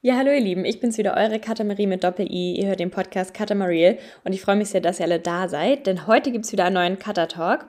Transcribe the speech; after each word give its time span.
Ja, 0.00 0.16
hallo 0.16 0.30
ihr 0.30 0.38
Lieben, 0.40 0.64
ich 0.64 0.78
bin's 0.78 0.96
wieder, 0.96 1.16
eure 1.16 1.40
Katamarie 1.40 1.88
mit 1.88 2.04
Doppel-I. 2.04 2.60
Ihr 2.60 2.68
hört 2.68 2.78
den 2.78 2.92
Podcast 2.92 3.34
Katamariel 3.34 3.98
und 4.22 4.32
ich 4.32 4.40
freue 4.40 4.54
mich 4.54 4.68
sehr, 4.68 4.80
dass 4.80 5.00
ihr 5.00 5.06
alle 5.06 5.18
da 5.18 5.48
seid, 5.48 5.88
denn 5.88 6.06
heute 6.06 6.30
gibt's 6.30 6.52
wieder 6.52 6.66
einen 6.66 6.74
neuen 6.74 6.98
Cutter-Talk. 7.00 7.66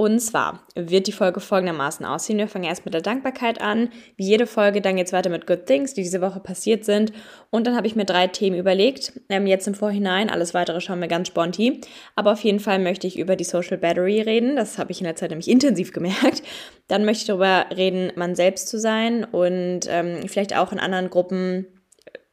Und 0.00 0.18
zwar 0.20 0.60
wird 0.74 1.08
die 1.08 1.12
Folge 1.12 1.40
folgendermaßen 1.40 2.06
aussehen. 2.06 2.38
Wir 2.38 2.48
fangen 2.48 2.64
erst 2.64 2.86
mit 2.86 2.94
der 2.94 3.02
Dankbarkeit 3.02 3.60
an. 3.60 3.90
Wie 4.16 4.24
jede 4.24 4.46
Folge, 4.46 4.80
dann 4.80 4.96
geht's 4.96 5.12
weiter 5.12 5.28
mit 5.28 5.46
Good 5.46 5.66
Things, 5.66 5.92
die 5.92 6.02
diese 6.02 6.22
Woche 6.22 6.40
passiert 6.40 6.86
sind. 6.86 7.12
Und 7.50 7.66
dann 7.66 7.76
habe 7.76 7.86
ich 7.86 7.96
mir 7.96 8.06
drei 8.06 8.26
Themen 8.26 8.56
überlegt. 8.56 9.12
Ähm, 9.28 9.46
jetzt 9.46 9.68
im 9.68 9.74
Vorhinein, 9.74 10.30
alles 10.30 10.54
weitere 10.54 10.80
schauen 10.80 11.02
wir 11.02 11.08
ganz 11.08 11.28
sponti. 11.28 11.82
Aber 12.16 12.32
auf 12.32 12.42
jeden 12.42 12.60
Fall 12.60 12.78
möchte 12.78 13.06
ich 13.06 13.18
über 13.18 13.36
die 13.36 13.44
Social 13.44 13.76
Battery 13.76 14.22
reden. 14.22 14.56
Das 14.56 14.78
habe 14.78 14.90
ich 14.90 15.02
in 15.02 15.04
der 15.04 15.16
Zeit 15.16 15.28
nämlich 15.28 15.48
intensiv 15.50 15.92
gemerkt. 15.92 16.42
Dann 16.88 17.04
möchte 17.04 17.20
ich 17.20 17.26
darüber 17.26 17.66
reden, 17.76 18.10
man 18.16 18.34
selbst 18.34 18.68
zu 18.68 18.78
sein 18.78 19.24
und 19.24 19.80
ähm, 19.86 20.26
vielleicht 20.28 20.56
auch 20.56 20.72
in 20.72 20.78
anderen 20.78 21.10
Gruppen 21.10 21.66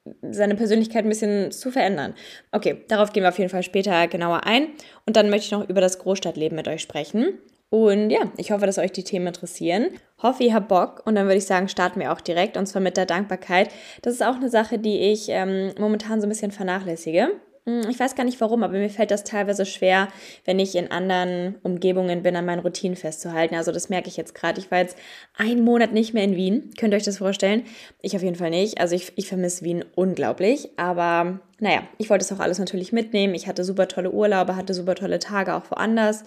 äh, 0.06 0.14
seine 0.32 0.56
Persönlichkeit 0.56 1.04
ein 1.04 1.10
bisschen 1.10 1.52
zu 1.52 1.70
verändern. 1.70 2.14
Okay, 2.54 2.86
darauf 2.88 3.12
gehen 3.12 3.24
wir 3.24 3.30
auf 3.30 3.40
jeden 3.40 3.50
Fall 3.50 3.64
später 3.64 4.08
genauer 4.08 4.46
ein. 4.46 4.68
Und 5.06 5.18
dann 5.18 5.30
möchte 5.30 5.48
ich 5.48 5.52
noch 5.52 5.68
über 5.68 5.82
das 5.82 6.00
Großstadtleben 6.00 6.56
mit 6.56 6.70
euch 6.70 6.82
sprechen. 6.82 7.38
Und 7.70 8.10
ja, 8.12 8.32
ich 8.38 8.52
hoffe, 8.52 8.66
dass 8.66 8.78
euch 8.78 8.94
die 8.94 9.04
Themen 9.04 9.28
interessieren. 9.28 9.88
Hoffe, 10.24 10.44
ihr 10.44 10.54
habt 10.54 10.70
Bock. 10.70 11.02
Und 11.06 11.16
dann 11.16 11.26
würde 11.26 11.38
ich 11.38 11.46
sagen, 11.46 11.68
starten 11.68 12.00
wir 12.00 12.14
auch 12.14 12.22
direkt. 12.22 12.56
Und 12.56 12.66
zwar 12.66 12.82
mit 12.82 12.96
der 12.96 13.06
Dankbarkeit. 13.06 13.70
Das 14.02 14.14
ist 14.14 14.24
auch 14.24 14.36
eine 14.36 14.50
Sache, 14.50 14.80
die 14.80 15.00
ich 15.00 15.28
ähm, 15.30 15.74
momentan 15.78 16.22
so 16.22 16.28
ein 16.28 16.30
bisschen 16.30 16.52
vernachlässige. 16.52 17.32
Hm, 17.68 17.82
ich 17.90 18.00
weiß 18.00 18.16
gar 18.16 18.24
nicht 18.24 18.40
warum, 18.40 18.64
aber 18.64 18.74
mir 18.74 18.90
fällt 18.90 19.12
das 19.12 19.26
teilweise 19.26 19.66
schwer, 19.66 20.08
wenn 20.46 20.58
ich 20.58 20.76
in 20.76 20.90
anderen 20.90 21.56
Umgebungen 21.64 22.24
bin, 22.24 22.38
an 22.38 22.46
meinen 22.46 22.60
Routinen 22.60 22.96
festzuhalten. 22.96 23.56
Also 23.56 23.74
das 23.74 23.90
merke 23.90 24.08
ich 24.08 24.16
jetzt 24.16 24.34
gerade. 24.34 24.62
Ich 24.62 24.72
war 24.72 24.78
jetzt 24.78 24.98
einen 25.36 25.66
Monat 25.66 25.92
nicht 25.92 26.14
mehr 26.14 26.24
in 26.24 26.38
Wien. 26.38 26.70
Könnt 26.80 26.94
ihr 26.94 26.98
euch 26.98 27.04
das 27.04 27.18
vorstellen? 27.18 27.64
Ich 28.02 28.16
auf 28.16 28.24
jeden 28.24 28.38
Fall 28.38 28.52
nicht. 28.52 28.80
Also 28.80 28.96
ich, 28.96 29.12
ich 29.18 29.28
vermisse 29.28 29.66
Wien 29.66 29.84
unglaublich. 29.96 30.70
Aber 30.78 31.42
naja, 31.60 31.82
ich 31.98 32.10
wollte 32.10 32.24
es 32.24 32.32
auch 32.32 32.40
alles 32.40 32.60
natürlich 32.60 32.94
mitnehmen. 32.94 33.36
Ich 33.36 33.48
hatte 33.48 33.66
super 33.66 33.90
tolle 33.90 34.12
Urlaube, 34.12 34.56
hatte 34.56 34.74
super 34.74 34.96
tolle 34.96 35.20
Tage 35.20 35.54
auch 35.54 35.70
woanders. 35.70 36.24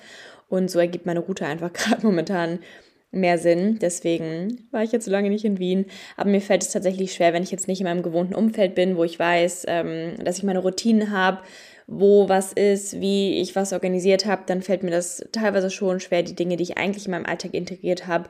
Und 0.50 0.70
so 0.70 0.78
ergibt 0.78 1.06
meine 1.06 1.20
Route 1.20 1.46
einfach 1.46 1.72
gerade 1.72 2.04
momentan 2.04 2.58
mehr 3.12 3.38
Sinn. 3.38 3.78
Deswegen 3.80 4.68
war 4.70 4.82
ich 4.82 4.92
jetzt 4.92 5.06
so 5.06 5.10
lange 5.10 5.30
nicht 5.30 5.44
in 5.44 5.58
Wien. 5.58 5.86
Aber 6.16 6.28
mir 6.28 6.40
fällt 6.40 6.62
es 6.62 6.70
tatsächlich 6.70 7.14
schwer, 7.14 7.32
wenn 7.32 7.42
ich 7.42 7.50
jetzt 7.50 7.66
nicht 7.66 7.80
in 7.80 7.86
meinem 7.86 8.02
gewohnten 8.02 8.34
Umfeld 8.34 8.74
bin, 8.74 8.96
wo 8.96 9.04
ich 9.04 9.18
weiß, 9.18 9.64
ähm, 9.68 10.14
dass 10.22 10.38
ich 10.38 10.44
meine 10.44 10.60
Routinen 10.60 11.10
habe, 11.10 11.38
wo 11.86 12.28
was 12.28 12.52
ist, 12.52 13.00
wie 13.00 13.40
ich 13.40 13.56
was 13.56 13.72
organisiert 13.72 14.26
habe, 14.26 14.42
dann 14.46 14.62
fällt 14.62 14.84
mir 14.84 14.92
das 14.92 15.24
teilweise 15.32 15.70
schon 15.70 15.98
schwer, 15.98 16.22
die 16.22 16.36
Dinge, 16.36 16.56
die 16.56 16.62
ich 16.62 16.78
eigentlich 16.78 17.06
in 17.06 17.10
meinem 17.10 17.26
Alltag 17.26 17.54
integriert 17.54 18.06
habe, 18.06 18.28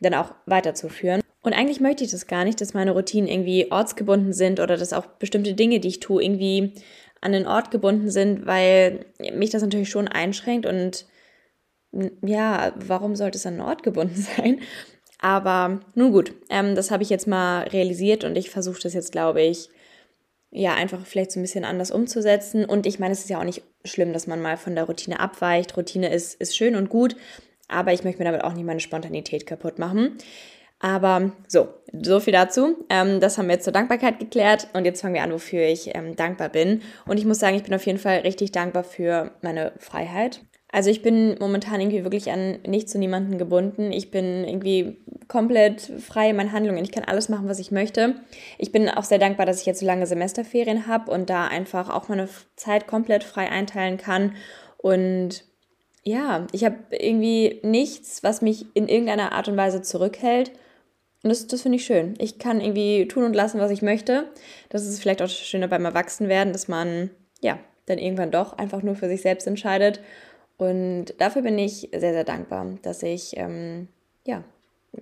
dann 0.00 0.14
auch 0.14 0.34
weiterzuführen. 0.46 1.20
Und 1.42 1.52
eigentlich 1.52 1.80
möchte 1.80 2.02
ich 2.02 2.10
das 2.10 2.26
gar 2.26 2.44
nicht, 2.44 2.60
dass 2.60 2.74
meine 2.74 2.90
Routinen 2.90 3.30
irgendwie 3.30 3.70
ortsgebunden 3.70 4.32
sind 4.32 4.58
oder 4.58 4.76
dass 4.76 4.92
auch 4.92 5.06
bestimmte 5.06 5.54
Dinge, 5.54 5.78
die 5.78 5.88
ich 5.88 6.00
tue, 6.00 6.22
irgendwie 6.22 6.72
an 7.20 7.30
den 7.30 7.46
Ort 7.46 7.70
gebunden 7.70 8.10
sind, 8.10 8.46
weil 8.46 9.06
mich 9.32 9.50
das 9.50 9.62
natürlich 9.62 9.88
schon 9.88 10.08
einschränkt 10.08 10.66
und 10.66 11.06
ja, 12.22 12.72
warum 12.76 13.16
sollte 13.16 13.38
es 13.38 13.46
an 13.46 13.54
einen 13.54 13.62
Ort 13.62 13.82
gebunden 13.82 14.16
sein? 14.36 14.60
Aber 15.18 15.80
nun 15.94 16.12
gut, 16.12 16.34
ähm, 16.50 16.74
das 16.74 16.90
habe 16.90 17.02
ich 17.02 17.10
jetzt 17.10 17.26
mal 17.26 17.62
realisiert 17.68 18.24
und 18.24 18.36
ich 18.36 18.50
versuche 18.50 18.80
das 18.82 18.94
jetzt, 18.94 19.12
glaube 19.12 19.42
ich, 19.42 19.70
ja, 20.50 20.74
einfach 20.74 21.04
vielleicht 21.04 21.32
so 21.32 21.40
ein 21.40 21.42
bisschen 21.42 21.64
anders 21.64 21.90
umzusetzen. 21.90 22.64
Und 22.64 22.86
ich 22.86 22.98
meine, 22.98 23.12
es 23.12 23.20
ist 23.20 23.30
ja 23.30 23.38
auch 23.38 23.44
nicht 23.44 23.62
schlimm, 23.84 24.12
dass 24.12 24.26
man 24.26 24.40
mal 24.40 24.56
von 24.56 24.74
der 24.74 24.84
Routine 24.84 25.20
abweicht. 25.20 25.76
Routine 25.76 26.12
ist, 26.12 26.34
ist 26.40 26.56
schön 26.56 26.76
und 26.76 26.88
gut, 26.88 27.16
aber 27.68 27.92
ich 27.92 28.04
möchte 28.04 28.18
mir 28.18 28.24
damit 28.26 28.44
auch 28.44 28.52
nicht 28.52 28.64
meine 28.64 28.80
Spontanität 28.80 29.46
kaputt 29.46 29.78
machen. 29.78 30.18
Aber 30.78 31.32
so, 31.48 31.68
so 31.92 32.20
viel 32.20 32.32
dazu. 32.32 32.84
Ähm, 32.90 33.20
das 33.20 33.38
haben 33.38 33.46
wir 33.46 33.54
jetzt 33.54 33.64
zur 33.64 33.72
Dankbarkeit 33.72 34.18
geklärt 34.18 34.68
und 34.74 34.84
jetzt 34.84 35.00
fangen 35.00 35.14
wir 35.14 35.22
an, 35.22 35.32
wofür 35.32 35.62
ich 35.62 35.94
ähm, 35.94 36.16
dankbar 36.16 36.50
bin. 36.50 36.82
Und 37.06 37.18
ich 37.18 37.24
muss 37.24 37.38
sagen, 37.38 37.56
ich 37.56 37.62
bin 37.62 37.74
auf 37.74 37.86
jeden 37.86 37.98
Fall 37.98 38.18
richtig 38.18 38.52
dankbar 38.52 38.84
für 38.84 39.32
meine 39.40 39.72
Freiheit. 39.78 40.42
Also 40.76 40.90
ich 40.90 41.00
bin 41.00 41.36
momentan 41.40 41.80
irgendwie 41.80 42.04
wirklich 42.04 42.30
an 42.30 42.58
nichts 42.66 42.92
zu 42.92 42.98
niemanden 42.98 43.38
gebunden. 43.38 43.92
Ich 43.92 44.10
bin 44.10 44.44
irgendwie 44.44 44.98
komplett 45.26 45.80
frei 45.80 46.28
in 46.28 46.36
meinen 46.36 46.52
Handlungen. 46.52 46.84
Ich 46.84 46.92
kann 46.92 47.04
alles 47.04 47.30
machen, 47.30 47.48
was 47.48 47.58
ich 47.58 47.70
möchte. 47.70 48.16
Ich 48.58 48.72
bin 48.72 48.90
auch 48.90 49.04
sehr 49.04 49.18
dankbar, 49.18 49.46
dass 49.46 49.60
ich 49.60 49.64
jetzt 49.64 49.80
so 49.80 49.86
lange 49.86 50.06
Semesterferien 50.06 50.86
habe 50.86 51.10
und 51.10 51.30
da 51.30 51.46
einfach 51.46 51.88
auch 51.88 52.10
meine 52.10 52.28
Zeit 52.56 52.86
komplett 52.86 53.24
frei 53.24 53.50
einteilen 53.50 53.96
kann. 53.96 54.36
Und 54.76 55.44
ja, 56.02 56.46
ich 56.52 56.62
habe 56.62 56.76
irgendwie 56.90 57.58
nichts, 57.62 58.22
was 58.22 58.42
mich 58.42 58.66
in 58.74 58.86
irgendeiner 58.86 59.32
Art 59.32 59.48
und 59.48 59.56
Weise 59.56 59.80
zurückhält. 59.80 60.50
Und 61.22 61.30
das, 61.30 61.46
das 61.46 61.62
finde 61.62 61.76
ich 61.76 61.86
schön. 61.86 62.16
Ich 62.18 62.38
kann 62.38 62.60
irgendwie 62.60 63.08
tun 63.08 63.24
und 63.24 63.34
lassen, 63.34 63.60
was 63.60 63.70
ich 63.70 63.80
möchte. 63.80 64.30
Das 64.68 64.84
ist 64.84 65.00
vielleicht 65.00 65.22
auch 65.22 65.26
das 65.26 65.38
Schöne 65.38 65.68
beim 65.68 65.86
Erwachsenwerden, 65.86 66.52
dass 66.52 66.68
man 66.68 67.08
ja 67.40 67.58
dann 67.86 67.96
irgendwann 67.96 68.30
doch 68.30 68.58
einfach 68.58 68.82
nur 68.82 68.94
für 68.94 69.08
sich 69.08 69.22
selbst 69.22 69.46
entscheidet 69.46 70.00
und 70.58 71.06
dafür 71.18 71.42
bin 71.42 71.58
ich 71.58 71.90
sehr, 71.92 72.12
sehr 72.12 72.24
dankbar, 72.24 72.78
dass 72.82 73.02
ich 73.02 73.36
ähm, 73.36 73.88
ja, 74.24 74.42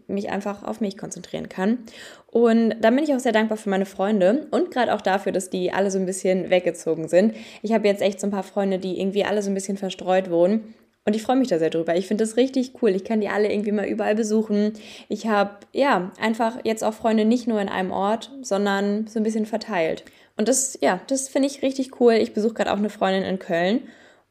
mich 0.06 0.30
einfach 0.30 0.62
auf 0.64 0.80
mich 0.80 0.98
konzentrieren 0.98 1.48
kann. 1.48 1.78
Und 2.26 2.74
dann 2.80 2.94
bin 2.96 3.04
ich 3.04 3.14
auch 3.14 3.20
sehr 3.20 3.32
dankbar 3.32 3.56
für 3.56 3.70
meine 3.70 3.86
Freunde 3.86 4.46
und 4.50 4.70
gerade 4.70 4.94
auch 4.94 5.00
dafür, 5.00 5.32
dass 5.32 5.50
die 5.50 5.72
alle 5.72 5.90
so 5.90 5.98
ein 5.98 6.06
bisschen 6.06 6.50
weggezogen 6.50 7.08
sind. 7.08 7.34
Ich 7.62 7.72
habe 7.72 7.86
jetzt 7.86 8.02
echt 8.02 8.20
so 8.20 8.26
ein 8.26 8.32
paar 8.32 8.42
Freunde, 8.42 8.78
die 8.78 8.98
irgendwie 9.00 9.24
alle 9.24 9.42
so 9.42 9.50
ein 9.50 9.54
bisschen 9.54 9.76
verstreut 9.76 10.30
wohnen. 10.30 10.74
Und 11.06 11.14
ich 11.14 11.22
freue 11.22 11.36
mich 11.36 11.48
da 11.48 11.58
sehr 11.58 11.68
drüber. 11.68 11.94
Ich 11.96 12.08
finde 12.08 12.24
das 12.24 12.38
richtig 12.38 12.72
cool. 12.80 12.90
Ich 12.90 13.04
kann 13.04 13.20
die 13.20 13.28
alle 13.28 13.52
irgendwie 13.52 13.72
mal 13.72 13.86
überall 13.86 14.14
besuchen. 14.14 14.72
Ich 15.10 15.26
habe, 15.26 15.58
ja, 15.72 16.12
einfach 16.18 16.60
jetzt 16.64 16.82
auch 16.82 16.94
Freunde 16.94 17.26
nicht 17.26 17.46
nur 17.46 17.60
in 17.60 17.68
einem 17.68 17.90
Ort, 17.90 18.32
sondern 18.40 19.06
so 19.06 19.20
ein 19.20 19.22
bisschen 19.22 19.44
verteilt. 19.44 20.04
Und 20.38 20.48
das, 20.48 20.78
ja, 20.80 21.00
das 21.06 21.28
finde 21.28 21.48
ich 21.48 21.62
richtig 21.62 22.00
cool. 22.00 22.14
Ich 22.14 22.32
besuche 22.32 22.54
gerade 22.54 22.72
auch 22.72 22.78
eine 22.78 22.88
Freundin 22.88 23.22
in 23.22 23.38
Köln. 23.38 23.82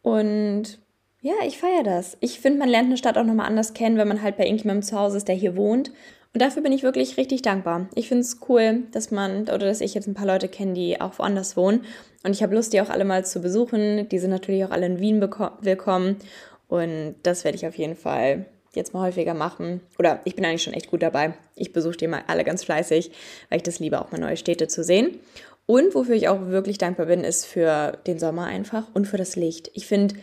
Und 0.02 0.80
ja, 1.24 1.36
ich 1.48 1.58
feiere 1.58 1.84
das. 1.84 2.18
Ich 2.20 2.42
finde, 2.42 2.60
man 2.60 2.68
lernt 2.68 2.88
eine 2.88 2.98
Stadt 2.98 3.18
auch 3.18 3.24
nochmal 3.24 3.48
anders 3.48 3.74
kennen, 3.74 3.98
wenn 3.98 4.10
man 4.10 4.22
halt 4.22 4.36
bei 4.36 4.44
irgendjemandem 4.44 4.84
zu 4.84 5.00
Hause 5.00 5.18
ist, 5.18 5.30
der 5.30 5.36
hier 5.36 5.56
wohnt. 5.56 5.90
Und 6.34 6.42
dafür 6.42 6.62
bin 6.62 6.74
ich 6.74 6.84
wirklich 6.84 7.16
richtig 7.16 7.42
dankbar. 7.44 7.88
Ich 7.96 8.10
finde 8.10 8.24
es 8.24 8.40
cool, 8.50 8.84
dass 8.92 9.10
man 9.10 9.44
oder 9.44 9.60
dass 9.60 9.80
ich 9.80 9.94
jetzt 9.94 10.08
ein 10.08 10.16
paar 10.16 10.28
Leute 10.28 10.50
kenne, 10.50 10.74
die 10.74 11.00
auch 11.00 11.18
woanders 11.20 11.56
wohnen. 11.56 11.86
Und 12.26 12.32
ich 12.32 12.44
habe 12.44 12.54
Lust, 12.54 12.74
die 12.74 12.82
auch 12.82 12.90
alle 12.90 13.06
mal 13.06 13.24
zu 13.24 13.40
besuchen. 13.40 14.10
Die 14.10 14.20
sind 14.20 14.32
natürlich 14.32 14.66
auch 14.66 14.72
alle 14.72 14.86
in 14.86 15.00
Wien 15.00 15.22
willkommen. 15.22 16.18
Und 16.68 17.16
das 17.24 17.46
werde 17.46 17.56
ich 17.56 17.66
auf 17.66 17.78
jeden 17.78 17.96
Fall 17.96 18.46
jetzt 18.76 18.94
mal 18.94 19.04
häufiger 19.08 19.34
machen. 19.34 19.80
Oder 20.00 20.20
ich 20.26 20.36
bin 20.36 20.44
eigentlich 20.44 20.64
schon 20.64 20.74
echt 20.74 20.92
gut 20.92 21.04
dabei. 21.04 21.36
Ich 21.56 21.72
besuche 21.72 21.96
die 21.96 22.08
mal 22.08 22.24
alle 22.28 22.44
ganz 22.44 22.66
fleißig, 22.66 23.12
weil 23.50 23.58
ich 23.58 23.64
das 23.64 23.80
liebe, 23.80 24.02
auch 24.02 24.12
mal 24.12 24.20
neue 24.20 24.36
Städte 24.36 24.68
zu 24.68 24.84
sehen. 24.84 25.20
Und 25.66 25.96
wofür 25.96 26.16
ich 26.16 26.28
auch 26.28 26.48
wirklich 26.48 26.78
dankbar 26.78 27.06
bin, 27.06 27.24
ist 27.24 27.46
für 27.46 27.98
den 28.06 28.20
Sommer 28.20 28.46
einfach 28.46 28.88
und 28.94 29.08
für 29.08 29.18
das 29.18 29.38
Licht. 29.38 29.72
Ich 29.74 29.88
finde, 29.88 30.16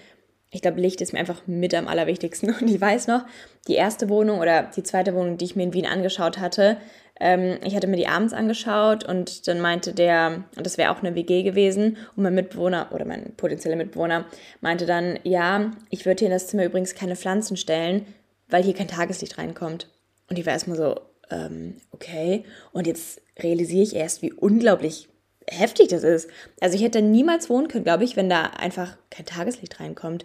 ich 0.50 0.62
glaube, 0.62 0.80
Licht 0.80 1.00
ist 1.00 1.12
mir 1.12 1.20
einfach 1.20 1.46
mit 1.46 1.74
am 1.74 1.88
allerwichtigsten. 1.88 2.54
Und 2.60 2.68
ich 2.68 2.80
weiß 2.80 3.06
noch, 3.06 3.24
die 3.68 3.74
erste 3.74 4.08
Wohnung 4.08 4.40
oder 4.40 4.64
die 4.64 4.82
zweite 4.82 5.14
Wohnung, 5.14 5.36
die 5.36 5.44
ich 5.44 5.56
mir 5.56 5.62
in 5.62 5.72
Wien 5.72 5.86
angeschaut 5.86 6.38
hatte, 6.38 6.78
ähm, 7.20 7.58
ich 7.62 7.76
hatte 7.76 7.86
mir 7.86 7.98
die 7.98 8.08
abends 8.08 8.32
angeschaut 8.32 9.04
und 9.04 9.46
dann 9.46 9.60
meinte 9.60 9.92
der, 9.92 10.44
und 10.56 10.64
das 10.64 10.78
wäre 10.78 10.90
auch 10.90 11.02
eine 11.02 11.14
WG 11.14 11.42
gewesen, 11.42 11.98
und 12.16 12.22
mein 12.22 12.34
Mitbewohner 12.34 12.88
oder 12.92 13.04
mein 13.04 13.34
potenzieller 13.36 13.76
Mitbewohner 13.76 14.24
meinte 14.62 14.86
dann, 14.86 15.18
ja, 15.22 15.70
ich 15.90 16.06
würde 16.06 16.20
hier 16.20 16.28
in 16.28 16.32
das 16.32 16.46
Zimmer 16.46 16.64
übrigens 16.64 16.94
keine 16.94 17.16
Pflanzen 17.16 17.58
stellen, 17.58 18.06
weil 18.48 18.64
hier 18.64 18.74
kein 18.74 18.88
Tageslicht 18.88 19.36
reinkommt. 19.36 19.90
Und 20.30 20.38
ich 20.38 20.46
war 20.46 20.54
erstmal 20.54 20.78
so, 20.78 20.98
ähm, 21.30 21.76
okay. 21.90 22.44
Und 22.72 22.86
jetzt 22.86 23.20
realisiere 23.38 23.82
ich 23.82 23.94
erst, 23.94 24.22
wie 24.22 24.32
unglaublich 24.32 25.09
heftig 25.50 25.88
das 25.88 26.02
ist. 26.02 26.28
Also 26.60 26.76
ich 26.76 26.82
hätte 26.82 27.02
niemals 27.02 27.50
wohnen 27.50 27.68
können, 27.68 27.84
glaube 27.84 28.04
ich, 28.04 28.16
wenn 28.16 28.30
da 28.30 28.42
einfach 28.42 28.96
kein 29.10 29.26
Tageslicht 29.26 29.80
reinkommt. 29.80 30.24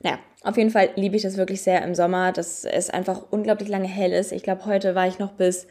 Naja, 0.00 0.18
auf 0.42 0.56
jeden 0.56 0.70
Fall 0.70 0.90
liebe 0.96 1.16
ich 1.16 1.22
das 1.22 1.36
wirklich 1.36 1.62
sehr 1.62 1.82
im 1.82 1.94
Sommer, 1.94 2.32
dass 2.32 2.64
es 2.64 2.90
einfach 2.90 3.22
unglaublich 3.30 3.68
lange 3.68 3.88
hell 3.88 4.12
ist. 4.12 4.32
Ich 4.32 4.42
glaube, 4.42 4.66
heute 4.66 4.94
war 4.94 5.06
ich 5.06 5.18
noch 5.18 5.32
bis, 5.32 5.66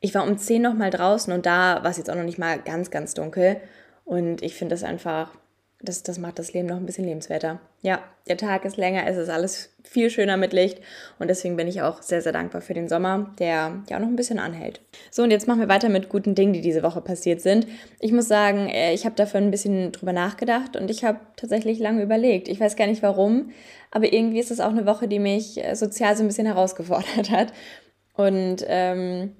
ich 0.00 0.14
war 0.14 0.26
um 0.26 0.38
10 0.38 0.62
noch 0.62 0.74
mal 0.74 0.90
draußen 0.90 1.32
und 1.32 1.46
da 1.46 1.82
war 1.82 1.90
es 1.90 1.98
jetzt 1.98 2.10
auch 2.10 2.14
noch 2.14 2.24
nicht 2.24 2.38
mal 2.38 2.58
ganz, 2.58 2.90
ganz 2.90 3.14
dunkel. 3.14 3.60
Und 4.04 4.42
ich 4.42 4.54
finde 4.54 4.74
das 4.74 4.82
einfach 4.82 5.32
das, 5.82 6.02
das 6.02 6.18
macht 6.18 6.38
das 6.38 6.52
Leben 6.52 6.68
noch 6.68 6.76
ein 6.76 6.86
bisschen 6.86 7.04
lebenswerter. 7.04 7.60
Ja, 7.82 8.00
der 8.28 8.36
Tag 8.36 8.66
ist 8.66 8.76
länger, 8.76 9.06
es 9.06 9.16
ist 9.16 9.30
alles 9.30 9.74
viel 9.82 10.10
schöner 10.10 10.36
mit 10.36 10.52
Licht 10.52 10.80
und 11.18 11.28
deswegen 11.28 11.56
bin 11.56 11.66
ich 11.66 11.80
auch 11.80 12.02
sehr, 12.02 12.20
sehr 12.20 12.32
dankbar 12.32 12.60
für 12.60 12.74
den 12.74 12.88
Sommer, 12.88 13.34
der 13.38 13.82
ja 13.88 13.96
auch 13.96 14.00
noch 14.00 14.08
ein 14.08 14.16
bisschen 14.16 14.38
anhält. 14.38 14.82
So, 15.10 15.22
und 15.22 15.30
jetzt 15.30 15.48
machen 15.48 15.60
wir 15.60 15.68
weiter 15.68 15.88
mit 15.88 16.10
guten 16.10 16.34
Dingen, 16.34 16.52
die 16.52 16.60
diese 16.60 16.82
Woche 16.82 17.00
passiert 17.00 17.40
sind. 17.40 17.66
Ich 17.98 18.12
muss 18.12 18.28
sagen, 18.28 18.68
äh, 18.68 18.92
ich 18.92 19.06
habe 19.06 19.14
dafür 19.14 19.40
ein 19.40 19.50
bisschen 19.50 19.92
drüber 19.92 20.12
nachgedacht 20.12 20.76
und 20.76 20.90
ich 20.90 21.04
habe 21.04 21.20
tatsächlich 21.36 21.78
lange 21.78 22.02
überlegt. 22.02 22.48
Ich 22.48 22.60
weiß 22.60 22.76
gar 22.76 22.86
nicht 22.86 23.02
warum, 23.02 23.50
aber 23.90 24.12
irgendwie 24.12 24.40
ist 24.40 24.50
es 24.50 24.60
auch 24.60 24.70
eine 24.70 24.86
Woche, 24.86 25.08
die 25.08 25.18
mich 25.18 25.64
äh, 25.64 25.74
sozial 25.74 26.14
so 26.16 26.22
ein 26.22 26.28
bisschen 26.28 26.46
herausgefordert 26.46 27.30
hat. 27.30 27.52
Und 28.14 28.62
ähm, 28.66 29.34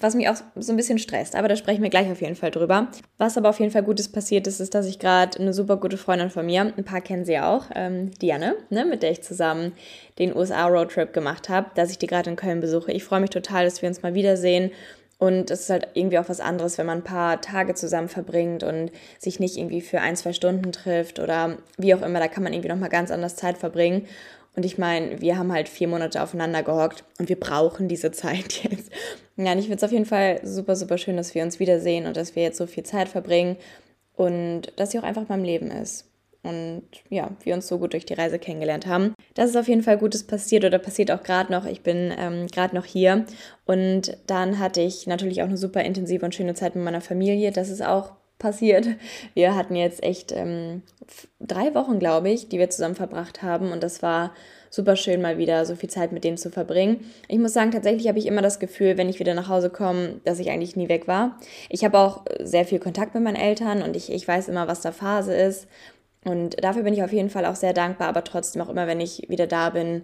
was 0.00 0.14
mich 0.14 0.28
auch 0.28 0.36
so 0.56 0.72
ein 0.72 0.76
bisschen 0.76 0.98
stresst, 0.98 1.36
aber 1.36 1.48
da 1.48 1.56
sprechen 1.56 1.82
wir 1.82 1.90
gleich 1.90 2.10
auf 2.10 2.20
jeden 2.20 2.34
Fall 2.34 2.50
drüber. 2.50 2.88
Was 3.18 3.38
aber 3.38 3.48
auf 3.50 3.60
jeden 3.60 3.70
Fall 3.70 3.82
Gutes 3.82 4.10
passiert 4.10 4.46
ist, 4.46 4.60
ist, 4.60 4.74
dass 4.74 4.86
ich 4.86 4.98
gerade 4.98 5.38
eine 5.38 5.52
super 5.52 5.76
gute 5.76 5.96
Freundin 5.96 6.30
von 6.30 6.44
mir, 6.44 6.60
ein 6.76 6.84
paar 6.84 7.00
kennen 7.00 7.24
sie 7.24 7.38
auch, 7.38 7.66
ähm, 7.74 8.10
Diane, 8.20 8.56
ne, 8.70 8.84
mit 8.84 9.02
der 9.02 9.12
ich 9.12 9.22
zusammen 9.22 9.72
den 10.18 10.34
USA-Roadtrip 10.36 11.12
gemacht 11.12 11.48
habe, 11.48 11.70
dass 11.74 11.90
ich 11.90 11.98
die 11.98 12.06
gerade 12.08 12.30
in 12.30 12.36
Köln 12.36 12.60
besuche. 12.60 12.92
Ich 12.92 13.04
freue 13.04 13.20
mich 13.20 13.30
total, 13.30 13.64
dass 13.64 13.80
wir 13.80 13.88
uns 13.88 14.02
mal 14.02 14.14
wiedersehen 14.14 14.70
Und 15.20 15.50
es 15.50 15.60
ist 15.60 15.70
halt 15.70 15.88
irgendwie 15.92 16.18
auch 16.18 16.30
was 16.30 16.40
anderes, 16.40 16.78
wenn 16.78 16.86
man 16.86 16.98
ein 17.00 17.04
paar 17.04 17.42
Tage 17.42 17.74
zusammen 17.74 18.08
verbringt 18.08 18.62
und 18.62 18.90
sich 19.18 19.38
nicht 19.38 19.58
irgendwie 19.58 19.82
für 19.82 20.00
ein, 20.00 20.16
zwei 20.16 20.32
Stunden 20.32 20.72
trifft 20.72 21.18
oder 21.18 21.58
wie 21.76 21.94
auch 21.94 22.00
immer. 22.00 22.20
Da 22.20 22.28
kann 22.28 22.42
man 22.42 22.54
irgendwie 22.54 22.70
nochmal 22.70 22.88
ganz 22.88 23.10
anders 23.10 23.36
Zeit 23.36 23.58
verbringen. 23.58 24.06
Und 24.56 24.64
ich 24.64 24.78
meine, 24.78 25.20
wir 25.20 25.38
haben 25.38 25.52
halt 25.52 25.68
vier 25.68 25.88
Monate 25.88 26.22
aufeinander 26.22 26.62
gehockt 26.62 27.04
und 27.18 27.28
wir 27.28 27.38
brauchen 27.38 27.88
diese 27.88 28.10
Zeit 28.12 28.64
jetzt. 28.64 28.90
Und 29.36 29.46
ich 29.46 29.66
finde 29.66 29.76
es 29.76 29.84
auf 29.84 29.92
jeden 29.92 30.06
Fall 30.06 30.40
super, 30.44 30.76
super 30.76 30.98
schön, 30.98 31.16
dass 31.16 31.34
wir 31.34 31.42
uns 31.42 31.60
wiedersehen 31.60 32.06
und 32.06 32.16
dass 32.16 32.36
wir 32.36 32.42
jetzt 32.42 32.58
so 32.58 32.66
viel 32.66 32.82
Zeit 32.82 33.08
verbringen 33.08 33.56
und 34.16 34.72
dass 34.76 34.90
sie 34.90 34.98
auch 34.98 35.04
einfach 35.04 35.24
beim 35.24 35.44
Leben 35.44 35.70
ist 35.70 36.10
und 36.42 36.82
ja, 37.10 37.30
wir 37.42 37.54
uns 37.54 37.68
so 37.68 37.78
gut 37.78 37.92
durch 37.92 38.06
die 38.06 38.14
Reise 38.14 38.38
kennengelernt 38.38 38.86
haben. 38.86 39.14
Das 39.34 39.50
ist 39.50 39.56
auf 39.56 39.68
jeden 39.68 39.82
Fall 39.82 39.98
Gutes 39.98 40.26
passiert 40.26 40.64
oder 40.64 40.78
passiert 40.78 41.10
auch 41.10 41.22
gerade 41.22 41.52
noch. 41.52 41.66
Ich 41.66 41.82
bin 41.82 42.12
ähm, 42.18 42.46
gerade 42.46 42.74
noch 42.74 42.84
hier 42.84 43.26
und 43.66 44.16
dann 44.26 44.58
hatte 44.58 44.80
ich 44.80 45.06
natürlich 45.06 45.42
auch 45.42 45.48
eine 45.48 45.58
super 45.58 45.82
intensive 45.82 46.24
und 46.24 46.34
schöne 46.34 46.54
Zeit 46.54 46.74
mit 46.74 46.84
meiner 46.84 47.02
Familie. 47.02 47.52
Das 47.52 47.68
ist 47.68 47.82
auch 47.84 48.12
passiert. 48.40 48.88
Wir 49.34 49.54
hatten 49.54 49.76
jetzt 49.76 50.02
echt 50.02 50.32
ähm, 50.32 50.82
drei 51.38 51.72
Wochen, 51.76 52.00
glaube 52.00 52.30
ich, 52.30 52.48
die 52.48 52.58
wir 52.58 52.68
zusammen 52.70 52.96
verbracht 52.96 53.42
haben 53.42 53.70
und 53.70 53.84
das 53.84 54.02
war 54.02 54.32
super 54.68 54.96
schön, 54.96 55.22
mal 55.22 55.38
wieder 55.38 55.64
so 55.66 55.76
viel 55.76 55.88
Zeit 55.88 56.10
mit 56.10 56.24
denen 56.24 56.36
zu 56.36 56.50
verbringen. 56.50 57.04
Ich 57.28 57.38
muss 57.38 57.52
sagen, 57.52 57.70
tatsächlich 57.70 58.08
habe 58.08 58.18
ich 58.18 58.26
immer 58.26 58.42
das 58.42 58.58
Gefühl, 58.58 58.98
wenn 58.98 59.08
ich 59.08 59.20
wieder 59.20 59.34
nach 59.34 59.48
Hause 59.48 59.70
komme, 59.70 60.20
dass 60.24 60.40
ich 60.40 60.50
eigentlich 60.50 60.76
nie 60.76 60.88
weg 60.88 61.06
war. 61.06 61.38
Ich 61.68 61.84
habe 61.84 61.98
auch 61.98 62.24
sehr 62.40 62.64
viel 62.64 62.80
Kontakt 62.80 63.14
mit 63.14 63.22
meinen 63.22 63.36
Eltern 63.36 63.82
und 63.82 63.94
ich, 63.94 64.12
ich 64.12 64.26
weiß 64.26 64.48
immer, 64.48 64.66
was 64.66 64.80
da 64.80 64.90
Phase 64.90 65.34
ist 65.34 65.68
und 66.24 66.62
dafür 66.62 66.82
bin 66.82 66.94
ich 66.94 67.02
auf 67.02 67.12
jeden 67.12 67.30
Fall 67.30 67.46
auch 67.46 67.56
sehr 67.56 67.72
dankbar, 67.72 68.08
aber 68.08 68.24
trotzdem 68.24 68.62
auch 68.62 68.68
immer, 68.68 68.86
wenn 68.86 69.00
ich 69.00 69.28
wieder 69.28 69.46
da 69.46 69.70
bin, 69.70 70.02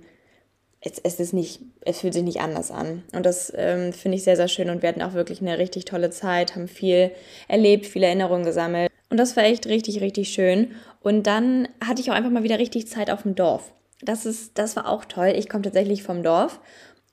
es, 0.86 0.98
es 1.02 1.20
ist 1.20 1.32
nicht, 1.32 1.60
es 1.82 2.00
fühlt 2.00 2.14
sich 2.14 2.22
nicht 2.22 2.40
anders 2.40 2.70
an. 2.70 3.02
Und 3.14 3.26
das 3.26 3.52
ähm, 3.56 3.92
finde 3.92 4.16
ich 4.16 4.24
sehr, 4.24 4.36
sehr 4.36 4.48
schön 4.48 4.70
und 4.70 4.82
wir 4.82 4.88
hatten 4.88 5.02
auch 5.02 5.14
wirklich 5.14 5.40
eine 5.40 5.58
richtig 5.58 5.84
tolle 5.84 6.10
Zeit, 6.10 6.54
haben 6.54 6.68
viel 6.68 7.10
erlebt, 7.48 7.86
viele 7.86 8.06
Erinnerungen 8.06 8.44
gesammelt. 8.44 8.90
Und 9.10 9.18
das 9.18 9.36
war 9.36 9.44
echt 9.44 9.66
richtig, 9.66 10.00
richtig 10.00 10.28
schön. 10.28 10.72
Und 11.00 11.26
dann 11.26 11.68
hatte 11.84 12.00
ich 12.00 12.10
auch 12.10 12.14
einfach 12.14 12.30
mal 12.30 12.42
wieder 12.42 12.58
richtig 12.58 12.88
Zeit 12.88 13.10
auf 13.10 13.22
dem 13.22 13.34
Dorf. 13.34 13.72
Das 14.02 14.26
ist, 14.26 14.58
das 14.58 14.76
war 14.76 14.88
auch 14.88 15.04
toll. 15.04 15.32
Ich 15.36 15.48
komme 15.48 15.62
tatsächlich 15.62 16.02
vom 16.02 16.22
Dorf 16.22 16.60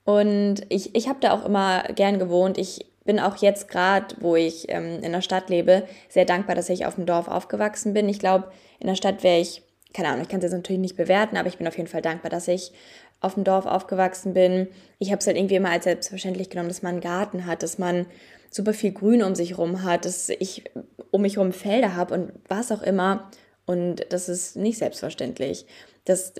und 0.03 0.61
ich, 0.69 0.95
ich 0.95 1.07
habe 1.07 1.19
da 1.21 1.31
auch 1.31 1.45
immer 1.45 1.83
gern 1.95 2.19
gewohnt. 2.19 2.57
Ich 2.57 2.85
bin 3.05 3.19
auch 3.19 3.37
jetzt 3.37 3.69
gerade, 3.69 4.15
wo 4.19 4.35
ich 4.35 4.69
ähm, 4.69 5.01
in 5.01 5.11
der 5.11 5.21
Stadt 5.21 5.49
lebe, 5.49 5.87
sehr 6.09 6.25
dankbar, 6.25 6.55
dass 6.55 6.69
ich 6.69 6.85
auf 6.85 6.95
dem 6.95 7.05
Dorf 7.05 7.27
aufgewachsen 7.27 7.93
bin. 7.93 8.09
Ich 8.09 8.19
glaube, 8.19 8.51
in 8.79 8.87
der 8.87 8.95
Stadt 8.95 9.23
wäre 9.23 9.39
ich, 9.39 9.61
keine 9.93 10.09
Ahnung, 10.09 10.23
ich 10.23 10.29
kann 10.29 10.39
es 10.39 10.43
jetzt 10.43 10.53
natürlich 10.53 10.81
nicht 10.81 10.97
bewerten, 10.97 11.37
aber 11.37 11.47
ich 11.47 11.57
bin 11.57 11.67
auf 11.67 11.77
jeden 11.77 11.89
Fall 11.89 12.01
dankbar, 12.01 12.29
dass 12.29 12.47
ich 12.47 12.71
auf 13.23 13.35
dem 13.35 13.43
Dorf 13.43 13.65
aufgewachsen 13.65 14.33
bin. 14.33 14.67
Ich 14.99 15.11
habe 15.11 15.19
es 15.19 15.27
halt 15.27 15.37
irgendwie 15.37 15.55
immer 15.55 15.69
als 15.69 15.85
selbstverständlich 15.85 16.49
genommen, 16.49 16.69
dass 16.69 16.81
man 16.81 16.93
einen 16.93 17.01
Garten 17.01 17.45
hat, 17.45 17.63
dass 17.63 17.77
man 17.77 18.05
super 18.51 18.73
viel 18.73 18.91
Grün 18.91 19.23
um 19.23 19.33
sich 19.33 19.51
herum 19.51 19.83
hat, 19.83 20.05
dass 20.05 20.29
ich 20.29 20.65
um 21.11 21.21
mich 21.21 21.37
herum 21.37 21.53
Felder 21.53 21.95
habe 21.95 22.13
und 22.13 22.31
was 22.49 22.71
auch 22.71 22.81
immer. 22.81 23.31
Und 23.65 24.05
das 24.09 24.27
ist 24.27 24.57
nicht 24.57 24.77
selbstverständlich. 24.77 25.65
Das 26.05 26.33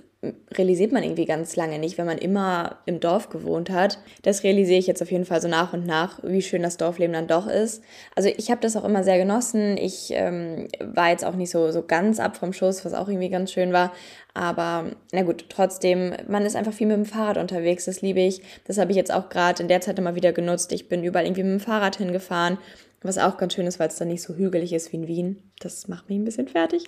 realisiert 0.51 0.92
man 0.92 1.04
irgendwie 1.04 1.25
ganz 1.25 1.56
lange 1.56 1.80
nicht, 1.80 1.98
wenn 1.98 2.06
man 2.06 2.18
immer 2.18 2.77
im 2.86 3.00
Dorf 3.00 3.30
gewohnt 3.30 3.69
hat. 3.69 4.00
Das 4.21 4.44
realisiere 4.44 4.80
ich 4.80 4.88
jetzt 4.88 5.01
auf 5.01 5.12
jeden 5.12 5.25
Fall 5.25 5.42
so 5.42 5.48
nach 5.48 5.74
und 5.74 5.86
nach, 5.86 6.19
wie 6.24 6.42
schön 6.42 6.63
das 6.63 6.77
Dorfleben 6.77 7.13
dann 7.13 7.27
doch 7.27 7.48
ist. 7.48 7.83
Also 8.15 8.30
ich 8.36 8.50
habe 8.50 8.62
das 8.62 8.75
auch 8.75 8.86
immer 8.86 9.04
sehr 9.04 9.18
genossen. 9.18 9.77
Ich 9.77 10.12
ähm, 10.12 10.68
war 10.80 11.10
jetzt 11.10 11.25
auch 11.25 11.36
nicht 11.36 11.50
so, 11.50 11.71
so 11.71 11.81
ganz 11.81 12.19
ab 12.19 12.38
vom 12.38 12.54
Schuss, 12.54 12.86
was 12.86 12.94
auch 12.94 13.07
irgendwie 13.07 13.30
ganz 13.30 13.51
schön 13.51 13.74
war. 13.74 13.92
Aber 14.33 14.92
na 15.12 15.21
gut, 15.24 15.45
trotzdem, 15.50 16.13
man 16.27 16.45
ist 16.45 16.56
einfach 16.56 16.74
viel 16.74 16.88
mit 16.88 16.98
dem 16.98 17.06
Fahrrad 17.06 17.38
unterwegs, 17.38 17.86
das 17.86 18.01
liebe 18.01 18.19
ich. 18.19 18.42
Das 18.65 18.77
habe 18.77 18.92
ich 18.92 18.98
jetzt 18.98 19.13
auch 19.13 19.30
gerade 19.30 19.62
in 19.62 19.68
der 19.68 19.81
Zeit 19.81 20.00
immer 20.00 20.15
wieder 20.15 20.33
genutzt. 20.33 20.71
Ich 20.71 20.89
bin 20.89 21.04
überall 21.04 21.25
irgendwie 21.25 21.44
mit 21.44 21.51
dem 21.51 21.60
Fahrrad 21.60 21.98
hingefahren, 21.98 22.57
was 23.01 23.18
auch 23.18 23.38
ganz 23.38 23.54
schön 23.54 23.68
ist, 23.68 23.80
weil 23.80 23.89
es 23.89 23.98
dann 23.98 24.07
nicht 24.07 24.24
so 24.24 24.33
hügelig 24.33 24.74
ist 24.74 24.92
wie 24.92 24.98
in 24.98 25.07
Wien. 25.07 25.51
Das 25.60 25.88
macht 25.88 26.10
mich 26.10 26.18
ein 26.18 26.25
bisschen 26.25 26.48
fertig. 26.48 26.86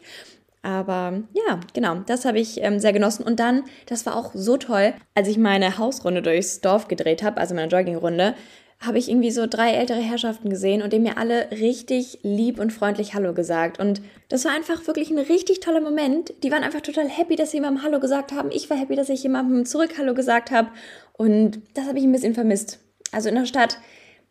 Aber 0.66 1.22
ja, 1.34 1.60
genau, 1.74 1.98
das 2.08 2.26
habe 2.26 2.40
ich 2.40 2.60
ähm, 2.64 2.80
sehr 2.80 2.92
genossen. 2.92 3.24
Und 3.24 3.40
dann, 3.40 3.66
das 3.86 4.08
war 4.08 4.16
auch 4.16 4.32
so 4.34 4.58
toll, 4.58 4.96
als 5.14 5.28
ich 5.28 5.38
meine 5.38 5.78
Hausrunde 5.78 6.24
durchs 6.24 6.60
Dorf 6.60 6.88
gedreht 6.88 7.22
habe, 7.22 7.40
also 7.40 7.54
meine 7.54 7.68
Joggingrunde, 7.68 8.34
habe 8.80 8.98
ich 8.98 9.08
irgendwie 9.08 9.30
so 9.30 9.46
drei 9.46 9.74
ältere 9.74 10.00
Herrschaften 10.00 10.50
gesehen 10.50 10.82
und 10.82 10.92
denen 10.92 11.04
mir 11.04 11.20
alle 11.20 11.52
richtig 11.52 12.18
lieb 12.24 12.60
und 12.60 12.74
freundlich 12.74 13.14
Hallo 13.14 13.34
gesagt. 13.34 13.80
Und 13.80 14.02
das 14.28 14.44
war 14.44 14.54
einfach 14.54 14.88
wirklich 14.88 15.12
ein 15.12 15.20
richtig 15.20 15.60
toller 15.60 15.82
Moment. 15.82 16.34
Die 16.44 16.52
waren 16.52 16.64
einfach 16.64 16.82
total 16.82 17.10
happy, 17.10 17.36
dass 17.36 17.52
sie 17.52 17.58
jemandem 17.58 17.84
Hallo 17.84 18.00
gesagt 18.00 18.32
haben. 18.32 18.50
Ich 18.52 18.68
war 18.72 18.78
happy, 18.78 18.96
dass 18.96 19.10
ich 19.10 19.22
jemandem 19.22 19.68
zurück 19.68 19.92
Hallo 20.00 20.16
gesagt 20.16 20.50
habe. 20.50 20.70
Und 21.14 21.62
das 21.76 21.86
habe 21.86 22.00
ich 22.00 22.06
ein 22.06 22.12
bisschen 22.12 22.34
vermisst. 22.34 22.80
Also 23.12 23.30
in 23.30 23.36
der 23.36 23.46
Stadt 23.46 23.78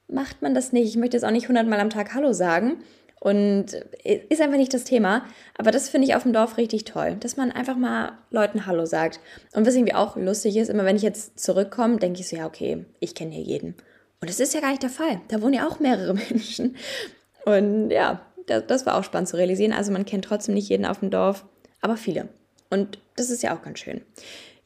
macht 0.08 0.42
man 0.42 0.52
das 0.52 0.72
nicht. 0.72 0.88
Ich 0.88 0.96
möchte 0.96 1.16
jetzt 1.16 1.24
auch 1.24 1.30
nicht 1.30 1.46
hundertmal 1.46 1.78
am 1.78 1.90
Tag 1.90 2.12
Hallo 2.12 2.32
sagen. 2.32 2.82
Und 3.24 3.72
ist 4.04 4.42
einfach 4.42 4.58
nicht 4.58 4.74
das 4.74 4.84
Thema. 4.84 5.24
Aber 5.56 5.70
das 5.70 5.88
finde 5.88 6.06
ich 6.06 6.14
auf 6.14 6.24
dem 6.24 6.34
Dorf 6.34 6.58
richtig 6.58 6.84
toll, 6.84 7.16
dass 7.20 7.38
man 7.38 7.50
einfach 7.50 7.74
mal 7.74 8.12
Leuten 8.30 8.66
Hallo 8.66 8.84
sagt. 8.84 9.18
Und 9.54 9.66
was 9.66 9.74
irgendwie 9.74 9.94
auch 9.94 10.16
lustig 10.16 10.58
ist, 10.58 10.68
immer 10.68 10.84
wenn 10.84 10.96
ich 10.96 11.00
jetzt 11.00 11.40
zurückkomme, 11.40 11.96
denke 11.96 12.20
ich 12.20 12.28
so, 12.28 12.36
ja, 12.36 12.44
okay, 12.44 12.84
ich 13.00 13.14
kenne 13.14 13.34
hier 13.34 13.42
jeden. 13.42 13.76
Und 14.20 14.28
das 14.28 14.40
ist 14.40 14.52
ja 14.52 14.60
gar 14.60 14.68
nicht 14.68 14.82
der 14.82 14.90
Fall. 14.90 15.22
Da 15.28 15.40
wohnen 15.40 15.54
ja 15.54 15.66
auch 15.66 15.80
mehrere 15.80 16.12
Menschen. 16.30 16.76
Und 17.46 17.88
ja, 17.90 18.20
das, 18.46 18.66
das 18.66 18.84
war 18.84 18.98
auch 18.98 19.04
spannend 19.04 19.30
zu 19.30 19.38
realisieren. 19.38 19.72
Also 19.72 19.90
man 19.90 20.04
kennt 20.04 20.26
trotzdem 20.26 20.54
nicht 20.54 20.68
jeden 20.68 20.84
auf 20.84 21.00
dem 21.00 21.08
Dorf, 21.08 21.46
aber 21.80 21.96
viele. 21.96 22.28
Und 22.68 22.98
das 23.16 23.30
ist 23.30 23.42
ja 23.42 23.56
auch 23.56 23.62
ganz 23.62 23.78
schön. 23.78 24.02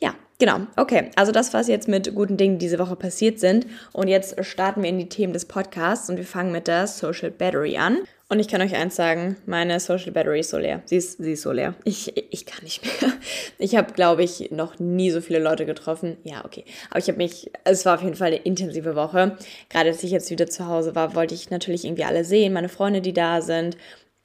Ja, 0.01 0.17
genau. 0.41 0.67
Okay, 0.75 1.13
also 1.15 1.31
das, 1.31 1.55
was 1.55 1.69
jetzt 1.69 1.87
mit 1.87 2.13
guten 2.13 2.37
Dingen 2.37 2.59
diese 2.59 2.81
Woche 2.81 2.97
passiert 2.97 3.39
sind. 3.39 3.69
Und 3.93 4.09
jetzt 4.09 4.45
starten 4.45 4.83
wir 4.83 4.89
in 4.89 4.99
die 4.99 5.09
Themen 5.09 5.33
des 5.33 5.45
Podcasts 5.45 6.11
und 6.11 6.17
wir 6.17 6.25
fangen 6.25 6.51
mit 6.51 6.67
der 6.67 6.89
Social 6.89 7.31
Battery 7.31 7.77
an. 7.77 7.99
Und 8.31 8.41
ich 8.41 8.49
kann 8.49 8.61
euch 8.61 8.75
eins 8.75 8.95
sagen, 8.95 9.37
meine 9.47 9.81
Social 9.81 10.13
Battery 10.13 10.41
ist 10.41 10.51
so 10.51 10.59
leer. 10.59 10.83
Sie 10.85 10.97
ist, 10.97 11.17
sie 11.17 11.33
ist 11.33 11.43
so 11.43 11.51
leer. 11.51 11.75
Ich, 11.85 12.15
ich 12.31 12.45
kann 12.45 12.63
nicht 12.63 12.85
mehr. 12.85 13.13
Ich 13.59 13.75
habe, 13.75 13.93
glaube 13.95 14.23
ich, 14.23 14.51
noch 14.51 14.79
nie 14.79 15.11
so 15.11 15.21
viele 15.23 15.39
Leute 15.39 15.65
getroffen. 15.65 16.19
Ja, 16.25 16.45
okay. 16.45 16.65
Aber 16.91 16.99
ich 16.99 17.09
habe 17.09 17.17
mich, 17.17 17.51
es 17.65 17.87
war 17.87 17.95
auf 17.95 18.03
jeden 18.03 18.15
Fall 18.15 18.29
eine 18.29 18.37
intensive 18.37 18.95
Woche. 18.95 19.37
Gerade 19.71 19.89
als 19.89 20.05
ich 20.05 20.11
jetzt 20.11 20.31
wieder 20.31 20.47
zu 20.47 20.67
Hause 20.67 20.95
war, 20.95 21.15
wollte 21.15 21.35
ich 21.35 21.51
natürlich 21.51 21.85
irgendwie 21.85 22.05
alle 22.05 22.25
sehen, 22.25 22.53
meine 22.53 22.69
Freunde, 22.69 23.01
die 23.01 23.15
da 23.15 23.41
sind 23.41 23.79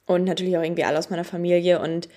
und 0.06 0.26
natürlich 0.26 0.58
auch 0.58 0.64
irgendwie 0.64 0.84
alle 0.84 1.00
aus 1.00 1.10
meiner 1.10 1.24
Familie 1.24 1.80
und 1.80 2.10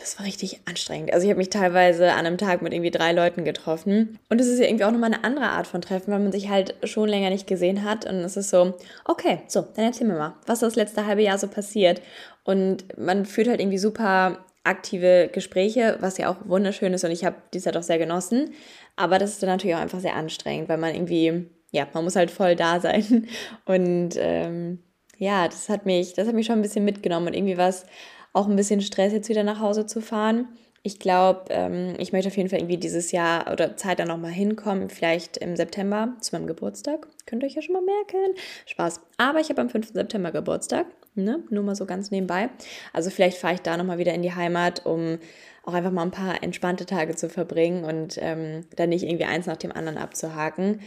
das 0.00 0.18
war 0.18 0.24
richtig 0.24 0.60
anstrengend. 0.64 1.12
Also 1.12 1.24
ich 1.24 1.30
habe 1.30 1.38
mich 1.38 1.50
teilweise 1.50 2.12
an 2.12 2.26
einem 2.26 2.38
Tag 2.38 2.62
mit 2.62 2.72
irgendwie 2.72 2.90
drei 2.90 3.12
Leuten 3.12 3.44
getroffen. 3.44 4.18
Und 4.30 4.40
es 4.40 4.46
ist 4.46 4.58
ja 4.58 4.64
irgendwie 4.64 4.84
auch 4.84 4.90
nochmal 4.90 5.12
eine 5.12 5.24
andere 5.24 5.50
Art 5.50 5.66
von 5.66 5.82
Treffen, 5.82 6.10
weil 6.10 6.20
man 6.20 6.32
sich 6.32 6.48
halt 6.48 6.74
schon 6.84 7.08
länger 7.08 7.28
nicht 7.28 7.46
gesehen 7.46 7.84
hat. 7.84 8.06
Und 8.06 8.16
es 8.16 8.36
ist 8.36 8.48
so, 8.48 8.74
okay, 9.04 9.42
so, 9.46 9.60
dann 9.60 9.84
erzähl 9.84 10.06
mir 10.06 10.16
mal, 10.16 10.34
was 10.46 10.60
das 10.60 10.74
letzte 10.74 11.06
halbe 11.06 11.22
Jahr 11.22 11.36
so 11.36 11.48
passiert. 11.48 12.00
Und 12.44 12.98
man 12.98 13.26
führt 13.26 13.48
halt 13.48 13.60
irgendwie 13.60 13.78
super 13.78 14.38
aktive 14.64 15.28
Gespräche, 15.32 15.98
was 16.00 16.16
ja 16.16 16.30
auch 16.30 16.36
wunderschön 16.48 16.94
ist. 16.94 17.04
Und 17.04 17.10
ich 17.10 17.24
habe 17.24 17.36
die 17.52 17.60
Zeit 17.60 17.76
auch 17.76 17.82
sehr 17.82 17.98
genossen. 17.98 18.54
Aber 18.96 19.18
das 19.18 19.32
ist 19.32 19.42
dann 19.42 19.50
natürlich 19.50 19.76
auch 19.76 19.80
einfach 19.80 20.00
sehr 20.00 20.16
anstrengend, 20.16 20.70
weil 20.70 20.78
man 20.78 20.94
irgendwie, 20.94 21.46
ja, 21.72 21.86
man 21.92 22.04
muss 22.04 22.16
halt 22.16 22.30
voll 22.30 22.56
da 22.56 22.80
sein. 22.80 23.28
Und 23.66 24.14
ähm, 24.16 24.78
ja, 25.18 25.46
das 25.46 25.68
hat 25.68 25.84
mich, 25.84 26.14
das 26.14 26.26
hat 26.26 26.34
mich 26.34 26.46
schon 26.46 26.58
ein 26.58 26.62
bisschen 26.62 26.86
mitgenommen. 26.86 27.26
Und 27.26 27.34
irgendwie 27.34 27.58
was 27.58 27.84
auch 28.32 28.48
ein 28.48 28.56
bisschen 28.56 28.80
Stress, 28.80 29.12
jetzt 29.12 29.28
wieder 29.28 29.42
nach 29.42 29.60
Hause 29.60 29.86
zu 29.86 30.00
fahren. 30.00 30.48
Ich 30.82 30.98
glaube, 30.98 31.44
ähm, 31.50 31.94
ich 31.98 32.12
möchte 32.12 32.28
auf 32.28 32.36
jeden 32.36 32.48
Fall 32.48 32.58
irgendwie 32.58 32.78
dieses 32.78 33.12
Jahr 33.12 33.52
oder 33.52 33.76
Zeit 33.76 33.98
dann 33.98 34.08
nochmal 34.08 34.30
hinkommen, 34.30 34.88
vielleicht 34.88 35.36
im 35.36 35.54
September 35.54 36.14
zu 36.20 36.34
meinem 36.34 36.46
Geburtstag. 36.46 37.06
Könnt 37.26 37.42
ihr 37.42 37.48
euch 37.48 37.54
ja 37.54 37.62
schon 37.62 37.74
mal 37.74 37.82
merken. 37.82 38.34
Spaß. 38.64 39.00
Aber 39.18 39.40
ich 39.40 39.50
habe 39.50 39.60
am 39.60 39.68
5. 39.68 39.92
September 39.92 40.32
Geburtstag, 40.32 40.86
ne? 41.14 41.42
nur 41.50 41.64
mal 41.64 41.74
so 41.74 41.84
ganz 41.84 42.10
nebenbei. 42.10 42.48
Also 42.94 43.10
vielleicht 43.10 43.36
fahre 43.36 43.54
ich 43.54 43.60
da 43.60 43.76
nochmal 43.76 43.98
wieder 43.98 44.14
in 44.14 44.22
die 44.22 44.34
Heimat, 44.34 44.86
um 44.86 45.18
auch 45.64 45.74
einfach 45.74 45.90
mal 45.90 46.02
ein 46.02 46.10
paar 46.10 46.42
entspannte 46.42 46.86
Tage 46.86 47.14
zu 47.14 47.28
verbringen 47.28 47.84
und 47.84 48.16
ähm, 48.18 48.64
dann 48.76 48.88
nicht 48.88 49.04
irgendwie 49.04 49.26
eins 49.26 49.46
nach 49.46 49.58
dem 49.58 49.72
anderen 49.72 49.98
abzuhaken. 49.98 50.80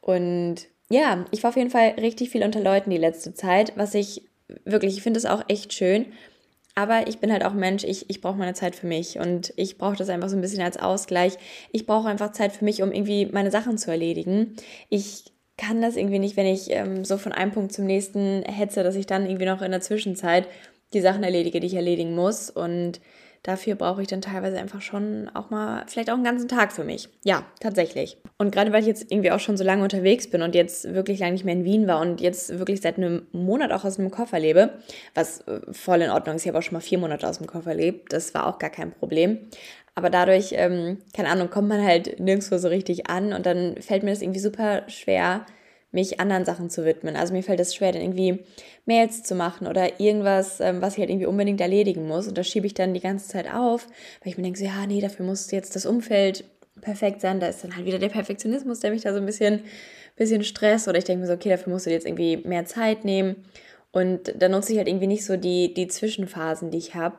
Und 0.00 0.68
ja, 0.90 1.24
ich 1.32 1.42
war 1.42 1.50
auf 1.50 1.56
jeden 1.56 1.70
Fall 1.70 1.94
richtig 1.98 2.30
viel 2.30 2.44
unter 2.44 2.60
Leuten 2.60 2.90
die 2.90 2.98
letzte 2.98 3.34
Zeit, 3.34 3.72
was 3.76 3.94
ich 3.94 4.22
wirklich, 4.64 4.96
ich 4.96 5.02
finde 5.02 5.18
es 5.18 5.26
auch 5.26 5.44
echt 5.48 5.72
schön, 5.72 6.06
aber 6.74 7.08
ich 7.08 7.18
bin 7.18 7.32
halt 7.32 7.44
auch 7.44 7.52
Mensch, 7.52 7.84
ich, 7.84 8.08
ich 8.08 8.20
brauche 8.20 8.36
meine 8.36 8.54
Zeit 8.54 8.74
für 8.76 8.86
mich 8.86 9.18
und 9.18 9.52
ich 9.56 9.76
brauche 9.78 9.96
das 9.96 10.08
einfach 10.08 10.28
so 10.28 10.36
ein 10.36 10.40
bisschen 10.40 10.62
als 10.62 10.76
Ausgleich. 10.76 11.36
Ich 11.72 11.86
brauche 11.86 12.08
einfach 12.08 12.32
Zeit 12.32 12.52
für 12.52 12.64
mich, 12.64 12.82
um 12.82 12.92
irgendwie 12.92 13.26
meine 13.26 13.50
Sachen 13.50 13.76
zu 13.76 13.90
erledigen. 13.90 14.56
Ich 14.88 15.24
kann 15.56 15.82
das 15.82 15.96
irgendwie 15.96 16.18
nicht, 16.18 16.36
wenn 16.36 16.46
ich 16.46 16.70
ähm, 16.70 17.04
so 17.04 17.18
von 17.18 17.32
einem 17.32 17.52
Punkt 17.52 17.72
zum 17.72 17.84
nächsten 17.84 18.42
hetze, 18.44 18.82
dass 18.82 18.96
ich 18.96 19.06
dann 19.06 19.26
irgendwie 19.26 19.46
noch 19.46 19.62
in 19.62 19.72
der 19.72 19.80
Zwischenzeit 19.80 20.48
die 20.94 21.00
Sachen 21.00 21.22
erledige, 21.22 21.60
die 21.60 21.66
ich 21.66 21.74
erledigen 21.74 22.14
muss. 22.14 22.50
Und 22.50 23.00
dafür 23.42 23.74
brauche 23.74 24.02
ich 24.02 24.08
dann 24.08 24.20
teilweise 24.20 24.58
einfach 24.58 24.82
schon 24.82 25.30
auch 25.32 25.50
mal, 25.50 25.84
vielleicht 25.86 26.10
auch 26.10 26.14
einen 26.14 26.24
ganzen 26.24 26.48
Tag 26.48 26.72
für 26.72 26.84
mich. 26.84 27.08
Ja, 27.24 27.44
tatsächlich. 27.60 28.18
Und 28.38 28.52
gerade 28.52 28.72
weil 28.72 28.82
ich 28.82 28.86
jetzt 28.86 29.10
irgendwie 29.10 29.30
auch 29.30 29.40
schon 29.40 29.56
so 29.56 29.64
lange 29.64 29.82
unterwegs 29.82 30.28
bin 30.28 30.42
und 30.42 30.54
jetzt 30.54 30.92
wirklich 30.94 31.20
lange 31.20 31.32
nicht 31.32 31.44
mehr 31.44 31.54
in 31.54 31.64
Wien 31.64 31.86
war 31.86 32.00
und 32.00 32.20
jetzt 32.20 32.58
wirklich 32.58 32.80
seit 32.80 32.98
einem 32.98 33.26
Monat 33.32 33.72
auch 33.72 33.84
aus 33.84 33.98
einem 33.98 34.10
Koffer 34.10 34.38
lebe, 34.38 34.74
was 35.14 35.40
äh, 35.42 35.60
voll 35.72 36.02
in 36.02 36.10
Ordnung 36.10 36.36
ist, 36.36 36.42
ich 36.42 36.48
habe 36.48 36.58
auch 36.58 36.62
schon 36.62 36.74
mal 36.74 36.80
vier 36.80 36.98
Monate 36.98 37.26
aus 37.26 37.38
dem 37.38 37.46
Koffer 37.46 37.74
lebt, 37.74 38.12
das 38.12 38.34
war 38.34 38.46
auch 38.46 38.58
gar 38.58 38.70
kein 38.70 38.92
Problem. 38.92 39.38
Aber 39.94 40.10
dadurch, 40.10 40.52
ähm, 40.56 40.98
keine 41.14 41.28
Ahnung, 41.30 41.50
kommt 41.50 41.68
man 41.68 41.84
halt 41.84 42.20
nirgendwo 42.20 42.58
so 42.58 42.68
richtig 42.68 43.08
an 43.08 43.32
und 43.32 43.44
dann 43.46 43.76
fällt 43.80 44.02
mir 44.02 44.10
das 44.10 44.22
irgendwie 44.22 44.40
super 44.40 44.88
schwer, 44.88 45.46
mich 45.92 46.20
anderen 46.20 46.44
Sachen 46.44 46.70
zu 46.70 46.84
widmen. 46.84 47.16
Also 47.16 47.32
mir 47.32 47.42
fällt 47.42 47.60
es 47.60 47.74
schwer, 47.74 47.92
dann 47.92 48.02
irgendwie 48.02 48.44
Mails 48.86 49.22
zu 49.22 49.34
machen 49.34 49.66
oder 49.66 50.00
irgendwas, 50.00 50.60
ähm, 50.60 50.80
was 50.80 50.94
ich 50.94 51.00
halt 51.00 51.10
irgendwie 51.10 51.26
unbedingt 51.26 51.60
erledigen 51.60 52.06
muss. 52.06 52.28
Und 52.28 52.38
das 52.38 52.46
schiebe 52.46 52.66
ich 52.66 52.74
dann 52.74 52.94
die 52.94 53.00
ganze 53.00 53.28
Zeit 53.28 53.52
auf, 53.52 53.86
weil 54.22 54.30
ich 54.30 54.36
mir 54.36 54.44
denke, 54.44 54.58
so, 54.58 54.64
ja, 54.64 54.86
nee, 54.86 55.00
dafür 55.00 55.26
muss 55.26 55.50
jetzt 55.50 55.74
das 55.74 55.86
Umfeld 55.86 56.44
perfekt 56.80 57.20
sein. 57.20 57.40
Da 57.40 57.48
ist 57.48 57.64
dann 57.64 57.74
halt 57.74 57.86
wieder 57.86 57.98
der 57.98 58.08
Perfektionismus, 58.08 58.80
der 58.80 58.92
mich 58.92 59.02
da 59.02 59.12
so 59.12 59.18
ein 59.18 59.26
bisschen, 59.26 59.64
bisschen 60.16 60.44
stresst. 60.44 60.86
Oder 60.86 60.98
ich 60.98 61.04
denke 61.04 61.22
mir 61.22 61.26
so, 61.26 61.34
okay, 61.34 61.48
dafür 61.48 61.72
musst 61.72 61.86
du 61.86 61.90
jetzt 61.90 62.06
irgendwie 62.06 62.36
mehr 62.36 62.64
Zeit 62.66 63.04
nehmen. 63.04 63.44
Und 63.90 64.32
dann 64.40 64.52
nutze 64.52 64.72
ich 64.72 64.78
halt 64.78 64.88
irgendwie 64.88 65.08
nicht 65.08 65.24
so 65.24 65.36
die, 65.36 65.74
die 65.74 65.88
Zwischenphasen, 65.88 66.70
die 66.70 66.78
ich 66.78 66.94
habe. 66.94 67.18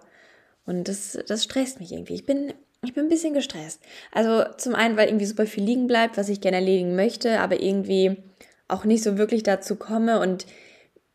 Und 0.65 0.87
das, 0.87 1.17
das 1.27 1.43
stresst 1.43 1.81
mich 1.81 1.91
irgendwie. 1.91 2.13
Ich 2.13 2.25
bin 2.25 2.53
ich 2.83 2.95
bin 2.95 3.05
ein 3.05 3.09
bisschen 3.09 3.35
gestresst. 3.35 3.79
Also 4.11 4.43
zum 4.57 4.73
einen, 4.73 4.97
weil 4.97 5.07
irgendwie 5.07 5.27
super 5.27 5.45
viel 5.45 5.63
liegen 5.63 5.85
bleibt, 5.85 6.17
was 6.17 6.29
ich 6.29 6.41
gerne 6.41 6.57
erledigen 6.57 6.95
möchte, 6.95 7.39
aber 7.39 7.61
irgendwie 7.61 8.17
auch 8.71 8.85
nicht 8.85 9.03
so 9.03 9.17
wirklich 9.17 9.43
dazu 9.43 9.75
komme 9.75 10.19
und 10.19 10.45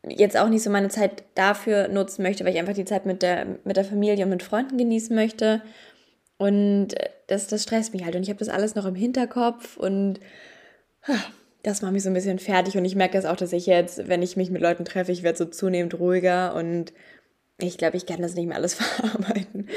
jetzt 0.07 0.37
auch 0.37 0.49
nicht 0.49 0.63
so 0.63 0.69
meine 0.69 0.89
Zeit 0.89 1.23
dafür 1.35 1.87
nutzen 1.87 2.23
möchte, 2.23 2.45
weil 2.45 2.53
ich 2.53 2.59
einfach 2.59 2.73
die 2.73 2.85
Zeit 2.85 3.05
mit 3.05 3.21
der, 3.21 3.45
mit 3.63 3.77
der 3.77 3.85
Familie 3.85 4.23
und 4.25 4.31
mit 4.31 4.43
Freunden 4.43 4.77
genießen 4.77 5.15
möchte. 5.15 5.61
Und 6.37 6.89
das, 7.27 7.47
das 7.47 7.63
stresst 7.63 7.93
mich 7.93 8.05
halt. 8.05 8.15
Und 8.15 8.23
ich 8.23 8.29
habe 8.29 8.39
das 8.39 8.49
alles 8.49 8.75
noch 8.75 8.85
im 8.85 8.95
Hinterkopf 8.95 9.77
und 9.77 10.19
das 11.63 11.81
macht 11.81 11.93
mich 11.93 12.03
so 12.03 12.09
ein 12.09 12.13
bisschen 12.13 12.39
fertig. 12.39 12.77
Und 12.77 12.85
ich 12.85 12.95
merke 12.95 13.17
das 13.17 13.25
auch, 13.25 13.35
dass 13.35 13.53
ich 13.53 13.65
jetzt, 13.65 14.07
wenn 14.07 14.21
ich 14.21 14.37
mich 14.37 14.51
mit 14.51 14.61
Leuten 14.61 14.85
treffe, 14.85 15.11
ich 15.11 15.23
werde 15.23 15.37
so 15.37 15.45
zunehmend 15.45 15.99
ruhiger 15.99 16.55
und 16.55 16.93
ich 17.59 17.77
glaube, 17.79 17.97
ich 17.97 18.05
kann 18.05 18.21
das 18.21 18.35
nicht 18.35 18.47
mehr 18.47 18.57
alles 18.57 18.73
verarbeiten. 18.75 19.67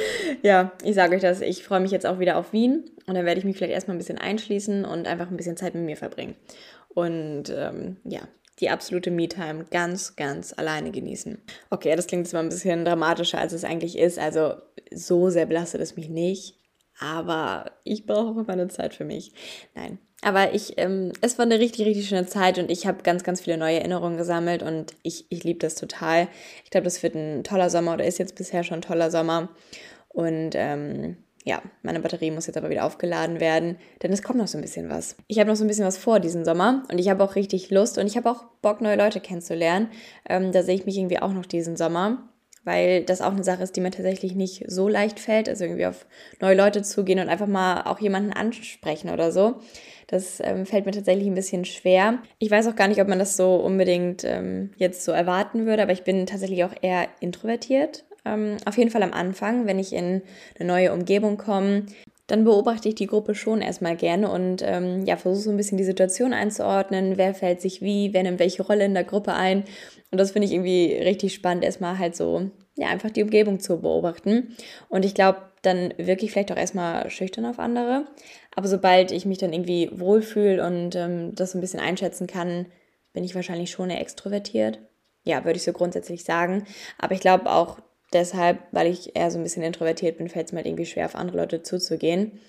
Ja, 0.43 0.73
ich 0.85 0.95
sage 0.95 1.17
euch 1.17 1.23
das, 1.23 1.41
ich 1.41 1.65
freue 1.65 1.81
mich 1.81 1.91
jetzt 1.91 2.07
auch 2.07 2.19
wieder 2.19 2.37
auf 2.37 2.53
Wien 2.53 2.85
und 3.07 3.15
dann 3.15 3.25
werde 3.25 3.39
ich 3.39 3.45
mich 3.45 3.57
vielleicht 3.57 3.73
erstmal 3.73 3.97
ein 3.97 3.99
bisschen 3.99 4.19
einschließen 4.19 4.85
und 4.85 5.07
einfach 5.09 5.31
ein 5.31 5.37
bisschen 5.37 5.57
Zeit 5.57 5.75
mit 5.75 5.85
mir 5.85 5.97
verbringen. 5.97 6.35
Und 6.95 7.45
ähm, 7.55 7.97
ja, 8.05 8.21
die 8.59 8.71
absolute 8.71 9.11
Me-Time 9.11 9.67
ganz, 9.71 10.17
ganz 10.17 10.53
alleine 10.53 10.91
genießen. 10.91 11.41
Okay, 11.71 11.97
das 11.97 12.07
klingt 12.07 12.27
jetzt 12.27 12.33
mal 12.33 12.41
ein 12.41 12.49
bisschen 12.49 12.85
dramatischer, 12.85 13.39
als 13.39 13.53
es 13.53 13.65
eigentlich 13.65 13.99
ist. 13.99 14.19
Also 14.19 14.55
so 14.93 15.31
sehr 15.31 15.47
belastet 15.47 15.81
es 15.81 15.97
mich 15.97 16.09
nicht. 16.09 16.57
Aber 16.99 17.71
ich 17.85 18.05
brauche 18.05 18.33
auch 18.33 18.37
immer 18.37 18.53
eine 18.53 18.69
Zeit 18.69 18.93
für 18.93 19.05
mich. 19.05 19.33
Nein, 19.75 19.99
aber 20.23 20.53
ich, 20.53 20.75
ähm, 20.77 21.13
es 21.23 21.39
war 21.39 21.47
eine 21.47 21.59
richtig, 21.59 21.87
richtig 21.87 22.09
schöne 22.09 22.27
Zeit 22.27 22.59
und 22.59 22.71
ich 22.71 22.87
habe 22.87 23.03
ganz, 23.03 23.25
ganz 23.25 23.41
viele 23.41 23.57
neue 23.57 23.79
Erinnerungen 23.79 24.19
gesammelt 24.19 24.63
und 24.63 24.95
ich, 25.03 25.25
ich 25.31 25.45
liebe 25.45 25.61
das 25.61 25.77
total. 25.77 26.29
Ich 26.65 26.71
glaube, 26.71 26.85
das 26.85 27.03
wird 27.03 27.15
ein 27.15 27.43
toller 27.43 27.71
Sommer 27.71 27.95
oder 27.95 28.05
ist 28.05 28.19
jetzt 28.19 28.35
bisher 28.35 28.63
schon 28.63 28.79
ein 28.79 28.83
toller 28.83 29.11
Sommer. 29.11 29.49
Und 30.09 30.51
ähm, 30.55 31.17
ja, 31.51 31.61
meine 31.83 31.99
Batterie 31.99 32.31
muss 32.31 32.47
jetzt 32.47 32.57
aber 32.57 32.71
wieder 32.71 32.85
aufgeladen 32.85 33.41
werden, 33.41 33.77
denn 34.05 34.13
es 34.13 34.23
kommt 34.23 34.39
noch 34.39 34.47
so 34.47 34.57
ein 34.57 34.63
bisschen 34.63 34.89
was. 34.89 35.17
Ich 35.27 35.41
habe 35.41 35.51
noch 35.51 35.57
so 35.57 35.65
ein 35.65 35.67
bisschen 35.67 35.85
was 35.85 35.99
vor 35.99 36.21
diesen 36.21 36.45
Sommer 36.45 36.85
und 36.93 36.99
ich 36.99 37.09
habe 37.09 37.25
auch 37.25 37.35
richtig 37.35 37.71
Lust 37.71 37.99
und 37.99 38.07
ich 38.07 38.17
habe 38.17 38.31
auch 38.31 38.45
Bock, 38.63 38.81
neue 38.81 38.97
Leute 38.97 39.21
kennenzulernen. 39.21 39.89
Ähm, 40.29 40.53
da 40.53 40.63
sehe 40.63 40.77
ich 40.77 40.87
mich 40.87 40.97
irgendwie 40.97 41.19
auch 41.19 41.33
noch 41.33 41.47
diesen 41.47 41.77
Sommer 41.77 42.31
weil 42.63 43.05
das 43.05 43.23
auch 43.23 43.33
eine 43.33 43.43
Sache 43.43 43.63
ist, 43.63 43.75
die 43.75 43.81
mir 43.81 43.91
tatsächlich 43.91 44.35
nicht 44.35 44.65
so 44.67 44.87
leicht 44.87 45.19
fällt, 45.19 45.49
also 45.49 45.65
irgendwie 45.65 45.87
auf 45.87 46.07
neue 46.41 46.55
Leute 46.55 46.83
zugehen 46.83 47.19
und 47.19 47.31
einfach 47.31 47.47
mal 47.47 47.83
auch 47.87 48.01
jemanden 48.01 48.35
ansprechen 48.35 49.09
oder 49.09 49.33
so. 49.33 49.61
Das 50.09 50.41
ähm, 50.45 50.67
fällt 50.67 50.85
mir 50.85 50.93
tatsächlich 50.93 51.27
ein 51.27 51.35
bisschen 51.35 51.65
schwer. 51.65 52.19
Ich 52.39 52.51
weiß 52.51 52.69
auch 52.69 52.77
gar 52.77 52.89
nicht, 52.89 53.01
ob 53.01 53.09
man 53.09 53.19
das 53.19 53.37
so 53.37 53.57
unbedingt 53.57 54.25
ähm, 54.25 54.73
jetzt 54.77 55.05
so 55.05 55.13
erwarten 55.13 55.65
würde, 55.65 55.83
aber 55.83 55.93
ich 55.93 56.05
bin 56.05 56.27
tatsächlich 56.27 56.63
auch 56.65 56.75
eher 56.83 57.09
introvertiert. 57.21 58.05
Ähm, 58.25 58.57
auf 58.67 58.77
jeden 58.77 58.91
Fall 58.91 59.03
am 59.03 59.13
Anfang, 59.13 59.67
wenn 59.67 59.79
ich 59.79 59.93
in 59.93 60.23
eine 60.59 60.69
neue 60.69 60.93
Umgebung 60.93 61.37
komme, 61.37 61.87
dann 62.31 62.45
beobachte 62.45 62.89
ich 62.89 62.95
die 62.95 63.07
Gruppe 63.07 63.35
schon 63.35 63.61
erstmal 63.61 63.97
gerne 63.97 64.31
und 64.31 64.63
ähm, 64.65 65.05
ja, 65.05 65.17
versuche 65.17 65.45
so 65.45 65.51
ein 65.51 65.57
bisschen 65.57 65.79
die 65.79 65.85
Situation 65.85 66.33
einzuordnen, 66.33 67.19
wer 67.19 67.35
fällt 67.35 67.61
sich 67.61 67.83
wie, 67.83 68.13
wer 68.13 68.23
nimmt 68.23 68.39
welche 68.39 68.63
Rolle 68.63 68.85
in 68.85 68.95
der 68.95 69.05
Gruppe 69.05 69.35
ein. 69.35 69.65
Und 70.13 70.19
das 70.19 70.31
finde 70.31 70.47
ich 70.47 70.53
irgendwie 70.53 70.95
richtig 70.95 71.35
spannend, 71.35 71.65
erstmal 71.65 71.99
halt 71.99 72.15
so, 72.15 72.51
ja, 72.77 72.89
einfach 72.89 73.11
die 73.11 73.25
Umgebung 73.25 73.59
zu 73.59 73.81
beobachten. 73.81 74.57
Und 74.89 75.05
ich 75.05 75.15
glaube, 75.15 75.39
dann 75.63 75.93
wirklich 75.99 76.31
vielleicht 76.31 76.53
auch 76.53 76.57
erstmal 76.57 77.11
schüchtern 77.11 77.47
auf 77.47 77.59
andere. 77.59 78.07
Aber 78.55 78.69
sobald 78.69 79.11
ich 79.13 79.27
mich 79.27 79.39
dann 79.39 79.53
irgendwie 79.53 79.91
wohlfühle 79.93 80.65
und 80.65 80.95
ähm, 80.95 81.35
das 81.35 81.53
so 81.53 81.59
ein 81.59 81.61
bisschen 81.61 81.81
einschätzen 81.81 82.27
kann, 82.27 82.67
bin 83.13 83.25
ich 83.25 83.35
wahrscheinlich 83.35 83.71
schon 83.71 83.91
eher 83.91 84.01
extrovertiert. 84.01 84.79
Ja, 85.25 85.45
würde 85.45 85.57
ich 85.57 85.65
so 85.65 85.73
grundsätzlich 85.73 86.25
sagen. 86.25 86.65
Aber 86.97 87.15
ich 87.15 87.21
glaube 87.21 87.51
auch 87.51 87.81
deshalb, 88.13 88.59
weil 88.73 88.87
ich 88.87 89.17
eher 89.17 89.31
so 89.31 89.39
ein 89.39 89.43
bisschen 89.43 89.63
introvertiert 89.63 90.19
bin, 90.19 90.29
fällt 90.29 90.47
es 90.47 90.53
mir 90.53 90.59
halt 90.59 90.67
irgendwie 90.67 90.87
schwer, 90.87 91.07
auf 91.07 91.15
andere 91.15 91.39
Leute 91.39 91.63
zuzugehen. 91.63 92.41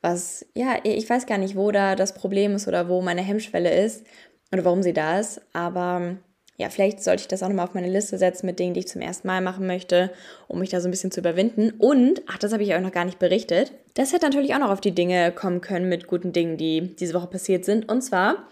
Was, 0.00 0.46
ja, 0.54 0.76
ich 0.84 1.08
weiß 1.08 1.26
gar 1.26 1.38
nicht, 1.38 1.56
wo 1.56 1.72
da 1.72 1.96
das 1.96 2.14
Problem 2.14 2.54
ist 2.54 2.68
oder 2.68 2.88
wo 2.88 3.02
meine 3.02 3.22
Hemmschwelle 3.22 3.74
ist 3.74 4.06
oder 4.52 4.64
warum 4.64 4.82
sie 4.82 4.92
da 4.92 5.18
ist. 5.18 5.40
Aber 5.52 6.16
ja, 6.56 6.70
vielleicht 6.70 7.02
sollte 7.02 7.22
ich 7.22 7.28
das 7.28 7.42
auch 7.42 7.48
nochmal 7.48 7.66
auf 7.66 7.74
meine 7.74 7.88
Liste 7.88 8.18
setzen 8.18 8.46
mit 8.46 8.58
Dingen, 8.58 8.74
die 8.74 8.80
ich 8.80 8.88
zum 8.88 9.00
ersten 9.00 9.28
Mal 9.28 9.40
machen 9.40 9.66
möchte, 9.66 10.12
um 10.48 10.58
mich 10.58 10.70
da 10.70 10.80
so 10.80 10.88
ein 10.88 10.90
bisschen 10.90 11.12
zu 11.12 11.20
überwinden. 11.20 11.70
Und, 11.78 12.22
ach, 12.26 12.38
das 12.38 12.52
habe 12.52 12.64
ich 12.64 12.74
euch 12.74 12.80
noch 12.80 12.92
gar 12.92 13.04
nicht 13.04 13.18
berichtet, 13.18 13.72
das 13.94 14.12
hätte 14.12 14.26
natürlich 14.26 14.54
auch 14.54 14.58
noch 14.58 14.70
auf 14.70 14.80
die 14.80 14.94
Dinge 14.94 15.32
kommen 15.32 15.60
können 15.60 15.88
mit 15.88 16.06
guten 16.06 16.32
Dingen, 16.32 16.56
die 16.56 16.94
diese 16.96 17.14
Woche 17.14 17.28
passiert 17.28 17.64
sind. 17.64 17.88
Und 17.88 18.02
zwar 18.02 18.48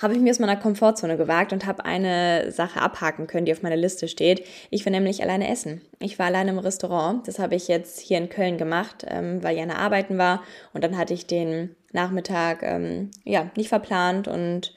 habe 0.00 0.14
ich 0.14 0.20
mir 0.20 0.30
aus 0.30 0.38
meiner 0.38 0.56
Komfortzone 0.56 1.16
gewagt 1.16 1.52
und 1.52 1.66
habe 1.66 1.84
eine 1.84 2.50
Sache 2.50 2.80
abhaken 2.80 3.26
können, 3.26 3.46
die 3.46 3.52
auf 3.52 3.62
meiner 3.62 3.76
Liste 3.76 4.08
steht. 4.08 4.46
Ich 4.70 4.84
war 4.84 4.90
nämlich 4.90 5.22
alleine 5.22 5.50
essen. 5.50 5.82
Ich 5.98 6.18
war 6.18 6.26
alleine 6.26 6.50
im 6.50 6.58
Restaurant. 6.58 7.26
Das 7.28 7.38
habe 7.38 7.54
ich 7.54 7.68
jetzt 7.68 8.00
hier 8.00 8.18
in 8.18 8.28
Köln 8.28 8.58
gemacht, 8.58 9.04
ähm, 9.08 9.42
weil 9.42 9.56
Jana 9.56 9.76
arbeiten 9.76 10.18
war. 10.18 10.42
Und 10.72 10.84
dann 10.84 10.96
hatte 10.96 11.14
ich 11.14 11.26
den 11.26 11.76
Nachmittag 11.92 12.62
ähm, 12.62 13.10
ja 13.24 13.50
nicht 13.56 13.68
verplant 13.68 14.28
und 14.28 14.74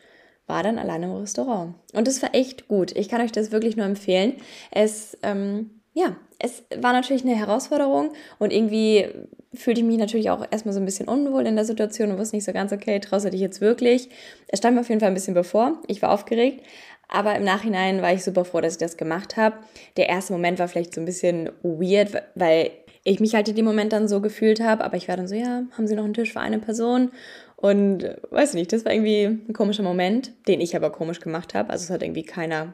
war 0.47 0.63
dann 0.63 0.77
alleine 0.77 1.05
im 1.05 1.15
Restaurant. 1.15 1.75
Und 1.93 2.07
das 2.07 2.21
war 2.21 2.35
echt 2.35 2.67
gut. 2.67 2.91
Ich 2.95 3.07
kann 3.07 3.21
euch 3.21 3.31
das 3.31 3.51
wirklich 3.51 3.77
nur 3.77 3.85
empfehlen. 3.85 4.35
Es, 4.71 5.17
ähm, 5.23 5.81
ja, 5.93 6.17
es 6.43 6.61
war 6.75 6.91
natürlich 6.91 7.23
eine 7.23 7.35
Herausforderung 7.35 8.11
und 8.37 8.51
irgendwie 8.51 9.07
fühlte 9.53 9.79
ich 9.79 9.87
mich 9.87 9.97
natürlich 9.97 10.29
auch 10.29 10.45
erstmal 10.51 10.73
so 10.73 10.81
ein 10.81 10.85
bisschen 10.85 11.07
unwohl 11.07 11.47
in 11.47 11.55
der 11.55 11.63
Situation 11.63 12.11
und 12.11 12.17
wusste 12.17 12.35
nicht 12.35 12.43
so 12.43 12.51
ganz, 12.51 12.73
okay, 12.73 12.99
traust 12.99 13.25
du 13.25 13.29
dich 13.29 13.39
jetzt 13.39 13.61
wirklich? 13.61 14.09
Es 14.49 14.59
stand 14.59 14.75
mir 14.75 14.81
auf 14.81 14.89
jeden 14.89 14.99
Fall 14.99 15.07
ein 15.07 15.13
bisschen 15.13 15.35
bevor. 15.35 15.81
Ich 15.87 16.01
war 16.01 16.11
aufgeregt. 16.11 16.65
Aber 17.07 17.35
im 17.35 17.45
Nachhinein 17.45 18.01
war 18.01 18.13
ich 18.13 18.25
super 18.25 18.43
froh, 18.43 18.59
dass 18.59 18.73
ich 18.73 18.79
das 18.79 18.97
gemacht 18.97 19.37
habe. 19.37 19.55
Der 19.95 20.09
erste 20.09 20.33
Moment 20.33 20.59
war 20.59 20.67
vielleicht 20.67 20.93
so 20.93 20.99
ein 20.99 21.05
bisschen 21.05 21.49
weird, 21.61 22.11
weil 22.35 22.71
ich 23.05 23.21
mich 23.21 23.35
halt 23.35 23.47
in 23.47 23.55
dem 23.55 23.65
Moment 23.65 23.93
dann 23.93 24.09
so 24.09 24.19
gefühlt 24.19 24.59
habe. 24.59 24.83
Aber 24.83 24.97
ich 24.97 25.07
war 25.07 25.15
dann 25.15 25.27
so, 25.27 25.35
ja, 25.35 25.63
haben 25.77 25.87
Sie 25.87 25.95
noch 25.95 26.03
einen 26.03 26.13
Tisch 26.13 26.33
für 26.33 26.41
eine 26.41 26.59
Person? 26.59 27.11
Und 27.55 28.17
weiß 28.31 28.53
nicht, 28.55 28.73
das 28.73 28.83
war 28.83 28.91
irgendwie 28.91 29.23
ein 29.23 29.53
komischer 29.53 29.83
Moment, 29.83 30.33
den 30.49 30.59
ich 30.59 30.75
aber 30.75 30.89
komisch 30.89 31.21
gemacht 31.21 31.53
habe. 31.53 31.69
Also 31.69 31.85
es 31.85 31.89
hat 31.89 32.03
irgendwie 32.03 32.23
keiner 32.23 32.73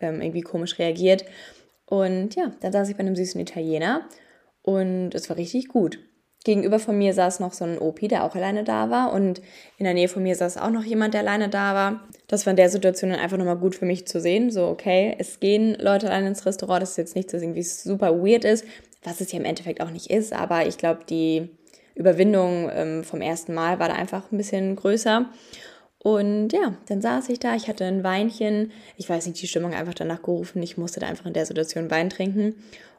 ähm, 0.00 0.20
irgendwie 0.20 0.40
komisch 0.40 0.80
reagiert. 0.80 1.24
Und 1.94 2.34
ja, 2.34 2.50
dann 2.60 2.72
saß 2.72 2.88
ich 2.88 2.96
bei 2.96 3.00
einem 3.00 3.14
süßen 3.14 3.40
Italiener 3.40 4.08
und 4.62 5.14
es 5.14 5.28
war 5.28 5.36
richtig 5.36 5.68
gut. 5.68 6.00
Gegenüber 6.44 6.80
von 6.80 6.98
mir 6.98 7.14
saß 7.14 7.38
noch 7.38 7.52
so 7.52 7.64
ein 7.64 7.78
Opi, 7.78 8.08
der 8.08 8.24
auch 8.24 8.34
alleine 8.34 8.64
da 8.64 8.90
war. 8.90 9.12
Und 9.12 9.40
in 9.78 9.84
der 9.84 9.94
Nähe 9.94 10.08
von 10.08 10.22
mir 10.22 10.34
saß 10.34 10.58
auch 10.58 10.70
noch 10.70 10.82
jemand, 10.82 11.14
der 11.14 11.20
alleine 11.20 11.48
da 11.48 11.72
war. 11.74 12.06
Das 12.26 12.44
war 12.44 12.50
in 12.50 12.56
der 12.56 12.68
Situation 12.68 13.10
dann 13.10 13.20
einfach 13.20 13.38
nochmal 13.38 13.56
gut 13.56 13.76
für 13.76 13.86
mich 13.86 14.06
zu 14.06 14.20
sehen. 14.20 14.50
So, 14.50 14.66
okay, 14.66 15.14
es 15.18 15.38
gehen 15.38 15.76
Leute 15.78 16.08
alleine 16.08 16.28
ins 16.28 16.44
Restaurant. 16.44 16.82
Das 16.82 16.90
ist 16.90 16.98
jetzt 16.98 17.14
nichts, 17.14 17.32
das 17.32 17.42
irgendwie 17.42 17.62
super 17.62 18.12
weird 18.12 18.44
ist, 18.44 18.66
was 19.04 19.20
es 19.20 19.30
ja 19.32 19.38
im 19.38 19.44
Endeffekt 19.44 19.80
auch 19.80 19.90
nicht 19.90 20.10
ist. 20.10 20.32
Aber 20.32 20.66
ich 20.66 20.76
glaube, 20.76 21.04
die 21.08 21.48
Überwindung 21.94 22.68
ähm, 22.74 23.04
vom 23.04 23.20
ersten 23.20 23.54
Mal 23.54 23.78
war 23.78 23.88
da 23.88 23.94
einfach 23.94 24.30
ein 24.32 24.36
bisschen 24.36 24.74
größer. 24.76 25.30
Und 26.04 26.50
ja, 26.52 26.74
dann 26.86 27.00
saß 27.00 27.30
ich 27.30 27.40
da, 27.40 27.56
ich 27.56 27.66
hatte 27.66 27.86
ein 27.86 28.04
Weinchen, 28.04 28.72
ich 28.98 29.08
weiß 29.08 29.26
nicht, 29.26 29.40
die 29.40 29.46
Stimmung 29.46 29.72
einfach 29.72 29.94
danach 29.94 30.20
gerufen, 30.20 30.62
ich 30.62 30.76
musste 30.76 31.00
da 31.00 31.06
einfach 31.06 31.24
in 31.24 31.32
der 31.32 31.46
Situation 31.46 31.90
Wein 31.90 32.10
trinken 32.10 32.56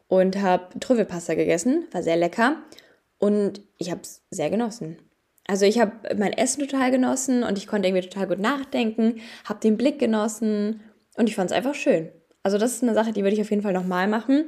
und 0.07 0.41
habe 0.41 0.79
Trüffelpasta 0.79 1.35
gegessen, 1.35 1.85
war 1.91 2.01
sehr 2.01 2.17
lecker 2.17 2.55
und 3.19 3.61
ich 3.77 3.91
habe 3.91 4.01
es 4.01 4.23
sehr 4.31 4.49
genossen. 4.49 4.97
Also 5.47 5.67
ich 5.67 5.79
habe 5.79 5.91
mein 6.17 6.33
Essen 6.33 6.67
total 6.67 6.89
genossen 6.89 7.43
und 7.43 7.59
ich 7.59 7.67
konnte 7.67 7.87
irgendwie 7.87 8.09
total 8.09 8.25
gut 8.25 8.39
nachdenken, 8.39 9.21
habe 9.43 9.59
den 9.59 9.77
Blick 9.77 9.99
genossen 9.99 10.81
und 11.15 11.29
ich 11.29 11.35
fand 11.35 11.51
es 11.51 11.55
einfach 11.55 11.75
schön. 11.75 12.09
Also 12.41 12.57
das 12.57 12.73
ist 12.73 12.81
eine 12.81 12.95
Sache, 12.95 13.11
die 13.11 13.21
würde 13.21 13.35
ich 13.35 13.41
auf 13.41 13.51
jeden 13.51 13.61
Fall 13.61 13.73
nochmal 13.73 14.07
machen 14.07 14.45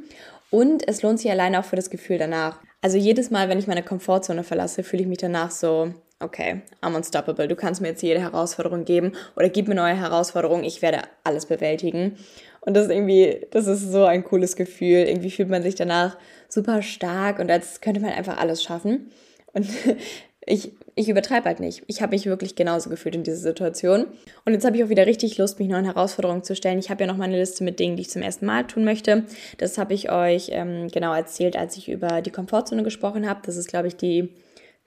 und 0.49 0.87
es 0.87 1.03
lohnt 1.03 1.19
sich 1.19 1.29
alleine 1.29 1.59
auch 1.59 1.65
für 1.65 1.75
das 1.75 1.91
Gefühl 1.91 2.17
danach. 2.17 2.59
Also 2.81 2.97
jedes 2.97 3.29
Mal, 3.29 3.49
wenn 3.49 3.59
ich 3.59 3.67
meine 3.67 3.83
Komfortzone 3.83 4.43
verlasse, 4.43 4.81
fühle 4.81 5.03
ich 5.03 5.07
mich 5.07 5.19
danach 5.19 5.51
so, 5.51 5.93
okay, 6.19 6.61
I'm 6.81 6.95
unstoppable. 6.95 7.47
Du 7.47 7.55
kannst 7.55 7.81
mir 7.81 7.89
jetzt 7.89 8.01
jede 8.01 8.19
Herausforderung 8.19 8.85
geben 8.85 9.13
oder 9.35 9.49
gib 9.49 9.67
mir 9.67 9.75
neue 9.75 9.95
Herausforderungen. 9.95 10.63
Ich 10.63 10.81
werde 10.81 11.01
alles 11.23 11.45
bewältigen. 11.45 12.17
Und 12.61 12.75
das 12.75 12.85
ist 12.85 12.91
irgendwie, 12.91 13.45
das 13.51 13.67
ist 13.67 13.91
so 13.91 14.03
ein 14.05 14.23
cooles 14.23 14.55
Gefühl. 14.55 15.07
Irgendwie 15.07 15.31
fühlt 15.31 15.49
man 15.49 15.63
sich 15.63 15.75
danach 15.75 16.17
super 16.49 16.81
stark 16.81 17.39
und 17.39 17.49
als 17.51 17.81
könnte 17.81 18.01
man 18.01 18.11
einfach 18.11 18.37
alles 18.37 18.63
schaffen. 18.63 19.11
Und 19.53 19.67
ich, 20.45 20.71
ich 20.95 21.09
übertreibe 21.09 21.45
halt 21.45 21.59
nicht. 21.59 21.83
Ich 21.87 22.01
habe 22.01 22.15
mich 22.15 22.25
wirklich 22.25 22.55
genauso 22.55 22.89
gefühlt 22.89 23.15
in 23.15 23.23
dieser 23.23 23.37
Situation. 23.37 24.07
Und 24.43 24.53
jetzt 24.53 24.65
habe 24.65 24.75
ich 24.75 24.83
auch 24.83 24.89
wieder 24.89 25.05
richtig 25.05 25.37
Lust, 25.37 25.59
mich 25.59 25.67
neuen 25.67 25.85
Herausforderungen 25.85 26.43
zu 26.43 26.55
stellen. 26.55 26.79
Ich 26.79 26.89
habe 26.89 27.03
ja 27.03 27.07
noch 27.07 27.17
meine 27.17 27.37
Liste 27.37 27.63
mit 27.63 27.79
Dingen, 27.79 27.95
die 27.95 28.01
ich 28.01 28.09
zum 28.09 28.21
ersten 28.21 28.45
Mal 28.45 28.65
tun 28.65 28.83
möchte. 28.83 29.25
Das 29.59 29.77
habe 29.77 29.93
ich 29.93 30.11
euch 30.11 30.49
ähm, 30.51 30.87
genau 30.87 31.13
erzählt, 31.13 31.55
als 31.55 31.77
ich 31.77 31.89
über 31.89 32.21
die 32.21 32.31
Komfortzone 32.31 32.83
gesprochen 32.83 33.29
habe. 33.29 33.41
Das 33.45 33.55
ist, 33.55 33.67
glaube 33.67 33.87
ich, 33.87 33.95
die 33.95 34.29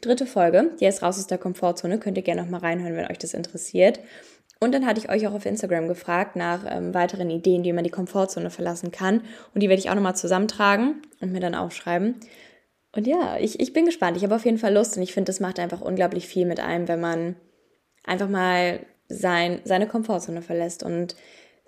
dritte 0.00 0.26
Folge. 0.26 0.70
Die 0.80 0.86
ist 0.86 1.02
raus 1.02 1.18
aus 1.18 1.26
der 1.26 1.38
Komfortzone. 1.38 1.98
Könnt 1.98 2.16
ihr 2.16 2.22
gerne 2.22 2.42
noch 2.42 2.50
mal 2.50 2.60
reinhören, 2.60 2.96
wenn 2.96 3.10
euch 3.10 3.18
das 3.18 3.34
interessiert. 3.34 4.00
Und 4.60 4.72
dann 4.72 4.84
hatte 4.84 5.00
ich 5.00 5.08
euch 5.08 5.26
auch 5.26 5.32
auf 5.32 5.46
Instagram 5.46 5.88
gefragt 5.88 6.36
nach 6.36 6.64
ähm, 6.68 6.92
weiteren 6.92 7.30
Ideen, 7.30 7.64
wie 7.64 7.72
man 7.72 7.84
die 7.84 7.90
Komfortzone 7.90 8.50
verlassen 8.50 8.90
kann. 8.90 9.22
Und 9.54 9.62
die 9.62 9.68
werde 9.68 9.80
ich 9.80 9.88
auch 9.88 9.94
nochmal 9.94 10.16
zusammentragen 10.16 11.02
und 11.20 11.32
mir 11.32 11.40
dann 11.40 11.54
aufschreiben. 11.54 12.16
Und 12.94 13.06
ja, 13.06 13.38
ich, 13.38 13.58
ich 13.58 13.72
bin 13.72 13.86
gespannt. 13.86 14.16
Ich 14.16 14.22
habe 14.22 14.34
auf 14.34 14.44
jeden 14.44 14.58
Fall 14.58 14.74
Lust 14.74 14.96
und 14.96 15.02
ich 15.02 15.14
finde, 15.14 15.30
das 15.30 15.40
macht 15.40 15.58
einfach 15.58 15.80
unglaublich 15.80 16.26
viel 16.26 16.44
mit 16.44 16.60
einem, 16.60 16.88
wenn 16.88 17.00
man 17.00 17.36
einfach 18.04 18.28
mal 18.28 18.80
sein, 19.08 19.60
seine 19.64 19.86
Komfortzone 19.86 20.42
verlässt 20.42 20.82
und 20.82 21.16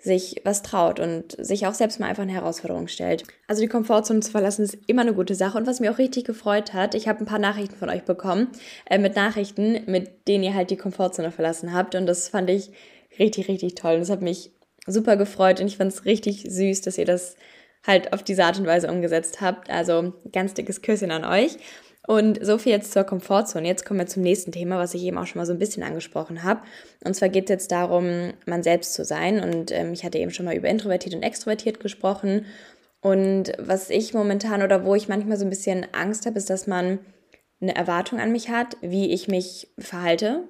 sich 0.03 0.41
was 0.43 0.63
traut 0.63 0.99
und 0.99 1.35
sich 1.39 1.65
auch 1.65 1.73
selbst 1.73 1.99
mal 1.99 2.07
einfach 2.07 2.23
eine 2.23 2.33
Herausforderung 2.33 2.87
stellt. 2.87 3.23
Also 3.47 3.61
die 3.61 3.69
Komfortzone 3.69 4.19
zu 4.19 4.31
verlassen 4.31 4.63
ist 4.63 4.77
immer 4.87 5.01
eine 5.03 5.13
gute 5.13 5.33
Sache 5.33 5.57
und 5.57 5.65
was 5.65 5.79
mir 5.79 5.91
auch 5.91 5.97
richtig 5.97 6.25
gefreut 6.25 6.73
hat, 6.73 6.93
ich 6.93 7.07
habe 7.07 7.19
ein 7.19 7.25
paar 7.25 7.39
Nachrichten 7.39 7.75
von 7.75 7.89
euch 7.89 8.03
bekommen, 8.03 8.49
äh, 8.89 8.97
mit 8.97 9.15
Nachrichten, 9.15 9.81
mit 9.85 10.27
denen 10.27 10.43
ihr 10.43 10.53
halt 10.53 10.71
die 10.71 10.77
Komfortzone 10.77 11.31
verlassen 11.31 11.73
habt 11.73 11.95
und 11.95 12.05
das 12.05 12.27
fand 12.27 12.49
ich 12.49 12.71
richtig, 13.17 13.47
richtig 13.47 13.75
toll 13.75 13.93
und 13.93 14.01
das 14.01 14.09
hat 14.09 14.21
mich 14.21 14.51
super 14.87 15.15
gefreut 15.15 15.61
und 15.61 15.67
ich 15.67 15.77
fand 15.77 15.93
es 15.93 16.03
richtig 16.03 16.45
süß, 16.49 16.81
dass 16.81 16.97
ihr 16.97 17.05
das 17.05 17.37
halt 17.85 18.13
auf 18.13 18.23
diese 18.23 18.43
Art 18.43 18.59
und 18.59 18.65
Weise 18.65 18.91
umgesetzt 18.91 19.41
habt. 19.41 19.69
Also 19.69 20.13
ganz 20.31 20.53
dickes 20.53 20.81
Küsschen 20.81 21.11
an 21.11 21.25
euch. 21.25 21.57
Und 22.05 22.45
so 22.45 22.57
viel 22.57 22.73
jetzt 22.73 22.91
zur 22.91 23.05
Komfortzone. 23.05 23.65
Jetzt 23.65 23.85
kommen 23.85 23.99
wir 23.99 24.07
zum 24.07 24.23
nächsten 24.23 24.51
Thema, 24.51 24.77
was 24.77 24.93
ich 24.93 25.03
eben 25.03 25.17
auch 25.17 25.25
schon 25.25 25.39
mal 25.39 25.45
so 25.45 25.53
ein 25.53 25.59
bisschen 25.59 25.83
angesprochen 25.83 26.43
habe. 26.43 26.61
Und 27.05 27.15
zwar 27.15 27.29
geht 27.29 27.45
es 27.45 27.49
jetzt 27.49 27.71
darum, 27.71 28.33
man 28.45 28.61
selbst 28.61 28.93
zu 28.93 29.05
sein. 29.05 29.41
Und 29.41 29.71
ähm, 29.71 29.93
ich 29.93 30.03
hatte 30.03 30.17
eben 30.17 30.31
schon 30.31 30.45
mal 30.45 30.55
über 30.55 30.67
introvertiert 30.67 31.15
und 31.15 31.23
extrovertiert 31.23 31.79
gesprochen. 31.79 32.45
Und 32.99 33.53
was 33.57 33.89
ich 33.89 34.13
momentan 34.13 34.63
oder 34.63 34.85
wo 34.85 34.95
ich 34.95 35.07
manchmal 35.07 35.37
so 35.37 35.45
ein 35.45 35.49
bisschen 35.49 35.85
Angst 35.93 36.25
habe, 36.25 36.37
ist, 36.37 36.49
dass 36.49 36.67
man 36.67 36.99
eine 37.61 37.75
Erwartung 37.75 38.19
an 38.19 38.33
mich 38.33 38.49
hat, 38.49 38.75
wie 38.81 39.11
ich 39.11 39.29
mich 39.29 39.69
verhalte 39.79 40.43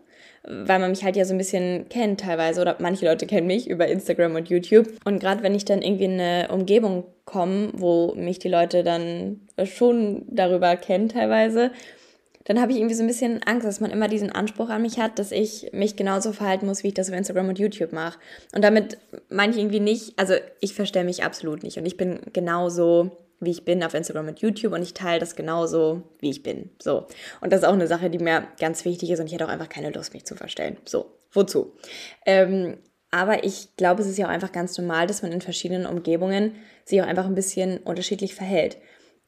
weil 0.48 0.80
man 0.80 0.92
mich 0.92 1.04
halt 1.04 1.16
ja 1.16 1.26
so 1.26 1.34
ein 1.34 1.38
bisschen 1.38 1.88
kennt 1.90 2.20
teilweise 2.20 2.62
oder 2.62 2.76
manche 2.80 3.06
Leute 3.06 3.26
kennen 3.26 3.48
mich 3.48 3.70
über 3.70 3.88
Instagram 3.88 4.36
und 4.36 4.50
YouTube. 4.50 4.88
Und 5.06 5.20
gerade 5.20 5.42
wenn 5.42 5.56
ich 5.56 5.66
dann 5.66 5.82
irgendwie 5.82 6.06
in 6.06 6.20
eine 6.20 6.50
Umgebung 6.52 7.06
komme, 7.26 7.70
wo 7.74 8.14
mich 8.16 8.40
die 8.40 8.50
Leute 8.50 8.84
dann 8.84 9.42
schon 9.64 10.26
darüber 10.28 10.76
kennen 10.76 11.10
teilweise, 11.10 11.72
dann 12.46 12.60
habe 12.60 12.74
ich 12.74 12.78
irgendwie 12.78 12.96
so 12.96 13.04
ein 13.04 13.08
bisschen 13.08 13.42
Angst, 13.44 13.66
dass 13.66 13.80
man 13.80 13.92
immer 13.92 14.10
diesen 14.10 14.32
Anspruch 14.32 14.70
an 14.70 14.82
mich 14.82 15.00
hat, 15.00 15.18
dass 15.18 15.32
ich 15.32 15.70
mich 15.72 15.96
genauso 15.96 16.34
verhalten 16.34 16.66
muss, 16.66 16.84
wie 16.84 16.90
ich 16.90 16.94
das 16.94 17.10
auf 17.10 17.16
Instagram 17.16 17.50
und 17.50 17.60
YouTube 17.60 17.94
mache. 17.94 18.20
Und 18.54 18.64
damit 18.64 18.98
meine 19.30 19.54
ich 19.54 19.60
irgendwie 19.60 19.80
nicht, 19.80 20.20
also 20.20 20.34
ich 20.60 20.74
verstelle 20.74 21.06
mich 21.06 21.24
absolut 21.24 21.64
nicht 21.64 21.78
und 21.78 21.86
ich 21.86 21.96
bin 21.96 22.20
genauso 22.34 23.12
wie 23.46 23.52
ich 23.52 23.66
bin 23.66 23.84
auf 23.84 23.94
Instagram 23.94 24.30
und 24.30 24.40
YouTube 24.40 24.74
und 24.74 24.82
ich 24.82 24.94
teile 24.94 25.20
das 25.20 25.36
genauso, 25.36 26.04
wie 26.20 26.30
ich 26.30 26.44
bin. 26.44 26.70
So. 26.82 27.08
Und 27.42 27.54
das 27.54 27.62
ist 27.62 27.68
auch 27.68 27.74
eine 27.74 27.88
Sache, 27.88 28.10
die 28.10 28.20
mir 28.20 28.48
ganz 28.60 28.86
wichtig 28.86 29.10
ist 29.12 29.20
und 29.20 29.28
ich 29.28 29.34
hätte 29.34 29.46
auch 29.46 29.50
einfach 29.50 29.70
keine 29.70 29.92
Lust, 29.92 30.14
mich 30.14 30.26
zu 30.26 30.36
verstellen. 30.36 30.78
So, 30.86 31.06
wozu? 31.32 31.74
Ähm, 32.26 32.78
aber 33.12 33.44
ich 33.44 33.76
glaube, 33.78 34.02
es 34.02 34.08
ist 34.08 34.18
ja 34.18 34.26
auch 34.26 34.32
einfach 34.32 34.52
ganz 34.52 34.78
normal, 34.78 35.06
dass 35.06 35.22
man 35.22 35.32
in 35.32 35.42
verschiedenen 35.42 35.86
Umgebungen 35.86 36.56
sich 36.84 37.02
auch 37.02 37.08
einfach 37.08 37.26
ein 37.26 37.36
bisschen 37.36 37.78
unterschiedlich 37.78 38.34
verhält. 38.34 38.78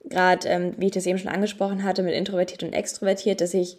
Gerade, 0.03 0.47
ähm, 0.47 0.73
wie 0.77 0.87
ich 0.87 0.91
das 0.91 1.05
eben 1.05 1.19
schon 1.19 1.31
angesprochen 1.31 1.83
hatte, 1.83 2.03
mit 2.03 2.13
introvertiert 2.13 2.63
und 2.63 2.73
extrovertiert, 2.73 3.41
dass 3.41 3.53
ich 3.53 3.77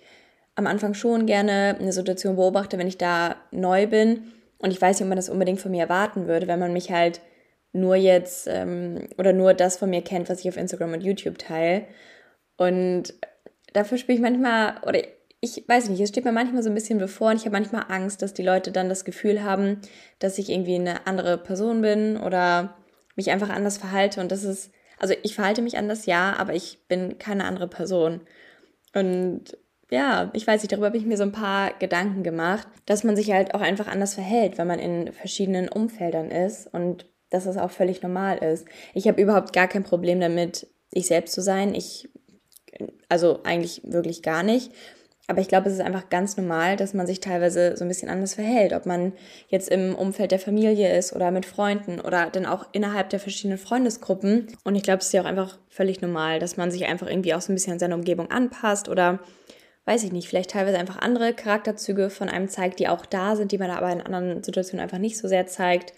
am 0.54 0.66
Anfang 0.66 0.94
schon 0.94 1.26
gerne 1.26 1.76
eine 1.78 1.92
Situation 1.92 2.36
beobachte, 2.36 2.78
wenn 2.78 2.86
ich 2.86 2.98
da 2.98 3.36
neu 3.50 3.86
bin 3.86 4.32
und 4.58 4.70
ich 4.70 4.80
weiß 4.80 4.98
nicht, 4.98 5.04
ob 5.04 5.08
man 5.08 5.16
das 5.16 5.28
unbedingt 5.28 5.60
von 5.60 5.70
mir 5.70 5.82
erwarten 5.82 6.26
würde, 6.26 6.48
wenn 6.48 6.58
man 6.58 6.72
mich 6.72 6.90
halt 6.90 7.20
nur 7.76 7.96
jetzt 7.96 8.46
ähm, 8.48 9.08
oder 9.18 9.32
nur 9.32 9.54
das 9.54 9.76
von 9.76 9.90
mir 9.90 10.02
kennt, 10.02 10.28
was 10.28 10.40
ich 10.40 10.48
auf 10.48 10.56
Instagram 10.56 10.94
und 10.94 11.02
YouTube 11.02 11.38
teile. 11.38 11.86
Und 12.56 13.14
dafür 13.72 13.98
spüre 13.98 14.16
ich 14.16 14.22
manchmal, 14.22 14.80
oder 14.86 15.00
ich 15.40 15.64
weiß 15.68 15.88
nicht, 15.88 16.00
es 16.00 16.08
steht 16.08 16.24
mir 16.24 16.32
manchmal 16.32 16.62
so 16.62 16.70
ein 16.70 16.74
bisschen 16.74 16.98
bevor 16.98 17.30
und 17.30 17.36
ich 17.36 17.42
habe 17.44 17.52
manchmal 17.52 17.84
Angst, 17.88 18.22
dass 18.22 18.34
die 18.34 18.42
Leute 18.42 18.72
dann 18.72 18.88
das 18.88 19.04
Gefühl 19.04 19.42
haben, 19.44 19.80
dass 20.18 20.38
ich 20.38 20.50
irgendwie 20.50 20.76
eine 20.76 21.06
andere 21.06 21.38
Person 21.38 21.82
bin 21.82 22.16
oder 22.16 22.76
mich 23.16 23.30
einfach 23.30 23.50
anders 23.50 23.78
verhalte. 23.78 24.20
Und 24.20 24.32
das 24.32 24.44
ist, 24.44 24.70
also 24.98 25.14
ich 25.22 25.34
verhalte 25.34 25.62
mich 25.62 25.76
anders, 25.76 26.06
ja, 26.06 26.34
aber 26.36 26.54
ich 26.54 26.86
bin 26.88 27.18
keine 27.18 27.44
andere 27.44 27.68
Person. 27.68 28.22
Und 28.94 29.56
ja, 29.90 30.30
ich 30.32 30.46
weiß 30.46 30.62
nicht, 30.62 30.72
darüber 30.72 30.86
habe 30.86 30.96
ich 30.96 31.06
mir 31.06 31.16
so 31.16 31.22
ein 31.22 31.32
paar 31.32 31.72
Gedanken 31.78 32.22
gemacht, 32.22 32.66
dass 32.86 33.04
man 33.04 33.14
sich 33.14 33.30
halt 33.32 33.54
auch 33.54 33.60
einfach 33.60 33.86
anders 33.86 34.14
verhält, 34.14 34.58
wenn 34.58 34.66
man 34.66 34.78
in 34.78 35.12
verschiedenen 35.12 35.68
Umfeldern 35.68 36.30
ist. 36.30 36.66
Und 36.72 37.06
dass 37.30 37.44
das 37.44 37.56
auch 37.56 37.70
völlig 37.70 38.02
normal 38.02 38.38
ist. 38.38 38.66
Ich 38.94 39.08
habe 39.08 39.20
überhaupt 39.20 39.52
gar 39.52 39.68
kein 39.68 39.84
Problem 39.84 40.20
damit, 40.20 40.66
ich 40.92 41.06
selbst 41.06 41.34
zu 41.34 41.42
sein. 41.42 41.74
Ich, 41.74 42.08
also 43.08 43.40
eigentlich 43.44 43.82
wirklich 43.84 44.22
gar 44.22 44.42
nicht. 44.42 44.72
Aber 45.28 45.40
ich 45.40 45.48
glaube, 45.48 45.68
es 45.68 45.74
ist 45.74 45.80
einfach 45.80 46.08
ganz 46.08 46.36
normal, 46.36 46.76
dass 46.76 46.94
man 46.94 47.06
sich 47.06 47.18
teilweise 47.18 47.76
so 47.76 47.84
ein 47.84 47.88
bisschen 47.88 48.08
anders 48.08 48.34
verhält. 48.34 48.72
Ob 48.72 48.86
man 48.86 49.12
jetzt 49.48 49.68
im 49.68 49.96
Umfeld 49.96 50.30
der 50.30 50.38
Familie 50.38 50.96
ist 50.96 51.14
oder 51.14 51.32
mit 51.32 51.46
Freunden 51.46 52.00
oder 52.00 52.30
dann 52.30 52.46
auch 52.46 52.66
innerhalb 52.72 53.10
der 53.10 53.18
verschiedenen 53.18 53.58
Freundesgruppen. 53.58 54.46
Und 54.62 54.76
ich 54.76 54.84
glaube, 54.84 54.98
es 54.98 55.06
ist 55.06 55.12
ja 55.12 55.22
auch 55.22 55.26
einfach 55.26 55.58
völlig 55.68 56.00
normal, 56.00 56.38
dass 56.38 56.56
man 56.56 56.70
sich 56.70 56.86
einfach 56.86 57.08
irgendwie 57.08 57.34
auch 57.34 57.40
so 57.40 57.52
ein 57.52 57.56
bisschen 57.56 57.72
an 57.72 57.80
seine 57.80 57.96
Umgebung 57.96 58.30
anpasst 58.30 58.88
oder 58.88 59.18
weiß 59.84 60.04
ich 60.04 60.12
nicht, 60.12 60.28
vielleicht 60.28 60.50
teilweise 60.50 60.78
einfach 60.78 60.98
andere 60.98 61.32
Charakterzüge 61.32 62.10
von 62.10 62.28
einem 62.28 62.48
zeigt, 62.48 62.80
die 62.80 62.88
auch 62.88 63.06
da 63.06 63.36
sind, 63.36 63.52
die 63.52 63.58
man 63.58 63.70
aber 63.70 63.90
in 63.90 64.00
anderen 64.00 64.42
Situationen 64.42 64.82
einfach 64.82 64.98
nicht 64.98 65.16
so 65.16 65.28
sehr 65.28 65.46
zeigt. 65.46 65.92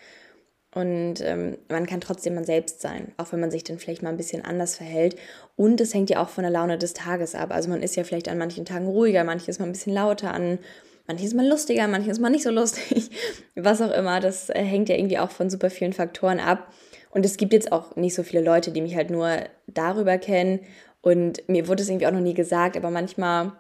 Und 0.74 1.22
ähm, 1.22 1.57
man 1.68 1.87
kann 1.87 2.00
trotzdem 2.00 2.35
man 2.35 2.44
selbst 2.44 2.83
sein, 2.83 3.12
auch 3.16 3.33
wenn 3.33 3.40
man 3.40 3.50
sich 3.50 3.64
dann 3.64 3.78
vielleicht 3.78 4.02
mal 4.02 4.11
ein 4.11 4.18
bisschen 4.18 4.44
anders 4.44 4.76
verhält. 4.76 5.16
Und 5.57 5.81
es 5.81 5.94
hängt 5.94 6.11
ja 6.11 6.22
auch 6.22 6.28
von 6.28 6.42
der 6.42 6.50
Laune 6.50 6.76
des 6.76 6.92
Tages 6.92 7.35
ab. 7.35 7.50
Also 7.52 7.70
man 7.70 7.83
ist 7.83 7.96
ja 7.96 8.04
vielleicht 8.04 8.28
an 8.28 8.38
manchen 8.38 8.66
Tagen 8.66 8.87
ruhiger, 8.87 9.24
manches 9.24 9.59
mal 9.59 9.64
ein 9.64 9.72
bisschen 9.72 9.94
lauter 9.94 10.35
an, 10.35 10.59
manches 11.07 11.33
mal 11.33 11.48
lustiger, 11.48 11.88
manches 11.88 12.18
mal 12.20 12.28
nicht 12.28 12.44
so 12.44 12.50
lustig. 12.50 13.11
Was 13.54 13.81
auch 13.81 13.90
immer, 13.90 14.20
das 14.20 14.50
äh, 14.50 14.62
hängt 14.62 14.90
ja 14.90 14.96
irgendwie 14.96 15.18
auch 15.18 15.31
von 15.31 15.48
super 15.48 15.70
vielen 15.70 15.94
Faktoren 15.94 16.38
ab. 16.38 16.70
Und 17.11 17.24
es 17.24 17.38
gibt 17.38 17.54
jetzt 17.54 17.72
auch 17.72 17.96
nicht 17.96 18.14
so 18.14 18.22
viele 18.22 18.42
Leute, 18.42 18.70
die 18.70 18.83
mich 18.83 18.94
halt 18.94 19.11
nur 19.11 19.38
darüber 19.66 20.18
kennen. 20.18 20.61
Und 21.00 21.48
mir 21.48 21.66
wurde 21.66 21.83
es 21.83 21.88
irgendwie 21.88 22.07
auch 22.07 22.12
noch 22.12 22.20
nie 22.20 22.35
gesagt, 22.35 22.76
aber 22.76 22.90
manchmal, 22.90 23.52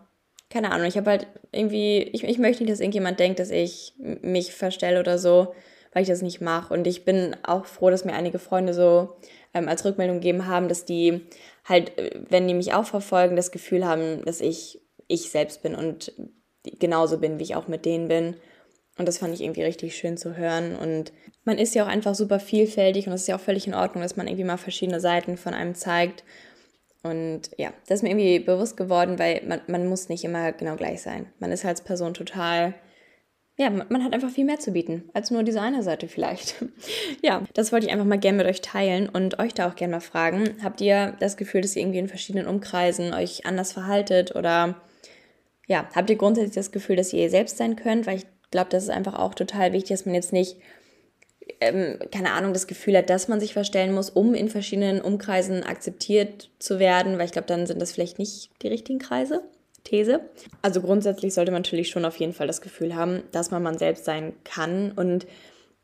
keine 0.50 0.70
Ahnung, 0.72 0.86
ich 0.86 0.98
habe 0.98 1.08
halt 1.08 1.26
irgendwie, 1.52 2.02
ich, 2.02 2.24
ich 2.24 2.38
möchte 2.38 2.62
nicht, 2.62 2.72
dass 2.72 2.80
irgendjemand 2.80 3.18
denkt, 3.18 3.38
dass 3.38 3.50
ich 3.50 3.94
mich 3.96 4.52
verstelle 4.52 5.00
oder 5.00 5.18
so 5.18 5.54
weil 5.92 6.02
ich 6.02 6.08
das 6.08 6.22
nicht 6.22 6.40
mache. 6.40 6.72
Und 6.72 6.86
ich 6.86 7.04
bin 7.04 7.36
auch 7.42 7.64
froh, 7.64 7.90
dass 7.90 8.04
mir 8.04 8.14
einige 8.14 8.38
Freunde 8.38 8.74
so 8.74 9.16
ähm, 9.54 9.68
als 9.68 9.84
Rückmeldung 9.84 10.16
gegeben 10.16 10.46
haben, 10.46 10.68
dass 10.68 10.84
die 10.84 11.22
halt, 11.64 11.98
äh, 11.98 12.20
wenn 12.28 12.48
die 12.48 12.54
mich 12.54 12.74
auch 12.74 12.86
verfolgen, 12.86 13.36
das 13.36 13.50
Gefühl 13.50 13.86
haben, 13.86 14.24
dass 14.24 14.40
ich 14.40 14.80
ich 15.08 15.30
selbst 15.30 15.62
bin 15.62 15.74
und 15.74 16.12
genauso 16.78 17.18
bin, 17.18 17.38
wie 17.38 17.44
ich 17.44 17.56
auch 17.56 17.66
mit 17.66 17.84
denen 17.84 18.08
bin. 18.08 18.36
Und 18.98 19.06
das 19.06 19.18
fand 19.18 19.32
ich 19.32 19.40
irgendwie 19.40 19.62
richtig 19.62 19.96
schön 19.96 20.16
zu 20.16 20.36
hören. 20.36 20.76
Und 20.76 21.12
man 21.44 21.56
ist 21.56 21.74
ja 21.74 21.84
auch 21.84 21.88
einfach 21.88 22.14
super 22.14 22.40
vielfältig 22.40 23.06
und 23.06 23.12
es 23.12 23.22
ist 23.22 23.28
ja 23.28 23.36
auch 23.36 23.40
völlig 23.40 23.66
in 23.66 23.74
Ordnung, 23.74 24.02
dass 24.02 24.16
man 24.16 24.26
irgendwie 24.26 24.44
mal 24.44 24.56
verschiedene 24.58 25.00
Seiten 25.00 25.36
von 25.36 25.54
einem 25.54 25.74
zeigt. 25.74 26.24
Und 27.02 27.50
ja, 27.56 27.72
das 27.86 27.98
ist 27.98 28.02
mir 28.02 28.10
irgendwie 28.10 28.40
bewusst 28.40 28.76
geworden, 28.76 29.18
weil 29.18 29.42
man, 29.46 29.60
man 29.68 29.86
muss 29.86 30.08
nicht 30.08 30.24
immer 30.24 30.52
genau 30.52 30.76
gleich 30.76 31.00
sein. 31.00 31.26
Man 31.38 31.52
ist 31.52 31.64
als 31.64 31.82
Person 31.82 32.12
total 32.12 32.74
ja, 33.60 33.70
man 33.70 34.04
hat 34.04 34.14
einfach 34.14 34.30
viel 34.30 34.44
mehr 34.44 34.60
zu 34.60 34.70
bieten, 34.70 35.10
als 35.14 35.32
nur 35.32 35.42
diese 35.42 35.60
eine 35.60 35.82
Seite 35.82 36.06
vielleicht. 36.06 36.54
ja, 37.22 37.42
das 37.54 37.72
wollte 37.72 37.86
ich 37.86 37.92
einfach 37.92 38.06
mal 38.06 38.18
gerne 38.18 38.38
mit 38.38 38.46
euch 38.46 38.60
teilen 38.60 39.08
und 39.08 39.40
euch 39.40 39.52
da 39.52 39.68
auch 39.68 39.74
gerne 39.74 39.96
mal 39.96 40.00
fragen. 40.00 40.54
Habt 40.62 40.80
ihr 40.80 41.16
das 41.18 41.36
Gefühl, 41.36 41.62
dass 41.62 41.74
ihr 41.74 41.82
irgendwie 41.82 41.98
in 41.98 42.08
verschiedenen 42.08 42.46
Umkreisen 42.46 43.12
euch 43.12 43.46
anders 43.46 43.72
verhaltet 43.72 44.36
oder 44.36 44.76
ja, 45.66 45.88
habt 45.92 46.08
ihr 46.08 46.14
grundsätzlich 46.14 46.54
das 46.54 46.70
Gefühl, 46.70 46.94
dass 46.94 47.12
ihr 47.12 47.20
ihr 47.20 47.30
selbst 47.30 47.56
sein 47.56 47.74
könnt? 47.74 48.06
Weil 48.06 48.18
ich 48.18 48.26
glaube, 48.52 48.70
das 48.70 48.84
ist 48.84 48.90
einfach 48.90 49.14
auch 49.14 49.34
total 49.34 49.72
wichtig, 49.72 49.90
dass 49.90 50.06
man 50.06 50.14
jetzt 50.14 50.32
nicht, 50.32 50.56
ähm, 51.60 51.98
keine 52.12 52.30
Ahnung, 52.34 52.52
das 52.52 52.68
Gefühl 52.68 52.96
hat, 52.96 53.10
dass 53.10 53.26
man 53.26 53.40
sich 53.40 53.54
verstellen 53.54 53.92
muss, 53.92 54.08
um 54.08 54.34
in 54.34 54.48
verschiedenen 54.48 55.00
Umkreisen 55.00 55.64
akzeptiert 55.64 56.48
zu 56.60 56.78
werden, 56.78 57.18
weil 57.18 57.26
ich 57.26 57.32
glaube, 57.32 57.48
dann 57.48 57.66
sind 57.66 57.82
das 57.82 57.90
vielleicht 57.90 58.20
nicht 58.20 58.50
die 58.62 58.68
richtigen 58.68 59.00
Kreise. 59.00 59.42
These. 59.88 60.20
Also 60.62 60.80
grundsätzlich 60.80 61.34
sollte 61.34 61.50
man 61.50 61.62
natürlich 61.62 61.90
schon 61.90 62.04
auf 62.04 62.16
jeden 62.16 62.32
Fall 62.32 62.46
das 62.46 62.60
Gefühl 62.60 62.94
haben, 62.94 63.22
dass 63.32 63.50
man 63.50 63.62
man 63.62 63.78
selbst 63.78 64.04
sein 64.04 64.34
kann 64.44 64.92
und 64.92 65.26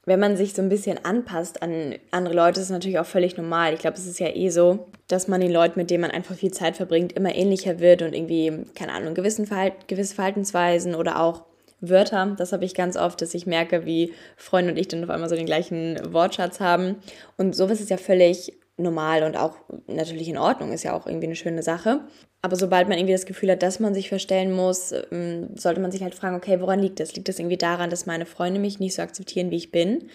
wenn 0.06 0.20
man 0.20 0.36
sich 0.36 0.52
so 0.52 0.60
ein 0.60 0.68
bisschen 0.68 1.02
anpasst 1.02 1.62
an 1.62 1.94
andere 2.10 2.34
Leute, 2.34 2.60
ist 2.60 2.66
es 2.66 2.70
natürlich 2.70 2.98
auch 2.98 3.06
völlig 3.06 3.36
normal. 3.36 3.72
Ich 3.72 3.80
glaube, 3.80 3.96
es 3.96 4.06
ist 4.06 4.20
ja 4.20 4.28
eh 4.28 4.50
so, 4.50 4.86
dass 5.08 5.28
man 5.28 5.40
den 5.40 5.50
Leuten, 5.50 5.78
mit 5.78 5.90
denen 5.90 6.02
man 6.02 6.10
einfach 6.10 6.34
viel 6.34 6.52
Zeit 6.52 6.76
verbringt, 6.76 7.12
immer 7.12 7.34
ähnlicher 7.34 7.80
wird 7.80 8.02
und 8.02 8.14
irgendwie, 8.14 8.52
keine 8.74 8.92
Ahnung, 8.92 9.14
gewissen 9.14 9.46
Verhalt, 9.46 9.88
gewisse 9.88 10.14
Verhaltensweisen 10.14 10.94
oder 10.94 11.20
auch 11.20 11.44
Wörter. 11.80 12.34
Das 12.36 12.52
habe 12.52 12.64
ich 12.64 12.74
ganz 12.74 12.96
oft, 12.96 13.20
dass 13.22 13.34
ich 13.34 13.46
merke, 13.46 13.86
wie 13.86 14.12
Freunde 14.36 14.72
und 14.72 14.78
ich 14.78 14.88
dann 14.88 15.02
auf 15.04 15.10
einmal 15.10 15.28
so 15.28 15.36
den 15.36 15.46
gleichen 15.46 15.98
Wortschatz 16.12 16.60
haben. 16.60 16.96
Und 17.36 17.56
sowas 17.56 17.80
ist 17.80 17.90
ja 17.90 17.96
völlig 17.96 18.52
normal 18.76 19.22
und 19.22 19.36
auch 19.36 19.56
natürlich 19.86 20.28
in 20.28 20.38
Ordnung, 20.38 20.72
ist 20.72 20.82
ja 20.82 20.94
auch 20.94 21.06
irgendwie 21.06 21.26
eine 21.26 21.36
schöne 21.36 21.62
Sache. 21.62 22.00
Aber 22.42 22.56
sobald 22.56 22.88
man 22.88 22.98
irgendwie 22.98 23.14
das 23.14 23.26
Gefühl 23.26 23.50
hat, 23.52 23.62
dass 23.62 23.80
man 23.80 23.94
sich 23.94 24.08
verstellen 24.08 24.52
muss, 24.52 24.92
ähm, 25.12 25.56
sollte 25.56 25.80
man 25.80 25.92
sich 25.92 26.02
halt 26.02 26.14
fragen, 26.14 26.36
okay, 26.36 26.60
woran 26.60 26.80
liegt 26.80 27.00
das? 27.00 27.14
Liegt 27.14 27.28
das 27.28 27.38
irgendwie 27.38 27.56
daran, 27.56 27.88
dass 27.88 28.06
meine 28.06 28.26
Freunde 28.26 28.60
mich 28.60 28.80
nicht 28.80 28.94
so 28.94 29.02
akzeptieren, 29.02 29.50
wie 29.50 29.56
ich 29.56 29.70
bin? 29.70 30.10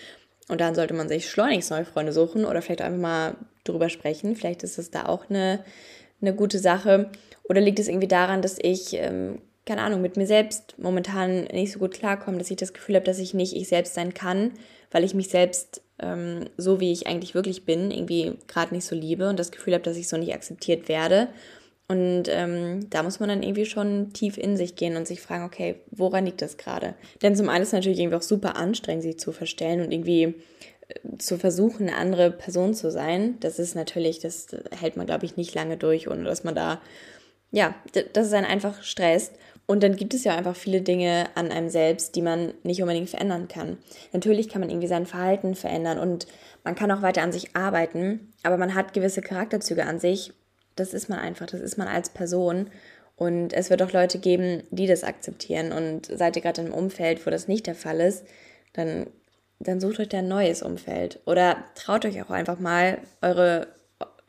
Und 0.50 0.62
dann 0.62 0.76
sollte 0.76 0.94
man 0.94 1.08
sich 1.08 1.30
schleunigst 1.30 1.72
neue 1.72 1.86
Freunde 1.86 2.12
suchen 2.12 2.46
oder 2.46 2.62
vielleicht 2.62 2.82
einfach 2.82 3.00
mal 3.00 3.36
drüber 3.64 3.90
sprechen. 3.90 4.36
Vielleicht 4.36 4.64
ist 4.64 4.78
das 4.78 4.92
da 4.92 5.06
auch 5.06 5.30
eine, 5.30 5.64
eine 6.22 6.36
gute 6.36 6.60
Sache. 6.60 7.10
Oder 7.44 7.62
liegt 7.62 7.80
es 7.80 7.88
irgendwie 7.88 8.08
daran, 8.08 8.42
dass 8.42 8.58
ich, 8.60 8.94
ähm, 8.94 9.42
keine 9.66 9.82
Ahnung, 9.82 10.02
mit 10.02 10.18
mir 10.18 10.28
selbst 10.28 10.76
momentan 10.78 11.46
nicht 11.46 11.72
so 11.72 11.80
gut 11.80 11.94
klarkomme, 11.94 12.40
dass 12.40 12.52
ich 12.52 12.58
das 12.58 12.74
Gefühl 12.74 12.96
habe, 12.96 13.06
dass 13.06 13.20
ich 13.20 13.34
nicht 13.34 13.56
ich 13.56 13.68
selbst 13.68 13.94
sein 13.94 14.14
kann, 14.14 14.52
weil 14.92 15.04
ich 15.04 15.14
mich 15.14 15.30
selbst 15.30 15.82
ähm, 16.00 16.46
so, 16.58 16.80
wie 16.80 16.92
ich 16.92 17.08
eigentlich 17.08 17.36
wirklich 17.36 17.66
bin, 17.66 17.92
irgendwie 17.92 18.34
gerade 18.48 18.74
nicht 18.74 18.86
so 18.86 18.96
liebe 18.96 19.30
und 19.30 19.40
das 19.40 19.52
Gefühl 19.52 19.74
habe, 19.74 19.84
dass 19.84 19.98
ich 19.98 20.08
so 20.08 20.18
nicht 20.18 20.34
akzeptiert 20.34 20.88
werde. 20.90 21.30
Und 21.88 22.26
ähm, 22.28 22.88
da 22.92 23.02
muss 23.02 23.20
man 23.20 23.30
dann 23.30 23.42
irgendwie 23.42 23.66
schon 23.66 24.14
tief 24.14 24.38
in 24.38 24.58
sich 24.58 24.76
gehen 24.76 24.96
und 24.96 25.08
sich 25.08 25.22
fragen, 25.22 25.44
okay, 25.44 25.76
woran 25.90 26.26
liegt 26.26 26.42
das 26.42 26.58
gerade? 26.58 26.94
Denn 27.24 27.36
zum 27.36 27.50
einen 27.50 27.64
ist 27.64 27.70
es 27.70 27.74
natürlich 27.74 28.00
irgendwie 28.00 28.18
auch 28.18 28.22
super 28.22 28.56
anstrengend, 28.56 29.02
sich 29.02 29.18
zu 29.18 29.32
verstellen 29.32 29.82
und 29.82 29.92
irgendwie 29.92 30.24
äh, 30.24 31.18
zu 31.18 31.40
versuchen, 31.40 31.88
eine 31.88 31.98
andere 31.98 32.30
Person 32.30 32.76
zu 32.76 32.92
sein. 32.92 33.38
Das 33.40 33.58
ist 33.58 33.74
natürlich, 33.74 34.20
das 34.20 34.48
hält 34.70 34.98
man, 34.98 35.08
glaube 35.08 35.26
ich, 35.26 35.36
nicht 35.36 35.56
lange 35.56 35.78
durch, 35.78 36.08
ohne 36.08 36.26
dass 36.26 36.44
man 36.44 36.54
da, 36.54 36.80
ja, 37.52 37.76
dass 38.14 38.28
es 38.28 38.34
einen 38.34 38.46
einfach 38.46 38.84
stresst. 38.84 39.34
Und 39.66 39.84
dann 39.84 39.96
gibt 39.96 40.16
es 40.16 40.24
ja 40.24 40.36
einfach 40.36 40.56
viele 40.56 40.82
Dinge 40.82 41.28
an 41.36 41.52
einem 41.52 41.70
selbst, 41.70 42.16
die 42.16 42.24
man 42.24 42.56
nicht 42.64 42.82
unbedingt 42.82 43.10
verändern 43.10 43.48
kann. 43.48 43.78
Natürlich 44.14 44.50
kann 44.50 44.62
man 44.62 44.72
irgendwie 44.72 44.88
sein 44.88 45.06
Verhalten 45.06 45.54
verändern 45.54 46.00
und 46.00 46.26
man 46.64 46.74
kann 46.74 46.92
auch 46.92 47.04
weiter 47.04 47.22
an 47.22 47.32
sich 47.32 47.56
arbeiten, 47.56 48.34
aber 48.42 48.58
man 48.58 48.74
hat 48.74 48.94
gewisse 48.94 49.22
Charakterzüge 49.22 49.86
an 49.86 50.00
sich, 50.00 50.34
das 50.76 50.94
ist 50.94 51.10
man 51.10 51.20
einfach, 51.20 51.46
das 51.46 51.62
ist 51.62 51.78
man 51.78 51.88
als 51.88 52.10
Person. 52.10 52.70
Und 53.16 53.52
es 53.52 53.70
wird 53.70 53.82
auch 53.84 53.92
Leute 53.92 54.18
geben, 54.18 54.64
die 54.72 54.88
das 54.88 55.04
akzeptieren. 55.04 55.74
Und 55.74 56.06
seid 56.06 56.38
ihr 56.38 56.42
gerade 56.42 56.62
in 56.62 56.68
einem 56.68 56.76
Umfeld, 56.76 57.26
wo 57.26 57.30
das 57.30 57.50
nicht 57.50 57.68
der 57.68 57.76
Fall 57.76 58.00
ist, 58.00 58.24
dann, 58.74 59.08
dann 59.60 59.82
sucht 59.82 60.00
euch 60.00 60.08
da 60.08 60.20
ein 60.20 60.30
neues 60.30 60.62
Umfeld. 60.62 61.20
Oder 61.26 61.58
traut 61.76 62.06
euch 62.06 62.22
auch 62.22 62.30
einfach 62.30 62.60
mal, 62.60 63.00
eure, 63.22 63.68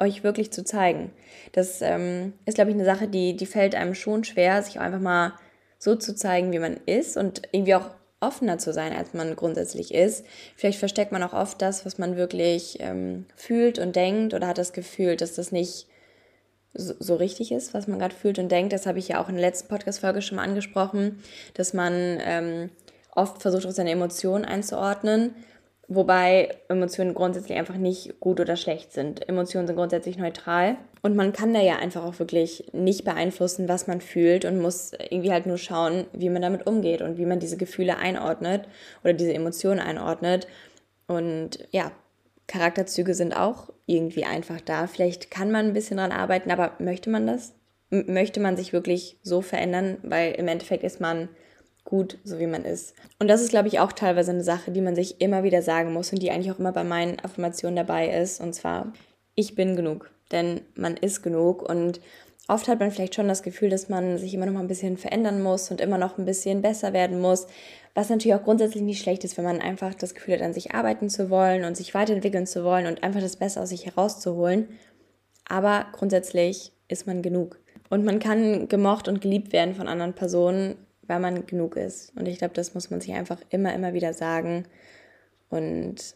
euch 0.01 0.25
wirklich 0.25 0.51
zu 0.51 0.65
zeigen. 0.65 1.13
Das 1.53 1.83
ähm, 1.83 2.33
ist, 2.47 2.55
glaube 2.55 2.71
ich, 2.71 2.77
eine 2.77 2.85
Sache, 2.85 3.07
die, 3.07 3.37
die 3.37 3.47
fällt 3.47 3.75
einem 3.75 3.95
schon 3.95 4.25
schwer, 4.25 4.63
sich 4.63 4.81
einfach 4.81 5.01
mal 5.01 5.35
so 5.79 5.95
zu 5.95 6.15
zeigen, 6.15 6.53
wie 6.53 6.59
man 6.59 6.79
ist 6.87 7.17
und 7.17 7.43
irgendwie 7.53 7.75
auch 7.75 7.91
offener 8.21 8.59
zu 8.59 8.73
sein, 8.73 8.93
als 8.95 9.15
man 9.15 9.35
grundsätzlich 9.35 9.95
ist. 9.95 10.25
Vielleicht 10.57 10.79
versteckt 10.79 11.11
man 11.13 11.23
auch 11.23 11.33
oft 11.33 11.61
das, 11.63 11.87
was 11.87 11.99
man 11.99 12.17
wirklich 12.17 12.79
ähm, 12.81 13.27
fühlt 13.35 13.79
und 13.79 13.97
denkt 13.97 14.35
oder 14.35 14.47
hat 14.47 14.59
das 14.59 14.73
Gefühl, 14.73 15.17
dass 15.17 15.35
das 15.35 15.53
nicht 15.53 15.87
so, 16.75 16.95
so 16.99 17.17
richtig 17.17 17.51
ist, 17.51 17.73
was 17.75 17.89
man 17.89 17.99
gerade 17.99 18.15
fühlt 18.15 18.39
und 18.39 18.53
denkt. 18.53 18.73
Das 18.73 18.87
habe 18.87 18.99
ich 18.99 19.09
ja 19.09 19.23
auch 19.23 19.29
in 19.29 19.37
der 19.37 19.45
letzten 19.47 19.69
Podcast-Folge 19.69 20.23
schon 20.23 20.37
mal 20.37 20.45
angesprochen, 20.45 21.23
dass 21.55 21.73
man 21.73 22.19
ähm, 22.23 22.71
oft 23.15 23.41
versucht, 23.41 23.67
auch 23.67 23.71
seine 23.71 23.91
Emotionen 23.91 24.45
einzuordnen, 24.45 25.35
wobei 25.91 26.57
Emotionen 26.69 27.15
grundsätzlich 27.15 27.59
einfach 27.59 27.77
nicht 27.77 28.21
gut 28.21 28.41
oder 28.41 28.57
schlecht 28.57 28.93
sind. 28.93 29.29
Emotionen 29.29 29.67
sind 29.67 29.77
grundsätzlich 29.77 30.17
neutral 30.17 30.77
und 31.03 31.17
man 31.17 31.33
kann 31.33 31.53
da 31.53 31.61
ja 31.61 31.77
einfach 31.77 32.05
auch 32.05 32.19
wirklich 32.21 32.71
nicht 32.73 33.05
beeinflussen, 33.05 33.69
was 33.69 33.89
man 33.89 34.01
fühlt 34.01 34.45
und 34.45 34.61
muss 34.61 34.93
irgendwie 34.93 35.33
halt 35.33 35.47
nur 35.47 35.59
schauen, 35.59 36.07
wie 36.13 36.31
man 36.31 36.43
damit 36.43 36.67
umgeht 36.67 37.03
und 37.03 37.19
wie 37.19 37.27
man 37.27 37.41
diese 37.41 37.57
Gefühle 37.57 37.99
einordnet 37.99 38.69
oder 39.03 39.13
diese 39.13 39.35
Emotionen 39.35 39.81
einordnet. 39.81 40.47
Und 41.09 41.59
ja, 41.73 41.91
Charakterzüge 42.47 43.15
sind 43.15 43.37
auch 43.37 43.73
irgendwie 43.87 44.25
einfach 44.25 44.61
da. 44.61 44.87
Vielleicht 44.87 45.31
kann 45.31 45.51
man 45.51 45.67
ein 45.67 45.73
bisschen 45.73 45.97
dran 45.97 46.13
arbeiten, 46.13 46.53
aber 46.53 46.73
möchte 46.79 47.11
man 47.11 47.27
das? 47.27 47.53
M 47.91 48.05
möchte 48.07 48.39
man 48.39 48.57
sich 48.57 48.73
wirklich 48.73 49.19
so 49.25 49.41
verändern? 49.41 49.99
Weil 50.05 50.35
im 50.35 50.47
Endeffekt 50.47 50.85
ist 50.85 51.01
man 51.01 51.29
gut, 51.85 52.19
so 52.25 52.39
wie 52.39 52.47
man 52.47 52.65
ist. 52.65 52.95
Und 53.19 53.29
das 53.29 53.41
ist, 53.41 53.51
glaube 53.51 53.69
ich, 53.69 53.81
auch 53.81 53.93
teilweise 53.93 54.31
eine 54.31 54.45
Sache, 54.45 54.71
die 54.71 54.81
man 54.81 54.95
sich 54.95 55.21
immer 55.21 55.43
wieder 55.43 55.63
sagen 55.63 55.93
muss 55.93 56.13
und 56.13 56.23
die 56.23 56.31
eigentlich 56.31 56.53
auch 56.53 56.59
immer 56.59 56.73
bei 56.73 56.85
meinen 56.85 57.19
Affirmationen 57.21 57.77
dabei 57.77 58.09
ist. 58.09 58.41
Und 58.41 58.55
zwar, 58.55 58.93
ich 59.35 59.55
bin 59.55 59.77
genug. 59.77 60.11
Denn 60.33 60.61
man 60.75 60.97
ist 60.97 61.23
genug 61.23 61.69
und 61.69 62.01
oft 62.47 62.69
hat 62.69 62.81
man 62.81 62.91
vielleicht 62.91 63.15
schon 63.15 63.29
das 63.29 63.43
Gefühl, 63.43 63.71
dass 63.71 63.89
man 63.89 64.19
sich 64.19 64.35
immer 64.35 64.47
noch 64.47 64.53
mal 64.53 64.61
ein 64.61 64.69
bisschen 64.69 64.97
verändern 64.97 65.43
muss 65.43 65.71
und 65.71 65.81
immer 65.81 65.99
noch 65.99 66.19
ein 66.19 66.25
bisschen 66.25 66.63
besser 66.63 66.93
werden 66.93 67.21
muss. 67.21 67.47
Was 67.95 68.09
natürlich 68.09 68.37
auch 68.37 68.45
grundsätzlich 68.45 68.83
nicht 68.83 69.03
schlecht 69.03 69.25
ist, 69.25 69.37
wenn 69.37 69.45
man 69.45 69.61
einfach 69.61 69.95
das 69.95 70.15
Gefühl 70.15 70.35
hat, 70.35 70.43
an 70.43 70.55
sich 70.55 70.73
arbeiten 70.73 71.11
zu 71.11 71.31
wollen 71.31 71.65
und 71.65 71.77
sich 71.77 71.95
weiterentwickeln 71.95 72.47
zu 72.47 72.65
wollen 72.65 72.87
und 72.87 73.03
einfach 73.03 73.21
das 73.21 73.37
Beste 73.37 73.61
aus 73.61 73.71
sich 73.71 73.87
herauszuholen. 73.87 74.69
Aber 75.49 75.87
grundsätzlich 75.93 76.73
ist 76.87 77.09
man 77.09 77.23
genug. 77.23 77.59
Und 77.89 78.05
man 78.05 78.21
kann 78.21 78.69
gemocht 78.69 79.09
und 79.09 79.21
geliebt 79.21 79.53
werden 79.53 79.75
von 79.75 79.89
anderen 79.89 80.15
Personen, 80.15 80.77
weil 81.11 81.19
man 81.19 81.45
genug 81.45 81.75
ist. 81.77 82.17
Und 82.17 82.27
ich 82.27 82.39
glaube, 82.39 82.55
das 82.55 82.73
muss 82.73 82.89
man 82.89 83.01
sich 83.01 83.13
einfach 83.13 83.41
immer, 83.51 83.75
immer 83.75 83.95
wieder 83.95 84.15
sagen. 84.15 84.65
Und 85.49 86.15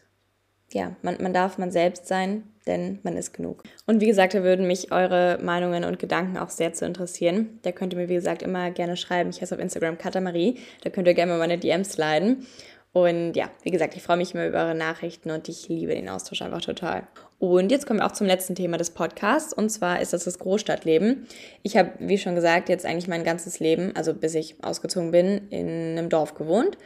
ja, 0.71 0.95
man, 1.01 1.21
man 1.21 1.33
darf 1.33 1.57
man 1.57 1.69
selbst 1.69 2.07
sein, 2.07 2.43
denn 2.65 2.99
man 3.03 3.17
ist 3.17 3.33
genug. 3.33 3.63
Und 3.85 3.99
wie 3.99 4.07
gesagt, 4.07 4.35
da 4.35 4.41
würden 4.41 4.67
mich 4.67 4.93
eure 4.93 5.37
Meinungen 5.43 5.83
und 5.83 5.99
Gedanken 5.99 6.37
auch 6.37 6.49
sehr 6.49 6.71
zu 6.71 6.85
interessieren. 6.85 7.59
Da 7.63 7.73
könnt 7.73 7.91
ihr 7.91 7.99
mir, 7.99 8.07
wie 8.07 8.15
gesagt, 8.15 8.41
immer 8.41 8.71
gerne 8.71 8.95
schreiben. 8.95 9.31
Ich 9.31 9.41
heiße 9.41 9.53
auf 9.53 9.59
Instagram 9.59 9.97
Katamarie. 9.97 10.59
Da 10.85 10.89
könnt 10.89 11.07
ihr 11.07 11.13
gerne 11.13 11.33
mal 11.33 11.39
meine 11.39 11.57
DMs 11.57 11.91
sliden. 11.91 12.47
Und 12.95 13.33
ja, 13.33 13.49
wie 13.63 13.71
gesagt, 13.71 13.97
ich 13.97 14.03
freue 14.03 14.15
mich 14.15 14.33
immer 14.33 14.47
über 14.47 14.59
eure 14.59 14.73
Nachrichten 14.73 15.29
und 15.29 15.49
ich 15.49 15.67
liebe 15.67 15.93
den 15.93 16.07
Austausch 16.07 16.41
einfach 16.41 16.61
total. 16.61 17.03
Und 17.39 17.69
jetzt 17.69 17.85
kommen 17.85 17.99
wir 17.99 18.05
auch 18.05 18.13
zum 18.13 18.25
letzten 18.25 18.55
Thema 18.55 18.77
des 18.77 18.91
Podcasts 18.91 19.51
und 19.51 19.69
zwar 19.69 19.99
ist 19.99 20.13
das 20.13 20.23
das 20.23 20.39
Großstadtleben. 20.39 21.27
Ich 21.61 21.75
habe, 21.75 21.91
wie 21.99 22.17
schon 22.17 22.35
gesagt, 22.35 22.69
jetzt 22.69 22.85
eigentlich 22.85 23.09
mein 23.09 23.25
ganzes 23.25 23.59
Leben, 23.59 23.93
also 23.97 24.13
bis 24.13 24.33
ich 24.33 24.63
ausgezogen 24.63 25.11
bin, 25.11 25.49
in 25.49 25.67
einem 25.67 26.07
Dorf 26.07 26.35
gewohnt 26.35 26.77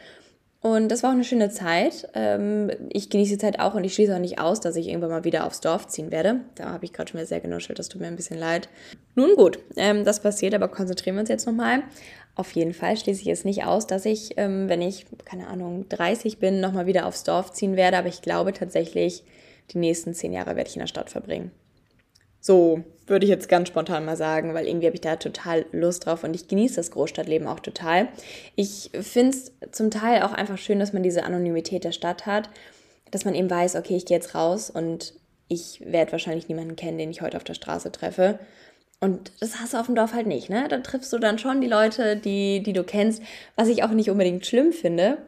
und 0.62 0.90
das 0.90 1.02
war 1.02 1.10
auch 1.10 1.14
eine 1.14 1.24
schöne 1.24 1.48
Zeit. 1.48 2.08
Ähm, 2.12 2.70
ich 2.90 3.08
genieße 3.08 3.32
die 3.32 3.38
Zeit 3.38 3.58
auch 3.60 3.74
und 3.74 3.84
ich 3.84 3.94
schließe 3.94 4.14
auch 4.14 4.18
nicht 4.20 4.38
aus, 4.38 4.60
dass 4.60 4.76
ich 4.76 4.88
irgendwann 4.88 5.10
mal 5.10 5.24
wieder 5.24 5.46
aufs 5.46 5.60
Dorf 5.60 5.88
ziehen 5.88 6.10
werde. 6.10 6.40
Da 6.54 6.70
habe 6.70 6.84
ich 6.84 6.92
gerade 6.92 7.10
schon 7.10 7.18
wieder 7.18 7.26
sehr 7.26 7.40
genuschelt, 7.40 7.78
das 7.78 7.88
tut 7.88 8.02
mir 8.02 8.08
ein 8.08 8.16
bisschen 8.16 8.38
leid. 8.38 8.68
Nun 9.14 9.36
gut, 9.36 9.58
ähm, 9.76 10.04
das 10.04 10.20
passiert, 10.20 10.52
aber 10.52 10.68
konzentrieren 10.68 11.16
wir 11.16 11.20
uns 11.20 11.30
jetzt 11.30 11.46
nochmal. 11.46 11.82
Auf 12.40 12.52
jeden 12.52 12.72
Fall 12.72 12.96
schließe 12.96 13.20
ich 13.20 13.28
es 13.28 13.44
nicht 13.44 13.64
aus, 13.64 13.86
dass 13.86 14.06
ich, 14.06 14.38
ähm, 14.38 14.70
wenn 14.70 14.80
ich, 14.80 15.04
keine 15.26 15.48
Ahnung, 15.48 15.84
30 15.90 16.38
bin, 16.38 16.58
nochmal 16.58 16.86
wieder 16.86 17.04
aufs 17.04 17.22
Dorf 17.22 17.52
ziehen 17.52 17.76
werde. 17.76 17.98
Aber 17.98 18.08
ich 18.08 18.22
glaube 18.22 18.54
tatsächlich, 18.54 19.24
die 19.72 19.76
nächsten 19.76 20.14
zehn 20.14 20.32
Jahre 20.32 20.56
werde 20.56 20.70
ich 20.70 20.74
in 20.74 20.80
der 20.80 20.86
Stadt 20.86 21.10
verbringen. 21.10 21.50
So 22.40 22.82
würde 23.06 23.26
ich 23.26 23.30
jetzt 23.30 23.50
ganz 23.50 23.68
spontan 23.68 24.06
mal 24.06 24.16
sagen, 24.16 24.54
weil 24.54 24.66
irgendwie 24.66 24.86
habe 24.86 24.94
ich 24.94 25.02
da 25.02 25.16
total 25.16 25.66
Lust 25.72 26.06
drauf 26.06 26.24
und 26.24 26.34
ich 26.34 26.48
genieße 26.48 26.76
das 26.76 26.92
Großstadtleben 26.92 27.46
auch 27.46 27.60
total. 27.60 28.08
Ich 28.56 28.90
finde 28.98 29.36
es 29.36 29.52
zum 29.70 29.90
Teil 29.90 30.22
auch 30.22 30.32
einfach 30.32 30.56
schön, 30.56 30.78
dass 30.78 30.94
man 30.94 31.02
diese 31.02 31.24
Anonymität 31.24 31.84
der 31.84 31.92
Stadt 31.92 32.24
hat, 32.24 32.48
dass 33.10 33.26
man 33.26 33.34
eben 33.34 33.50
weiß, 33.50 33.76
okay, 33.76 33.96
ich 33.96 34.06
gehe 34.06 34.16
jetzt 34.16 34.34
raus 34.34 34.70
und 34.70 35.12
ich 35.48 35.82
werde 35.84 36.12
wahrscheinlich 36.12 36.48
niemanden 36.48 36.76
kennen, 36.76 36.96
den 36.96 37.10
ich 37.10 37.20
heute 37.20 37.36
auf 37.36 37.44
der 37.44 37.52
Straße 37.52 37.92
treffe. 37.92 38.38
Und 39.00 39.32
das 39.40 39.58
hast 39.58 39.72
du 39.72 39.78
auf 39.78 39.86
dem 39.86 39.94
Dorf 39.94 40.12
halt 40.12 40.26
nicht, 40.26 40.50
ne? 40.50 40.66
Da 40.68 40.78
triffst 40.78 41.12
du 41.12 41.18
dann 41.18 41.38
schon 41.38 41.62
die 41.62 41.66
Leute, 41.66 42.16
die, 42.16 42.62
die 42.62 42.74
du 42.74 42.84
kennst, 42.84 43.22
was 43.56 43.68
ich 43.68 43.82
auch 43.82 43.90
nicht 43.90 44.10
unbedingt 44.10 44.44
schlimm 44.44 44.72
finde. 44.72 45.18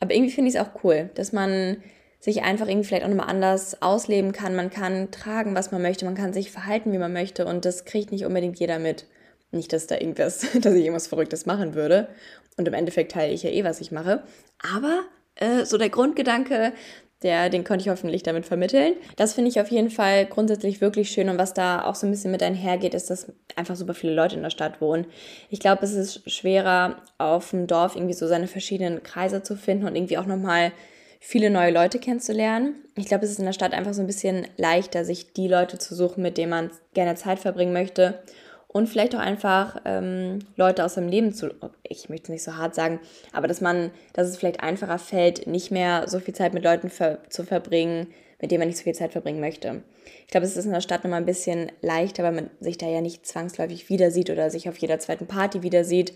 Aber 0.00 0.12
irgendwie 0.12 0.32
finde 0.32 0.48
ich 0.48 0.56
es 0.56 0.60
auch 0.60 0.82
cool, 0.82 1.10
dass 1.14 1.32
man 1.32 1.76
sich 2.18 2.42
einfach 2.42 2.68
irgendwie 2.68 2.88
vielleicht 2.88 3.04
auch 3.04 3.08
nochmal 3.08 3.28
anders 3.28 3.80
ausleben 3.80 4.32
kann. 4.32 4.56
Man 4.56 4.70
kann 4.70 5.10
tragen, 5.10 5.54
was 5.54 5.70
man 5.70 5.80
möchte, 5.80 6.04
man 6.04 6.16
kann 6.16 6.32
sich 6.32 6.50
verhalten, 6.50 6.92
wie 6.92 6.98
man 6.98 7.12
möchte 7.12 7.46
und 7.46 7.64
das 7.64 7.84
kriegt 7.84 8.12
nicht 8.12 8.26
unbedingt 8.26 8.58
jeder 8.58 8.78
mit. 8.78 9.06
Nicht, 9.52 9.72
dass 9.72 9.86
da 9.86 9.96
irgendwas, 9.96 10.40
dass 10.60 10.74
ich 10.74 10.84
irgendwas 10.84 11.06
Verrücktes 11.06 11.46
machen 11.46 11.74
würde. 11.74 12.08
Und 12.56 12.68
im 12.68 12.74
Endeffekt 12.74 13.12
teile 13.12 13.32
ich 13.32 13.42
ja 13.42 13.50
eh, 13.50 13.64
was 13.64 13.80
ich 13.80 13.92
mache. 13.92 14.22
Aber 14.74 15.02
äh, 15.36 15.64
so 15.64 15.78
der 15.78 15.88
Grundgedanke, 15.88 16.72
der, 17.22 17.50
den 17.50 17.64
konnte 17.64 17.82
ich 17.82 17.90
hoffentlich 17.90 18.22
damit 18.22 18.46
vermitteln. 18.46 18.94
Das 19.16 19.34
finde 19.34 19.50
ich 19.50 19.60
auf 19.60 19.70
jeden 19.70 19.90
Fall 19.90 20.26
grundsätzlich 20.26 20.80
wirklich 20.80 21.10
schön. 21.10 21.28
Und 21.28 21.38
was 21.38 21.52
da 21.52 21.84
auch 21.84 21.94
so 21.94 22.06
ein 22.06 22.10
bisschen 22.10 22.30
mit 22.30 22.42
einhergeht, 22.42 22.94
ist, 22.94 23.10
dass 23.10 23.30
einfach 23.56 23.76
super 23.76 23.94
viele 23.94 24.14
Leute 24.14 24.36
in 24.36 24.42
der 24.42 24.50
Stadt 24.50 24.80
wohnen. 24.80 25.06
Ich 25.50 25.60
glaube, 25.60 25.84
es 25.84 25.92
ist 25.92 26.30
schwerer, 26.30 26.96
auf 27.18 27.50
dem 27.50 27.66
Dorf 27.66 27.96
irgendwie 27.96 28.14
so 28.14 28.26
seine 28.26 28.46
verschiedenen 28.46 29.02
Kreise 29.02 29.42
zu 29.42 29.56
finden 29.56 29.86
und 29.86 29.96
irgendwie 29.96 30.18
auch 30.18 30.26
nochmal 30.26 30.72
viele 31.20 31.50
neue 31.50 31.70
Leute 31.70 31.98
kennenzulernen. 31.98 32.76
Ich 32.96 33.06
glaube, 33.06 33.26
es 33.26 33.30
ist 33.30 33.38
in 33.38 33.44
der 33.44 33.52
Stadt 33.52 33.74
einfach 33.74 33.92
so 33.92 34.00
ein 34.00 34.06
bisschen 34.06 34.46
leichter, 34.56 35.04
sich 35.04 35.34
die 35.34 35.48
Leute 35.48 35.76
zu 35.76 35.94
suchen, 35.94 36.22
mit 36.22 36.38
denen 36.38 36.50
man 36.50 36.70
gerne 36.94 37.14
Zeit 37.14 37.38
verbringen 37.38 37.74
möchte. 37.74 38.22
Und 38.72 38.88
vielleicht 38.88 39.16
auch 39.16 39.20
einfach 39.20 39.80
ähm, 39.84 40.38
Leute 40.54 40.84
aus 40.84 40.94
seinem 40.94 41.08
Leben 41.08 41.34
zu, 41.34 41.52
ich 41.82 42.08
möchte 42.08 42.24
es 42.24 42.28
nicht 42.28 42.44
so 42.44 42.56
hart 42.56 42.76
sagen, 42.76 43.00
aber 43.32 43.48
dass 43.48 43.60
man, 43.60 43.90
dass 44.12 44.28
es 44.28 44.36
vielleicht 44.36 44.62
einfacher 44.62 45.00
fällt, 45.00 45.48
nicht 45.48 45.72
mehr 45.72 46.06
so 46.06 46.20
viel 46.20 46.34
Zeit 46.34 46.54
mit 46.54 46.62
Leuten 46.62 46.88
ver 46.88 47.18
zu 47.30 47.42
verbringen, 47.42 48.06
mit 48.40 48.52
denen 48.52 48.60
man 48.60 48.68
nicht 48.68 48.78
so 48.78 48.84
viel 48.84 48.94
Zeit 48.94 49.10
verbringen 49.10 49.40
möchte. 49.40 49.82
Ich 50.22 50.28
glaube, 50.28 50.46
es 50.46 50.56
ist 50.56 50.66
in 50.66 50.70
der 50.72 50.82
Stadt 50.82 51.02
nochmal 51.02 51.20
ein 51.20 51.26
bisschen 51.26 51.72
leichter, 51.82 52.22
weil 52.22 52.30
man 52.30 52.50
sich 52.60 52.78
da 52.78 52.86
ja 52.86 53.00
nicht 53.00 53.26
zwangsläufig 53.26 53.88
wieder 53.88 54.12
sieht 54.12 54.30
oder 54.30 54.50
sich 54.50 54.68
auf 54.68 54.78
jeder 54.78 55.00
zweiten 55.00 55.26
Party 55.26 55.64
wieder 55.64 55.82
sieht 55.82 56.14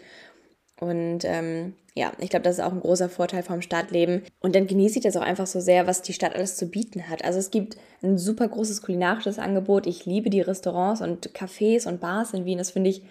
und 0.79 1.25
ähm, 1.25 1.75
ja, 1.97 2.13
ich 2.19 2.29
glaube, 2.29 2.43
das 2.43 2.59
ist 2.59 2.65
auch 2.65 2.73
ein 2.73 2.81
großer 2.81 3.09
Vorteil 3.09 3.45
vom 3.45 3.63
Stadtleben. 3.63 4.23
Und 4.41 4.57
dann 4.57 4.67
genieße 4.67 4.99
ich 4.99 5.05
das 5.05 5.17
auch 5.17 5.23
einfach 5.23 5.47
so 5.47 5.61
sehr, 5.61 5.87
was 5.87 6.03
die 6.03 6.13
Stadt 6.13 6.35
alles 6.35 6.57
zu 6.57 6.67
bieten 6.67 7.09
hat. 7.09 7.25
Also 7.25 7.39
es 7.39 7.53
gibt 7.53 7.77
ein 8.03 8.19
super 8.19 8.49
großes 8.49 8.83
kulinarisches 8.83 9.39
Angebot. 9.39 9.87
Ich 9.87 10.05
liebe 10.05 10.29
die 10.29 10.41
Restaurants 10.41 11.01
und 11.01 11.31
Cafés 11.31 11.87
und 11.87 12.01
Bars 12.01 12.35
in 12.35 12.45
Wien. 12.45 12.59
Das 12.59 12.73
finde 12.73 12.91
ich 12.91 13.05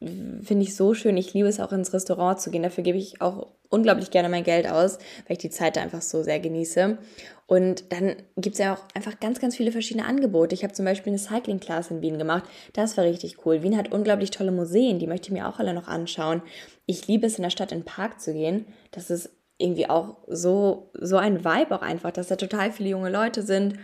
finde 0.00 0.62
ich 0.62 0.76
so 0.76 0.94
schön. 0.94 1.16
Ich 1.16 1.34
liebe 1.34 1.48
es 1.48 1.60
auch 1.60 1.72
ins 1.72 1.92
Restaurant 1.92 2.40
zu 2.40 2.50
gehen. 2.50 2.62
Dafür 2.62 2.84
gebe 2.84 2.98
ich 2.98 3.20
auch 3.20 3.48
unglaublich 3.70 4.10
gerne 4.10 4.28
mein 4.28 4.44
Geld 4.44 4.68
aus, 4.68 4.98
weil 5.26 5.32
ich 5.36 5.38
die 5.38 5.50
Zeit 5.50 5.76
da 5.76 5.82
einfach 5.82 6.02
so 6.02 6.22
sehr 6.22 6.40
genieße. 6.40 6.98
Und 7.46 7.92
dann 7.92 8.16
gibt 8.36 8.54
es 8.54 8.58
ja 8.60 8.74
auch 8.74 8.82
einfach 8.94 9.20
ganz, 9.20 9.40
ganz 9.40 9.56
viele 9.56 9.72
verschiedene 9.72 10.06
Angebote. 10.06 10.54
Ich 10.54 10.62
habe 10.62 10.72
zum 10.72 10.84
Beispiel 10.84 11.12
eine 11.12 11.18
Cycling-Class 11.18 11.90
in 11.90 12.00
Wien 12.00 12.18
gemacht. 12.18 12.44
Das 12.72 12.96
war 12.96 13.04
richtig 13.04 13.44
cool. 13.44 13.62
Wien 13.62 13.76
hat 13.76 13.92
unglaublich 13.92 14.30
tolle 14.30 14.52
Museen, 14.52 14.98
die 14.98 15.06
möchte 15.06 15.28
ich 15.28 15.32
mir 15.32 15.48
auch 15.48 15.58
alle 15.58 15.74
noch 15.74 15.88
anschauen. 15.88 16.42
Ich 16.86 17.06
liebe 17.06 17.26
es, 17.26 17.36
in 17.36 17.42
der 17.42 17.50
Stadt 17.50 17.72
in 17.72 17.80
den 17.80 17.84
Park 17.84 18.20
zu 18.20 18.32
gehen. 18.32 18.66
Das 18.92 19.10
ist 19.10 19.30
irgendwie 19.58 19.88
auch 19.88 20.16
so, 20.26 20.90
so 20.94 21.16
ein 21.16 21.44
Vibe 21.44 21.74
auch 21.74 21.82
einfach, 21.82 22.12
dass 22.12 22.28
da 22.28 22.36
total 22.36 22.72
viele 22.72 22.90
junge 22.90 23.10
Leute 23.10 23.42
sind 23.42 23.78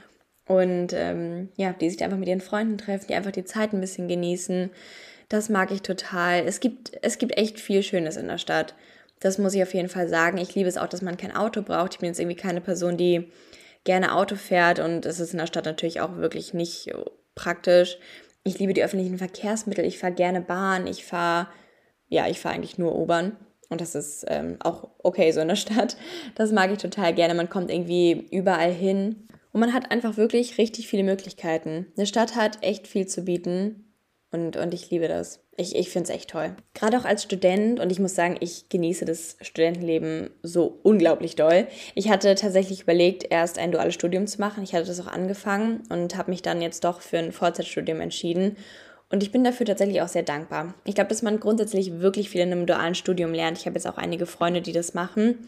und 0.47 0.93
ähm, 0.95 1.51
ja, 1.57 1.73
die 1.73 1.91
sich 1.91 2.03
einfach 2.03 2.19
mit 2.19 2.29
ihren 2.29 2.41
Freunden 2.41 2.77
treffen, 2.77 3.07
die 3.09 3.15
einfach 3.15 3.31
die 3.31 3.45
Zeit 3.45 3.73
ein 3.73 3.81
bisschen 3.81 4.09
genießen. 4.09 4.71
Das 5.31 5.49
mag 5.49 5.71
ich 5.71 5.83
total. 5.83 6.45
Es 6.45 6.59
gibt, 6.59 6.93
es 7.03 7.17
gibt 7.17 7.39
echt 7.39 7.61
viel 7.61 7.85
Schönes 7.85 8.17
in 8.17 8.27
der 8.27 8.37
Stadt. 8.37 8.75
Das 9.21 9.39
muss 9.39 9.55
ich 9.55 9.63
auf 9.63 9.73
jeden 9.73 9.89
Fall 9.89 10.09
sagen. 10.09 10.39
Ich 10.39 10.55
liebe 10.57 10.69
es 10.69 10.77
auch, 10.77 10.89
dass 10.89 11.03
man 11.03 11.17
kein 11.17 11.35
Auto 11.35 11.63
braucht. 11.63 11.95
Ich 11.95 12.01
bin 12.01 12.09
jetzt 12.09 12.19
irgendwie 12.19 12.37
keine 12.37 12.61
Person, 12.61 12.97
die 12.97 13.31
gerne 13.85 14.15
Auto 14.17 14.35
fährt 14.35 14.81
und 14.81 15.07
es 15.07 15.21
ist 15.21 15.33
in 15.33 15.39
der 15.39 15.47
Stadt 15.47 15.67
natürlich 15.67 16.01
auch 16.01 16.17
wirklich 16.17 16.53
nicht 16.53 16.93
praktisch. 17.37 17.97
Ich 18.43 18.59
liebe 18.59 18.75
die 18.75 18.83
öffentlichen 18.83 19.19
Verkehrsmittel. 19.19 19.85
Ich 19.85 20.01
fahre 20.01 20.13
gerne 20.13 20.41
Bahn. 20.41 20.89
Ich 20.89 21.05
fahre, 21.05 21.47
ja, 22.09 22.27
ich 22.27 22.41
fahre 22.41 22.57
eigentlich 22.57 22.77
nur 22.77 22.99
U-Bahn. 22.99 23.37
Und 23.69 23.81
das 23.81 23.95
ist 23.95 24.25
ähm, 24.27 24.57
auch 24.59 24.91
okay 24.99 25.31
so 25.31 25.41
in 25.41 25.49
der 25.49 25.57
Stadt. 25.65 25.97
Das 26.35 26.51
mag 26.51 26.73
ich 26.73 26.79
total 26.79 27.15
gerne. 27.15 27.35
Man 27.35 27.49
kommt 27.49 27.71
irgendwie 27.71 28.27
überall 28.33 28.73
hin. 28.73 29.29
Und 29.53 29.61
man 29.61 29.73
hat 29.73 29.93
einfach 29.93 30.17
wirklich 30.17 30.59
richtig 30.59 30.89
viele 30.89 31.05
Möglichkeiten. 31.05 31.87
Eine 31.97 32.07
Stadt 32.07 32.35
hat 32.35 32.59
echt 32.63 32.89
viel 32.89 33.07
zu 33.07 33.23
bieten. 33.23 33.90
Und, 34.33 34.57
und 34.57 34.73
ich 34.75 34.91
liebe 34.91 35.09
das. 35.09 35.41
Ich, 35.57 35.75
ich 35.75 35.91
finde 35.91 36.09
es 36.09 36.17
echt 36.17 36.31
toll. 36.31 36.55
Gerade 36.73 36.99
auch 36.99 37.05
als 37.05 37.25
Student, 37.25 37.81
und 37.81 37.91
ich 37.91 37.99
muss 37.99 38.15
sagen, 38.15 38.37
ich 38.39 38.69
genieße 38.69 39.05
das 39.05 39.37
Studentenleben 39.41 40.31
so 40.43 40.79
unglaublich 40.85 41.35
doll. 41.35 41.67
Ich 41.97 42.11
hatte 42.11 42.35
tatsächlich 42.37 42.83
überlegt, 42.83 43.27
erst 43.29 43.59
ein 43.59 43.73
duales 43.73 43.95
Studium 43.95 44.27
zu 44.29 44.41
machen. 44.41 44.63
Ich 44.63 44.73
hatte 44.73 44.87
das 44.87 45.01
auch 45.01 45.09
angefangen 45.09 45.83
und 45.89 46.17
habe 46.17 46.31
mich 46.31 46.43
dann 46.43 46.63
jetzt 46.63 46.85
doch 46.85 47.01
für 47.01 47.19
ein 47.19 47.33
Vollzeitstudium 47.33 48.01
entschieden. 48.01 48.57
Und 49.11 49.25
ich 49.25 49.33
bin 49.33 49.43
dafür 49.43 49.67
tatsächlich 49.67 50.01
auch 50.01 50.09
sehr 50.09 50.23
dankbar. 50.23 50.75
Ich 50.85 50.95
glaube, 50.95 51.09
dass 51.09 51.23
man 51.23 51.41
grundsätzlich 51.41 51.99
wirklich 51.99 52.31
viel 52.31 52.43
in 52.43 52.53
einem 52.53 52.67
dualen 52.67 52.95
Studium 52.95 53.35
lernt. 53.35 53.59
Ich 53.59 53.67
habe 53.67 53.75
jetzt 53.75 53.89
auch 53.89 53.99
einige 53.99 54.27
Freunde, 54.27 54.63
die 54.63 54.73
das 54.73 54.95
machen. 54.95 55.41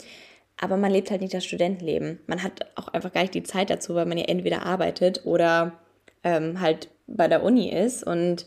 Aber 0.60 0.76
man 0.76 0.90
lebt 0.90 1.10
halt 1.10 1.20
nicht 1.20 1.32
das 1.32 1.44
Studentenleben. 1.44 2.18
Man 2.26 2.42
hat 2.42 2.66
auch 2.74 2.88
einfach 2.88 3.12
gar 3.12 3.22
nicht 3.22 3.34
die 3.34 3.44
Zeit 3.44 3.70
dazu, 3.70 3.94
weil 3.94 4.06
man 4.06 4.18
ja 4.18 4.24
entweder 4.24 4.66
arbeitet 4.66 5.24
oder 5.24 5.78
ähm, 6.24 6.60
halt 6.60 6.88
bei 7.06 7.28
der 7.28 7.44
Uni 7.44 7.70
ist. 7.70 8.04
Und 8.04 8.46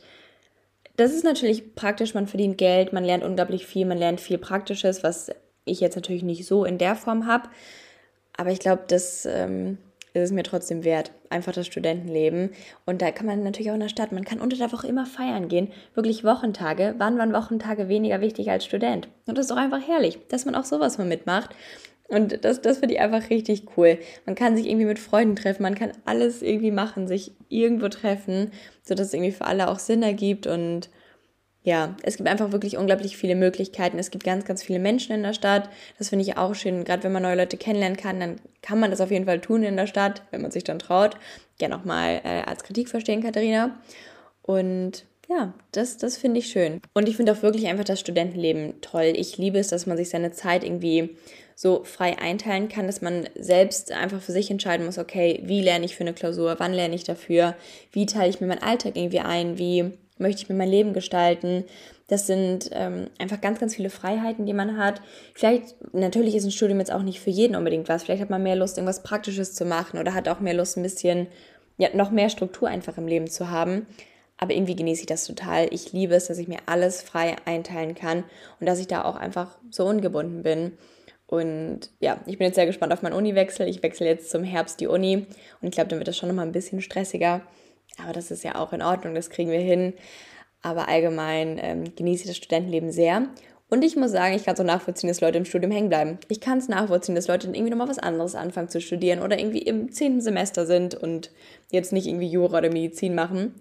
das 0.97 1.11
ist 1.11 1.23
natürlich 1.23 1.75
praktisch, 1.75 2.13
man 2.13 2.27
verdient 2.27 2.57
Geld, 2.57 2.93
man 2.93 3.03
lernt 3.03 3.23
unglaublich 3.23 3.65
viel, 3.65 3.85
man 3.85 3.97
lernt 3.97 4.21
viel 4.21 4.37
Praktisches, 4.37 5.03
was 5.03 5.31
ich 5.65 5.79
jetzt 5.79 5.95
natürlich 5.95 6.23
nicht 6.23 6.45
so 6.45 6.65
in 6.65 6.77
der 6.77 6.95
Form 6.95 7.25
habe. 7.25 7.49
Aber 8.37 8.51
ich 8.51 8.59
glaube, 8.59 8.83
das 8.87 9.25
ähm, 9.25 9.77
ist 10.13 10.23
es 10.23 10.31
mir 10.31 10.43
trotzdem 10.43 10.83
wert. 10.83 11.11
Einfach 11.29 11.51
das 11.51 11.67
Studentenleben. 11.67 12.51
Und 12.85 13.01
da 13.01 13.11
kann 13.11 13.25
man 13.25 13.43
natürlich 13.43 13.69
auch 13.71 13.75
in 13.75 13.81
der 13.81 13.89
Stadt, 13.89 14.11
man 14.11 14.23
kann 14.23 14.39
unter 14.39 14.57
der 14.57 14.71
Woche 14.71 14.87
immer 14.87 15.05
feiern 15.05 15.47
gehen. 15.47 15.71
Wirklich 15.93 16.23
Wochentage. 16.23 16.95
Wann 16.97 17.17
waren 17.17 17.33
Wochentage 17.33 17.89
weniger 17.89 18.21
wichtig 18.21 18.49
als 18.49 18.65
Student? 18.65 19.09
Und 19.25 19.37
das 19.37 19.45
ist 19.45 19.51
doch 19.51 19.57
einfach 19.57 19.85
herrlich, 19.85 20.19
dass 20.29 20.45
man 20.45 20.55
auch 20.55 20.63
sowas 20.63 20.97
mal 20.97 21.07
mitmacht. 21.07 21.49
Und 22.07 22.45
das, 22.45 22.61
das 22.61 22.77
finde 22.77 22.95
ich 22.95 23.01
einfach 23.01 23.29
richtig 23.29 23.63
cool. 23.77 23.97
Man 24.25 24.35
kann 24.35 24.55
sich 24.55 24.67
irgendwie 24.67 24.85
mit 24.85 24.99
Freunden 24.99 25.35
treffen, 25.35 25.63
man 25.63 25.75
kann 25.75 25.91
alles 26.05 26.43
irgendwie 26.43 26.71
machen, 26.71 27.07
sich 27.07 27.31
irgendwo 27.49 27.89
treffen, 27.89 28.51
sodass 28.83 29.07
es 29.07 29.13
irgendwie 29.13 29.31
für 29.31 29.45
alle 29.45 29.69
auch 29.69 29.79
Sinn 29.79 30.03
ergibt. 30.03 30.45
Und 30.45 30.89
ja, 31.63 31.95
es 32.03 32.17
gibt 32.17 32.29
einfach 32.29 32.51
wirklich 32.51 32.77
unglaublich 32.77 33.17
viele 33.17 33.35
Möglichkeiten. 33.35 33.97
Es 33.97 34.11
gibt 34.11 34.23
ganz, 34.23 34.45
ganz 34.45 34.61
viele 34.61 34.77
Menschen 34.77 35.15
in 35.15 35.23
der 35.23 35.33
Stadt. 35.33 35.67
Das 35.97 36.09
finde 36.09 36.23
ich 36.23 36.37
auch 36.37 36.53
schön. 36.53 36.83
Gerade 36.83 37.03
wenn 37.03 37.11
man 37.11 37.23
neue 37.23 37.37
Leute 37.37 37.57
kennenlernen 37.57 37.97
kann, 37.97 38.19
dann 38.19 38.35
kann 38.61 38.79
man 38.79 38.91
das 38.91 39.01
auf 39.01 39.09
jeden 39.09 39.25
Fall 39.25 39.41
tun 39.41 39.63
in 39.63 39.75
der 39.75 39.87
Stadt, 39.87 40.21
wenn 40.29 40.43
man 40.43 40.51
sich 40.51 40.63
dann 40.63 40.77
traut. 40.77 41.17
Gerne 41.57 41.75
auch 41.75 41.85
mal 41.85 42.21
äh, 42.23 42.43
als 42.45 42.63
Kritik 42.63 42.87
verstehen, 42.87 43.23
Katharina. 43.23 43.79
Und 44.43 45.05
ja, 45.27 45.55
das, 45.71 45.97
das 45.97 46.17
finde 46.17 46.37
ich 46.37 46.47
schön. 46.47 46.81
Und 46.93 47.09
ich 47.09 47.17
finde 47.17 47.31
auch 47.31 47.41
wirklich 47.41 47.65
einfach 47.65 47.83
das 47.83 47.99
Studentenleben 47.99 48.79
toll. 48.81 49.13
Ich 49.15 49.39
liebe 49.39 49.57
es, 49.57 49.69
dass 49.69 49.87
man 49.87 49.97
sich 49.97 50.09
seine 50.09 50.31
Zeit 50.31 50.63
irgendwie 50.63 51.17
so 51.55 51.83
frei 51.85 52.19
einteilen 52.19 52.67
kann, 52.67 52.85
dass 52.85 53.01
man 53.01 53.29
selbst 53.35 53.91
einfach 53.93 54.21
für 54.21 54.33
sich 54.33 54.51
entscheiden 54.51 54.85
muss, 54.85 54.97
okay, 54.97 55.41
wie 55.45 55.61
lerne 55.61 55.85
ich 55.85 55.95
für 55.95 56.03
eine 56.03 56.13
Klausur, 56.13 56.55
wann 56.57 56.73
lerne 56.73 56.95
ich 56.95 57.05
dafür, 57.05 57.55
wie 57.91 58.05
teile 58.05 58.29
ich 58.29 58.41
mir 58.41 58.47
meinen 58.47 58.61
Alltag 58.61 58.97
irgendwie 58.97 59.21
ein, 59.21 59.57
wie 59.57 59.93
möchte 60.17 60.43
ich 60.43 60.49
mir 60.49 60.55
mein 60.55 60.69
Leben 60.69 60.93
gestalten. 60.93 61.63
Das 62.07 62.27
sind 62.27 62.69
ähm, 62.73 63.07
einfach 63.17 63.41
ganz, 63.41 63.59
ganz 63.59 63.75
viele 63.75 63.89
Freiheiten, 63.89 64.45
die 64.45 64.53
man 64.53 64.77
hat. 64.77 65.01
Vielleicht, 65.33 65.75
natürlich 65.93 66.35
ist 66.35 66.45
ein 66.45 66.51
Studium 66.51 66.79
jetzt 66.79 66.91
auch 66.91 67.01
nicht 67.01 67.19
für 67.19 67.31
jeden 67.31 67.55
unbedingt 67.55 67.89
was. 67.89 68.03
Vielleicht 68.03 68.21
hat 68.21 68.29
man 68.29 68.43
mehr 68.43 68.55
Lust, 68.55 68.77
irgendwas 68.77 69.03
Praktisches 69.03 69.55
zu 69.55 69.65
machen 69.65 69.99
oder 69.99 70.13
hat 70.13 70.27
auch 70.27 70.39
mehr 70.39 70.53
Lust, 70.53 70.77
ein 70.77 70.83
bisschen, 70.83 71.27
ja, 71.77 71.89
noch 71.93 72.11
mehr 72.11 72.29
Struktur 72.29 72.67
einfach 72.67 72.97
im 72.97 73.07
Leben 73.07 73.27
zu 73.27 73.49
haben. 73.49 73.87
Aber 74.37 74.53
irgendwie 74.53 74.75
genieße 74.75 75.01
ich 75.01 75.07
das 75.07 75.25
total. 75.25 75.67
Ich 75.71 75.93
liebe 75.93 76.15
es, 76.15 76.27
dass 76.27 76.37
ich 76.37 76.47
mir 76.47 76.59
alles 76.65 77.01
frei 77.01 77.37
einteilen 77.45 77.95
kann 77.95 78.23
und 78.59 78.67
dass 78.67 78.79
ich 78.79 78.87
da 78.87 79.03
auch 79.05 79.15
einfach 79.15 79.57
so 79.71 79.85
ungebunden 79.85 80.43
bin. 80.43 80.73
Und 81.27 81.91
ja, 81.99 82.21
ich 82.25 82.37
bin 82.37 82.45
jetzt 82.45 82.55
sehr 82.55 82.65
gespannt 82.65 82.93
auf 82.93 83.01
meinen 83.01 83.13
Uniwechsel. 83.13 83.67
Ich 83.67 83.81
wechsle 83.81 84.07
jetzt 84.07 84.29
zum 84.29 84.43
Herbst 84.43 84.79
die 84.79 84.87
Uni 84.87 85.25
und 85.61 85.67
ich 85.67 85.71
glaube, 85.71 85.89
dann 85.89 85.99
wird 85.99 86.07
das 86.07 86.17
schon 86.17 86.29
nochmal 86.29 86.45
ein 86.45 86.51
bisschen 86.51 86.81
stressiger. 86.81 87.41
Aber 88.03 88.13
das 88.13 88.31
ist 88.31 88.43
ja 88.43 88.55
auch 88.55 88.73
in 88.73 88.81
Ordnung, 88.81 89.15
das 89.15 89.29
kriegen 89.29 89.51
wir 89.51 89.59
hin. 89.59 89.93
Aber 90.61 90.87
allgemein 90.87 91.59
ähm, 91.61 91.95
genieße 91.95 92.23
ich 92.23 92.29
das 92.29 92.37
Studentenleben 92.37 92.91
sehr. 92.91 93.29
Und 93.69 93.83
ich 93.83 93.95
muss 93.95 94.11
sagen, 94.11 94.35
ich 94.35 94.45
kann 94.45 94.55
so 94.55 94.63
nachvollziehen, 94.63 95.07
dass 95.07 95.21
Leute 95.21 95.39
im 95.39 95.45
Studium 95.45 95.71
hängen 95.71 95.89
bleiben. 95.89 96.19
Ich 96.27 96.39
kann 96.39 96.59
es 96.59 96.67
nachvollziehen, 96.67 97.15
dass 97.15 97.27
Leute 97.27 97.47
irgendwie 97.47 97.71
nochmal 97.71 97.89
was 97.89 97.99
anderes 97.99 98.35
anfangen 98.35 98.69
zu 98.69 98.79
studieren 98.79 99.21
oder 99.21 99.39
irgendwie 99.39 99.63
im 99.63 99.91
zehnten 99.91 100.21
Semester 100.21 100.65
sind 100.65 100.93
und 100.93 101.31
jetzt 101.71 101.91
nicht 101.91 102.05
irgendwie 102.05 102.29
Jura 102.29 102.59
oder 102.59 102.71
Medizin 102.71 103.15
machen 103.15 103.55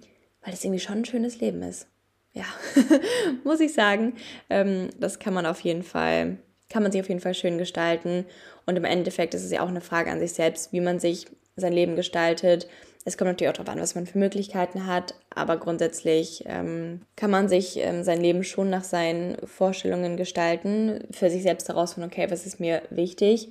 weil 0.44 0.54
es 0.54 0.64
irgendwie 0.64 0.80
schon 0.80 0.98
ein 0.98 1.04
schönes 1.04 1.40
Leben 1.40 1.62
ist. 1.62 1.88
Ja, 2.32 2.44
muss 3.44 3.60
ich 3.60 3.72
sagen. 3.72 4.14
Ähm, 4.50 4.90
das 4.98 5.18
kann 5.18 5.34
man 5.34 5.46
auf 5.46 5.60
jeden 5.60 5.82
Fall, 5.82 6.38
kann 6.74 6.82
man 6.82 6.90
sich 6.90 7.00
auf 7.00 7.08
jeden 7.08 7.20
Fall 7.20 7.34
schön 7.34 7.56
gestalten. 7.56 8.26
Und 8.66 8.74
im 8.74 8.84
Endeffekt 8.84 9.32
ist 9.32 9.44
es 9.44 9.52
ja 9.52 9.60
auch 9.60 9.68
eine 9.68 9.80
Frage 9.80 10.10
an 10.10 10.18
sich 10.18 10.32
selbst, 10.32 10.72
wie 10.72 10.80
man 10.80 10.98
sich 10.98 11.26
sein 11.54 11.72
Leben 11.72 11.94
gestaltet. 11.94 12.66
Es 13.04 13.16
kommt 13.16 13.30
natürlich 13.30 13.50
auch 13.50 13.56
darauf 13.56 13.72
an, 13.72 13.80
was 13.80 13.94
man 13.94 14.06
für 14.06 14.18
Möglichkeiten 14.18 14.88
hat, 14.88 15.14
aber 15.32 15.56
grundsätzlich 15.56 16.42
ähm, 16.48 17.02
kann 17.14 17.30
man 17.30 17.48
sich 17.48 17.78
ähm, 17.78 18.02
sein 18.02 18.20
Leben 18.20 18.42
schon 18.42 18.70
nach 18.70 18.82
seinen 18.82 19.36
Vorstellungen 19.46 20.16
gestalten, 20.16 21.04
für 21.12 21.30
sich 21.30 21.44
selbst 21.44 21.68
herausfinden, 21.68 22.10
okay, 22.10 22.26
was 22.28 22.44
ist 22.44 22.58
mir 22.58 22.82
wichtig 22.90 23.50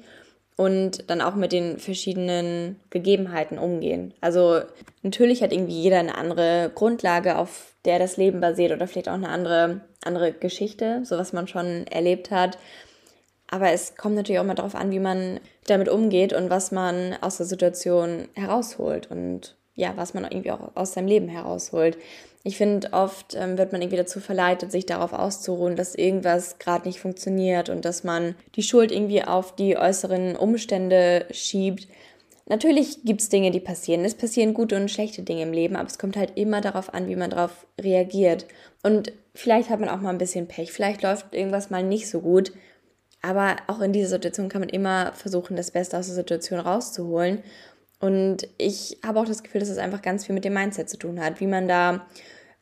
und 0.58 1.10
dann 1.10 1.22
auch 1.22 1.36
mit 1.36 1.54
den 1.54 1.80
verschiedenen 1.80 2.76
Gegebenheiten 2.90 3.58
umgehen. 3.58 4.14
Also 4.20 4.60
natürlich 5.02 5.42
hat 5.42 5.54
irgendwie 5.54 5.82
jeder 5.82 6.00
eine 6.00 6.16
andere 6.16 6.72
Grundlage, 6.76 7.38
auf 7.38 7.72
der 7.86 8.00
das 8.00 8.18
Leben 8.18 8.42
basiert 8.42 8.74
oder 8.74 8.86
vielleicht 8.86 9.08
auch 9.08 9.14
eine 9.14 9.30
andere, 9.30 9.80
andere 10.04 10.34
Geschichte, 10.34 11.02
so 11.06 11.18
was 11.18 11.32
man 11.32 11.48
schon 11.48 11.88
erlebt 11.88 12.32
hat. 12.32 12.58
Aber 13.54 13.70
es 13.70 13.96
kommt 13.96 14.16
natürlich 14.16 14.40
auch 14.40 14.46
mal 14.46 14.56
darauf 14.56 14.74
an, 14.74 14.90
wie 14.90 15.00
man 15.00 15.40
damit 15.68 15.88
umgeht 15.88 16.34
und 16.34 16.50
was 16.50 16.72
man 16.72 17.16
aus 17.22 17.38
der 17.38 17.46
Situation 17.46 18.28
herausholt 18.34 19.12
und 19.12 19.56
ja, 19.76 19.94
was 19.96 20.16
man 20.16 20.24
irgendwie 20.24 20.50
auch 20.50 20.72
aus 20.74 20.94
seinem 20.94 21.06
Leben 21.06 21.28
herausholt. 21.28 22.00
Ich 22.44 22.58
finde, 22.58 22.92
oft 22.94 23.36
ähm, 23.36 23.60
wird 23.60 23.72
man 23.72 23.84
irgendwie 23.84 23.98
dazu 23.98 24.20
verleitet, 24.20 24.72
sich 24.72 24.88
darauf 24.88 25.14
auszuruhen, 25.14 25.76
dass 25.76 25.94
irgendwas 25.94 26.58
gerade 26.58 26.88
nicht 26.88 27.00
funktioniert 27.00 27.70
und 27.70 27.86
dass 27.86 28.04
man 28.04 28.34
die 28.56 28.64
Schuld 28.64 28.92
irgendwie 28.92 29.24
auf 29.24 29.56
die 29.56 29.78
äußeren 29.78 30.36
Umstände 30.36 31.28
schiebt. 31.30 31.88
Natürlich 32.48 33.04
gibt 33.04 33.22
es 33.22 33.30
Dinge, 33.30 33.52
die 33.52 33.60
passieren. 33.60 34.04
Es 34.04 34.16
passieren 34.16 34.56
gute 34.56 34.78
und 34.78 34.90
schlechte 34.90 35.22
Dinge 35.22 35.44
im 35.44 35.54
Leben, 35.54 35.76
aber 35.76 35.88
es 35.88 36.00
kommt 36.00 36.18
halt 36.18 36.40
immer 36.40 36.60
darauf 36.60 36.92
an, 36.92 37.08
wie 37.08 37.16
man 37.16 37.30
darauf 37.30 37.68
reagiert. 37.80 38.48
Und 38.82 39.14
vielleicht 39.36 39.70
hat 39.70 39.80
man 39.80 39.90
auch 39.90 40.02
mal 40.02 40.10
ein 40.10 40.18
bisschen 40.18 40.48
Pech, 40.48 40.72
vielleicht 40.72 41.04
läuft 41.04 41.36
irgendwas 41.36 41.70
mal 41.70 41.84
nicht 41.84 42.10
so 42.10 42.20
gut. 42.20 42.52
Aber 43.24 43.56
auch 43.68 43.80
in 43.82 43.94
dieser 43.94 44.10
Situation 44.10 44.50
kann 44.50 44.62
man 44.62 44.70
immer 44.70 45.14
versuchen, 45.14 45.56
das 45.56 45.72
Beste 45.72 45.98
aus 45.98 46.08
der 46.08 46.16
Situation 46.16 46.60
rauszuholen. 46.60 47.42
Und 48.00 48.50
ich 48.58 48.98
habe 49.04 49.22
auch 49.22 49.26
das 49.26 49.44
Gefühl, 49.44 49.62
dass 49.62 49.70
es 49.70 49.78
einfach 49.78 50.02
ganz 50.02 50.26
viel 50.26 50.36
mit 50.36 50.44
dem 50.44 50.54
Mindset 50.54 50.90
zu 50.90 50.98
tun 50.98 51.24
hat, 51.24 51.40
wie 51.40 51.48
man 51.48 51.70
da 51.70 52.06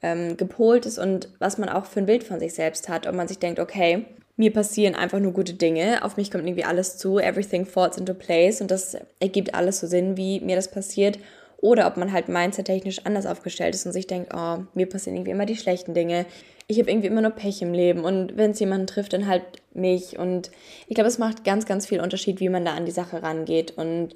ähm, 0.03 0.37
gepolt 0.37 0.85
ist 0.85 0.99
und 0.99 1.29
was 1.39 1.57
man 1.57 1.67
auch 1.67 1.85
für 1.85 1.99
ein 1.99 2.05
Bild 2.05 2.23
von 2.23 2.39
sich 2.39 2.53
selbst 2.53 2.89
hat. 2.89 3.07
Ob 3.07 3.15
man 3.15 3.27
sich 3.27 3.39
denkt, 3.39 3.59
okay, 3.59 4.05
mir 4.37 4.53
passieren 4.53 4.93
einfach 4.93 5.19
nur 5.19 5.33
gute 5.33 5.55
Dinge, 5.55 6.05
auf 6.05 6.15
mich 6.15 6.29
kommt 6.29 6.45
irgendwie 6.45 6.63
alles 6.63 6.97
zu, 6.97 7.17
everything 7.17 7.65
falls 7.65 7.97
into 7.97 8.13
place 8.13 8.61
und 8.61 8.69
das 8.69 8.97
ergibt 9.19 9.55
alles 9.55 9.79
so 9.79 9.87
Sinn, 9.87 10.15
wie 10.15 10.41
mir 10.41 10.55
das 10.55 10.69
passiert. 10.69 11.17
Oder 11.57 11.87
ob 11.87 11.97
man 11.97 12.11
halt 12.11 12.27
mindset-technisch 12.27 13.05
anders 13.05 13.25
aufgestellt 13.25 13.75
ist 13.75 13.85
und 13.85 13.93
sich 13.93 14.07
denkt, 14.07 14.31
oh, 14.35 14.59
mir 14.73 14.87
passieren 14.87 15.15
irgendwie 15.15 15.31
immer 15.31 15.45
die 15.45 15.55
schlechten 15.57 15.93
Dinge. 15.93 16.25
Ich 16.71 16.79
habe 16.79 16.89
irgendwie 16.89 17.07
immer 17.07 17.21
nur 17.21 17.31
Pech 17.31 17.61
im 17.61 17.73
Leben 17.73 18.05
und 18.05 18.37
wenn 18.37 18.51
es 18.51 18.59
jemanden 18.61 18.87
trifft, 18.87 19.11
dann 19.11 19.27
halt 19.27 19.43
mich. 19.73 20.17
Und 20.17 20.51
ich 20.87 20.95
glaube, 20.95 21.09
es 21.09 21.17
macht 21.17 21.43
ganz, 21.43 21.65
ganz 21.65 21.85
viel 21.85 21.99
Unterschied, 21.99 22.39
wie 22.39 22.47
man 22.47 22.63
da 22.63 22.75
an 22.75 22.85
die 22.85 22.93
Sache 22.93 23.21
rangeht. 23.21 23.71
Und 23.77 24.15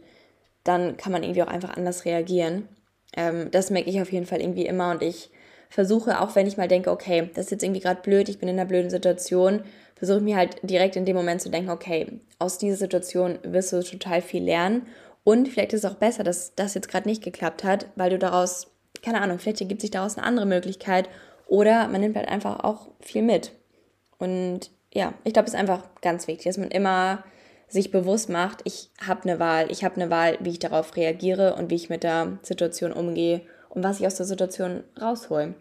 dann 0.63 0.95
kann 0.95 1.11
man 1.11 1.23
irgendwie 1.23 1.43
auch 1.43 1.49
einfach 1.49 1.75
anders 1.75 2.05
reagieren. 2.05 2.69
Ähm, 3.17 3.49
das 3.51 3.71
merke 3.71 3.89
ich 3.89 4.01
auf 4.01 4.13
jeden 4.13 4.25
Fall 4.25 4.39
irgendwie 4.39 4.65
immer 4.65 4.91
und 4.91 5.01
ich 5.01 5.31
versuche, 5.69 6.21
auch 6.21 6.33
wenn 6.35 6.47
ich 6.47 6.55
mal 6.55 6.69
denke, 6.69 6.91
okay, 6.91 7.29
das 7.33 7.45
ist 7.45 7.51
jetzt 7.51 7.63
irgendwie 7.63 7.81
gerade 7.81 8.01
blöd, 8.01 8.29
ich 8.29 8.39
bin 8.39 8.47
in 8.47 8.57
einer 8.57 8.69
blöden 8.69 8.89
Situation, 8.89 9.63
versuche 9.95 10.21
mir 10.21 10.37
halt 10.37 10.55
direkt 10.63 10.95
in 10.95 11.03
dem 11.03 11.17
Moment 11.17 11.41
zu 11.41 11.49
denken, 11.49 11.71
okay, 11.71 12.21
aus 12.39 12.57
dieser 12.57 12.77
Situation 12.77 13.37
wirst 13.43 13.73
du 13.73 13.83
total 13.83 14.21
viel 14.21 14.43
lernen. 14.45 14.83
Und 15.25 15.49
vielleicht 15.49 15.73
ist 15.73 15.83
es 15.83 15.91
auch 15.91 15.97
besser, 15.97 16.23
dass 16.23 16.55
das 16.55 16.73
jetzt 16.73 16.87
gerade 16.87 17.09
nicht 17.09 17.21
geklappt 17.21 17.65
hat, 17.65 17.87
weil 17.97 18.11
du 18.11 18.17
daraus, 18.17 18.67
keine 19.01 19.19
Ahnung, 19.19 19.39
vielleicht 19.39 19.59
ergibt 19.59 19.81
sich 19.81 19.91
daraus 19.91 20.17
eine 20.17 20.25
andere 20.25 20.45
Möglichkeit 20.45 21.09
oder 21.47 21.87
man 21.87 22.01
nimmt 22.01 22.15
halt 22.15 22.27
einfach 22.27 22.63
auch 22.63 22.89
viel 23.01 23.21
mit. 23.21 23.51
Und 24.17 24.71
ja, 24.93 25.13
ich 25.23 25.33
glaube, 25.33 25.47
es 25.47 25.53
ist 25.53 25.59
einfach 25.59 25.83
ganz 26.01 26.27
wichtig, 26.27 26.45
dass 26.45 26.57
man 26.57 26.71
immer 26.71 27.23
sich 27.67 27.91
bewusst 27.91 28.29
macht, 28.29 28.61
ich 28.63 28.89
habe 29.05 29.23
eine 29.23 29.39
Wahl, 29.39 29.71
ich 29.71 29.83
habe 29.83 29.95
eine 29.95 30.09
Wahl, 30.09 30.37
wie 30.39 30.51
ich 30.51 30.59
darauf 30.59 30.95
reagiere 30.95 31.55
und 31.55 31.69
wie 31.69 31.75
ich 31.75 31.89
mit 31.89 32.03
der 32.03 32.37
Situation 32.43 32.91
umgehe 32.91 33.41
und 33.69 33.83
was 33.83 33.99
ich 33.99 34.07
aus 34.07 34.15
der 34.15 34.25
Situation 34.25 34.83
raushole. 34.99 35.55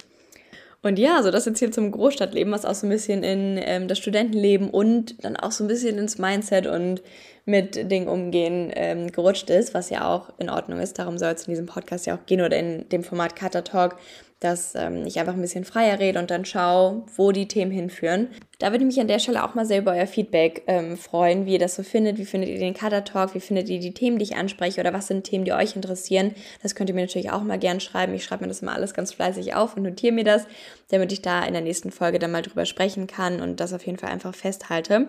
Und 0.83 0.99
ja, 0.99 1.23
so 1.23 1.31
das 1.31 1.47
jetzt 1.47 1.61
hier 1.61 1.73
zum 1.73 1.91
Großstadtleben, 1.91 2.53
was 2.53 2.67
auch 2.67 2.75
so 2.75 2.87
ein 2.87 2.91
bisschen 2.91 3.23
in 3.23 3.59
ähm, 3.59 3.89
das 3.89 3.97
Studentenleben 3.99 4.69
und 4.69 5.25
dann 5.25 5.35
auch 5.35 5.51
so 5.51 5.65
ein 5.65 5.69
bisschen 5.69 5.97
ins 5.97 6.19
Mindset 6.19 6.67
und 6.67 7.01
mit 7.47 7.91
Dingen 7.91 8.07
umgehen 8.07 8.71
ähm, 8.75 9.11
gerutscht 9.11 9.49
ist, 9.49 9.73
was 9.73 9.89
ja 9.89 10.07
auch 10.07 10.31
in 10.39 10.51
Ordnung 10.51 10.81
ist. 10.81 10.99
Darum 10.99 11.17
soll 11.17 11.33
es 11.33 11.47
in 11.47 11.53
diesem 11.53 11.65
Podcast 11.65 12.05
ja 12.05 12.15
auch 12.15 12.27
gehen 12.27 12.43
oder 12.43 12.59
in 12.59 12.87
dem 12.91 13.03
Format 13.03 13.35
Cutter 13.35 13.65
Talk, 13.65 13.97
dass 14.45 14.75
ähm, 14.75 15.07
ich 15.07 15.19
einfach 15.19 15.33
ein 15.33 15.41
bisschen 15.41 15.65
freier 15.65 15.99
rede 15.99 16.19
und 16.19 16.31
dann 16.31 16.45
schaue, 16.45 17.03
wo 17.17 17.33
die 17.33 17.49
Themen 17.49 17.71
hinführen. 17.71 18.29
Da 18.59 18.71
würde 18.71 18.85
ich 18.85 18.87
mich 18.87 19.01
an 19.01 19.09
der 19.09 19.19
Stelle 19.19 19.43
auch 19.43 19.55
mal 19.55 19.67
sehr 19.67 19.79
über 19.79 19.93
euer 19.93 20.07
Feedback 20.07 20.63
ähm, 20.67 20.97
freuen, 20.97 21.45
wie 21.47 21.55
ihr 21.55 21.59
das 21.59 21.75
so 21.75 21.83
findet. 21.83 22.19
Wie 22.19 22.25
findet 22.25 22.51
ihr 22.51 22.59
den 22.59 22.75
Cutter 22.75 23.03
Talk? 23.03 23.35
Wie 23.35 23.41
findet 23.41 23.69
ihr 23.69 23.81
die 23.81 23.95
Themen, 23.95 24.19
die 24.19 24.25
ich 24.25 24.37
anspreche? 24.37 24.81
Oder 24.81 24.93
was 24.93 25.09
sind 25.09 25.25
Themen, 25.25 25.45
die 25.45 25.53
euch 25.53 25.75
interessieren? 25.75 26.35
Das 26.63 26.75
könnt 26.75 26.89
ihr 26.89 26.95
mir 26.95 27.03
natürlich 27.03 27.31
auch 27.31 27.43
mal 27.43 27.59
gern 27.59 27.81
schreiben. 27.81 28.15
Ich 28.15 28.23
schreibe 28.23 28.45
mir 28.45 28.49
das 28.49 28.63
immer 28.63 28.75
alles 28.75 28.95
ganz 28.95 29.13
fleißig 29.13 29.55
auf 29.55 29.77
und 29.77 29.83
notiere 29.83 30.13
mir 30.13 30.25
das, 30.25 30.47
damit 30.89 31.11
ich 31.13 31.23
da 31.23 31.45
in 31.45 31.55
der 31.55 31.63
nächsten 31.63 31.91
Folge 31.91 32.19
dann 32.19 32.31
mal 32.31 32.43
drüber 32.43 32.67
sprechen 32.67 33.07
kann 33.07 33.41
und 33.41 33.59
das 33.61 33.73
auf 33.73 33.85
jeden 33.85 33.99
Fall 33.99 34.11
einfach 34.11 34.35
festhalte. 34.35 35.09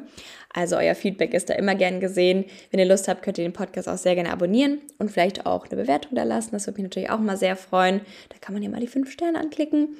Also 0.53 0.77
euer 0.77 0.95
Feedback 0.95 1.33
ist 1.33 1.49
da 1.49 1.53
immer 1.53 1.75
gern 1.75 1.99
gesehen. 1.99 2.45
Wenn 2.71 2.79
ihr 2.79 2.85
Lust 2.85 3.09
habt, 3.09 3.21
könnt 3.21 3.37
ihr 3.37 3.43
den 3.43 3.53
Podcast 3.53 3.89
auch 3.89 3.97
sehr 3.97 4.15
gerne 4.15 4.31
abonnieren 4.31 4.79
und 4.99 5.11
vielleicht 5.11 5.45
auch 5.45 5.67
eine 5.67 5.81
Bewertung 5.81 6.15
da 6.15 6.23
lassen. 6.23 6.51
Das 6.53 6.65
würde 6.65 6.81
mich 6.81 6.85
natürlich 6.89 7.09
auch 7.09 7.19
mal 7.19 7.37
sehr 7.37 7.57
freuen. 7.57 8.01
Da 8.29 8.37
kann 8.39 8.53
man 8.53 8.63
ja 8.63 8.69
mal 8.69 8.79
die 8.79 8.87
fünf 8.87 9.11
Sterne 9.11 9.24
anklicken. 9.33 9.97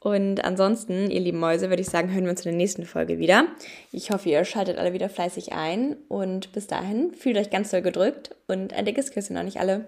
Und 0.00 0.44
ansonsten, 0.44 1.10
ihr 1.10 1.20
lieben 1.20 1.40
Mäuse, 1.40 1.68
würde 1.68 1.82
ich 1.82 1.88
sagen, 1.88 2.12
hören 2.12 2.24
wir 2.24 2.30
uns 2.30 2.44
in 2.44 2.50
der 2.52 2.58
nächsten 2.58 2.84
Folge 2.84 3.18
wieder. 3.18 3.46
Ich 3.92 4.10
hoffe, 4.10 4.28
ihr 4.28 4.44
schaltet 4.44 4.78
alle 4.78 4.92
wieder 4.92 5.08
fleißig 5.08 5.52
ein 5.52 5.96
und 6.08 6.52
bis 6.52 6.66
dahin 6.66 7.12
fühlt 7.12 7.36
euch 7.38 7.50
ganz 7.50 7.70
doll 7.70 7.82
gedrückt 7.82 8.36
und 8.46 8.72
ein 8.72 8.84
dickes 8.84 9.10
Küsschen 9.10 9.36
an 9.36 9.46
euch 9.46 9.58
alle. 9.58 9.86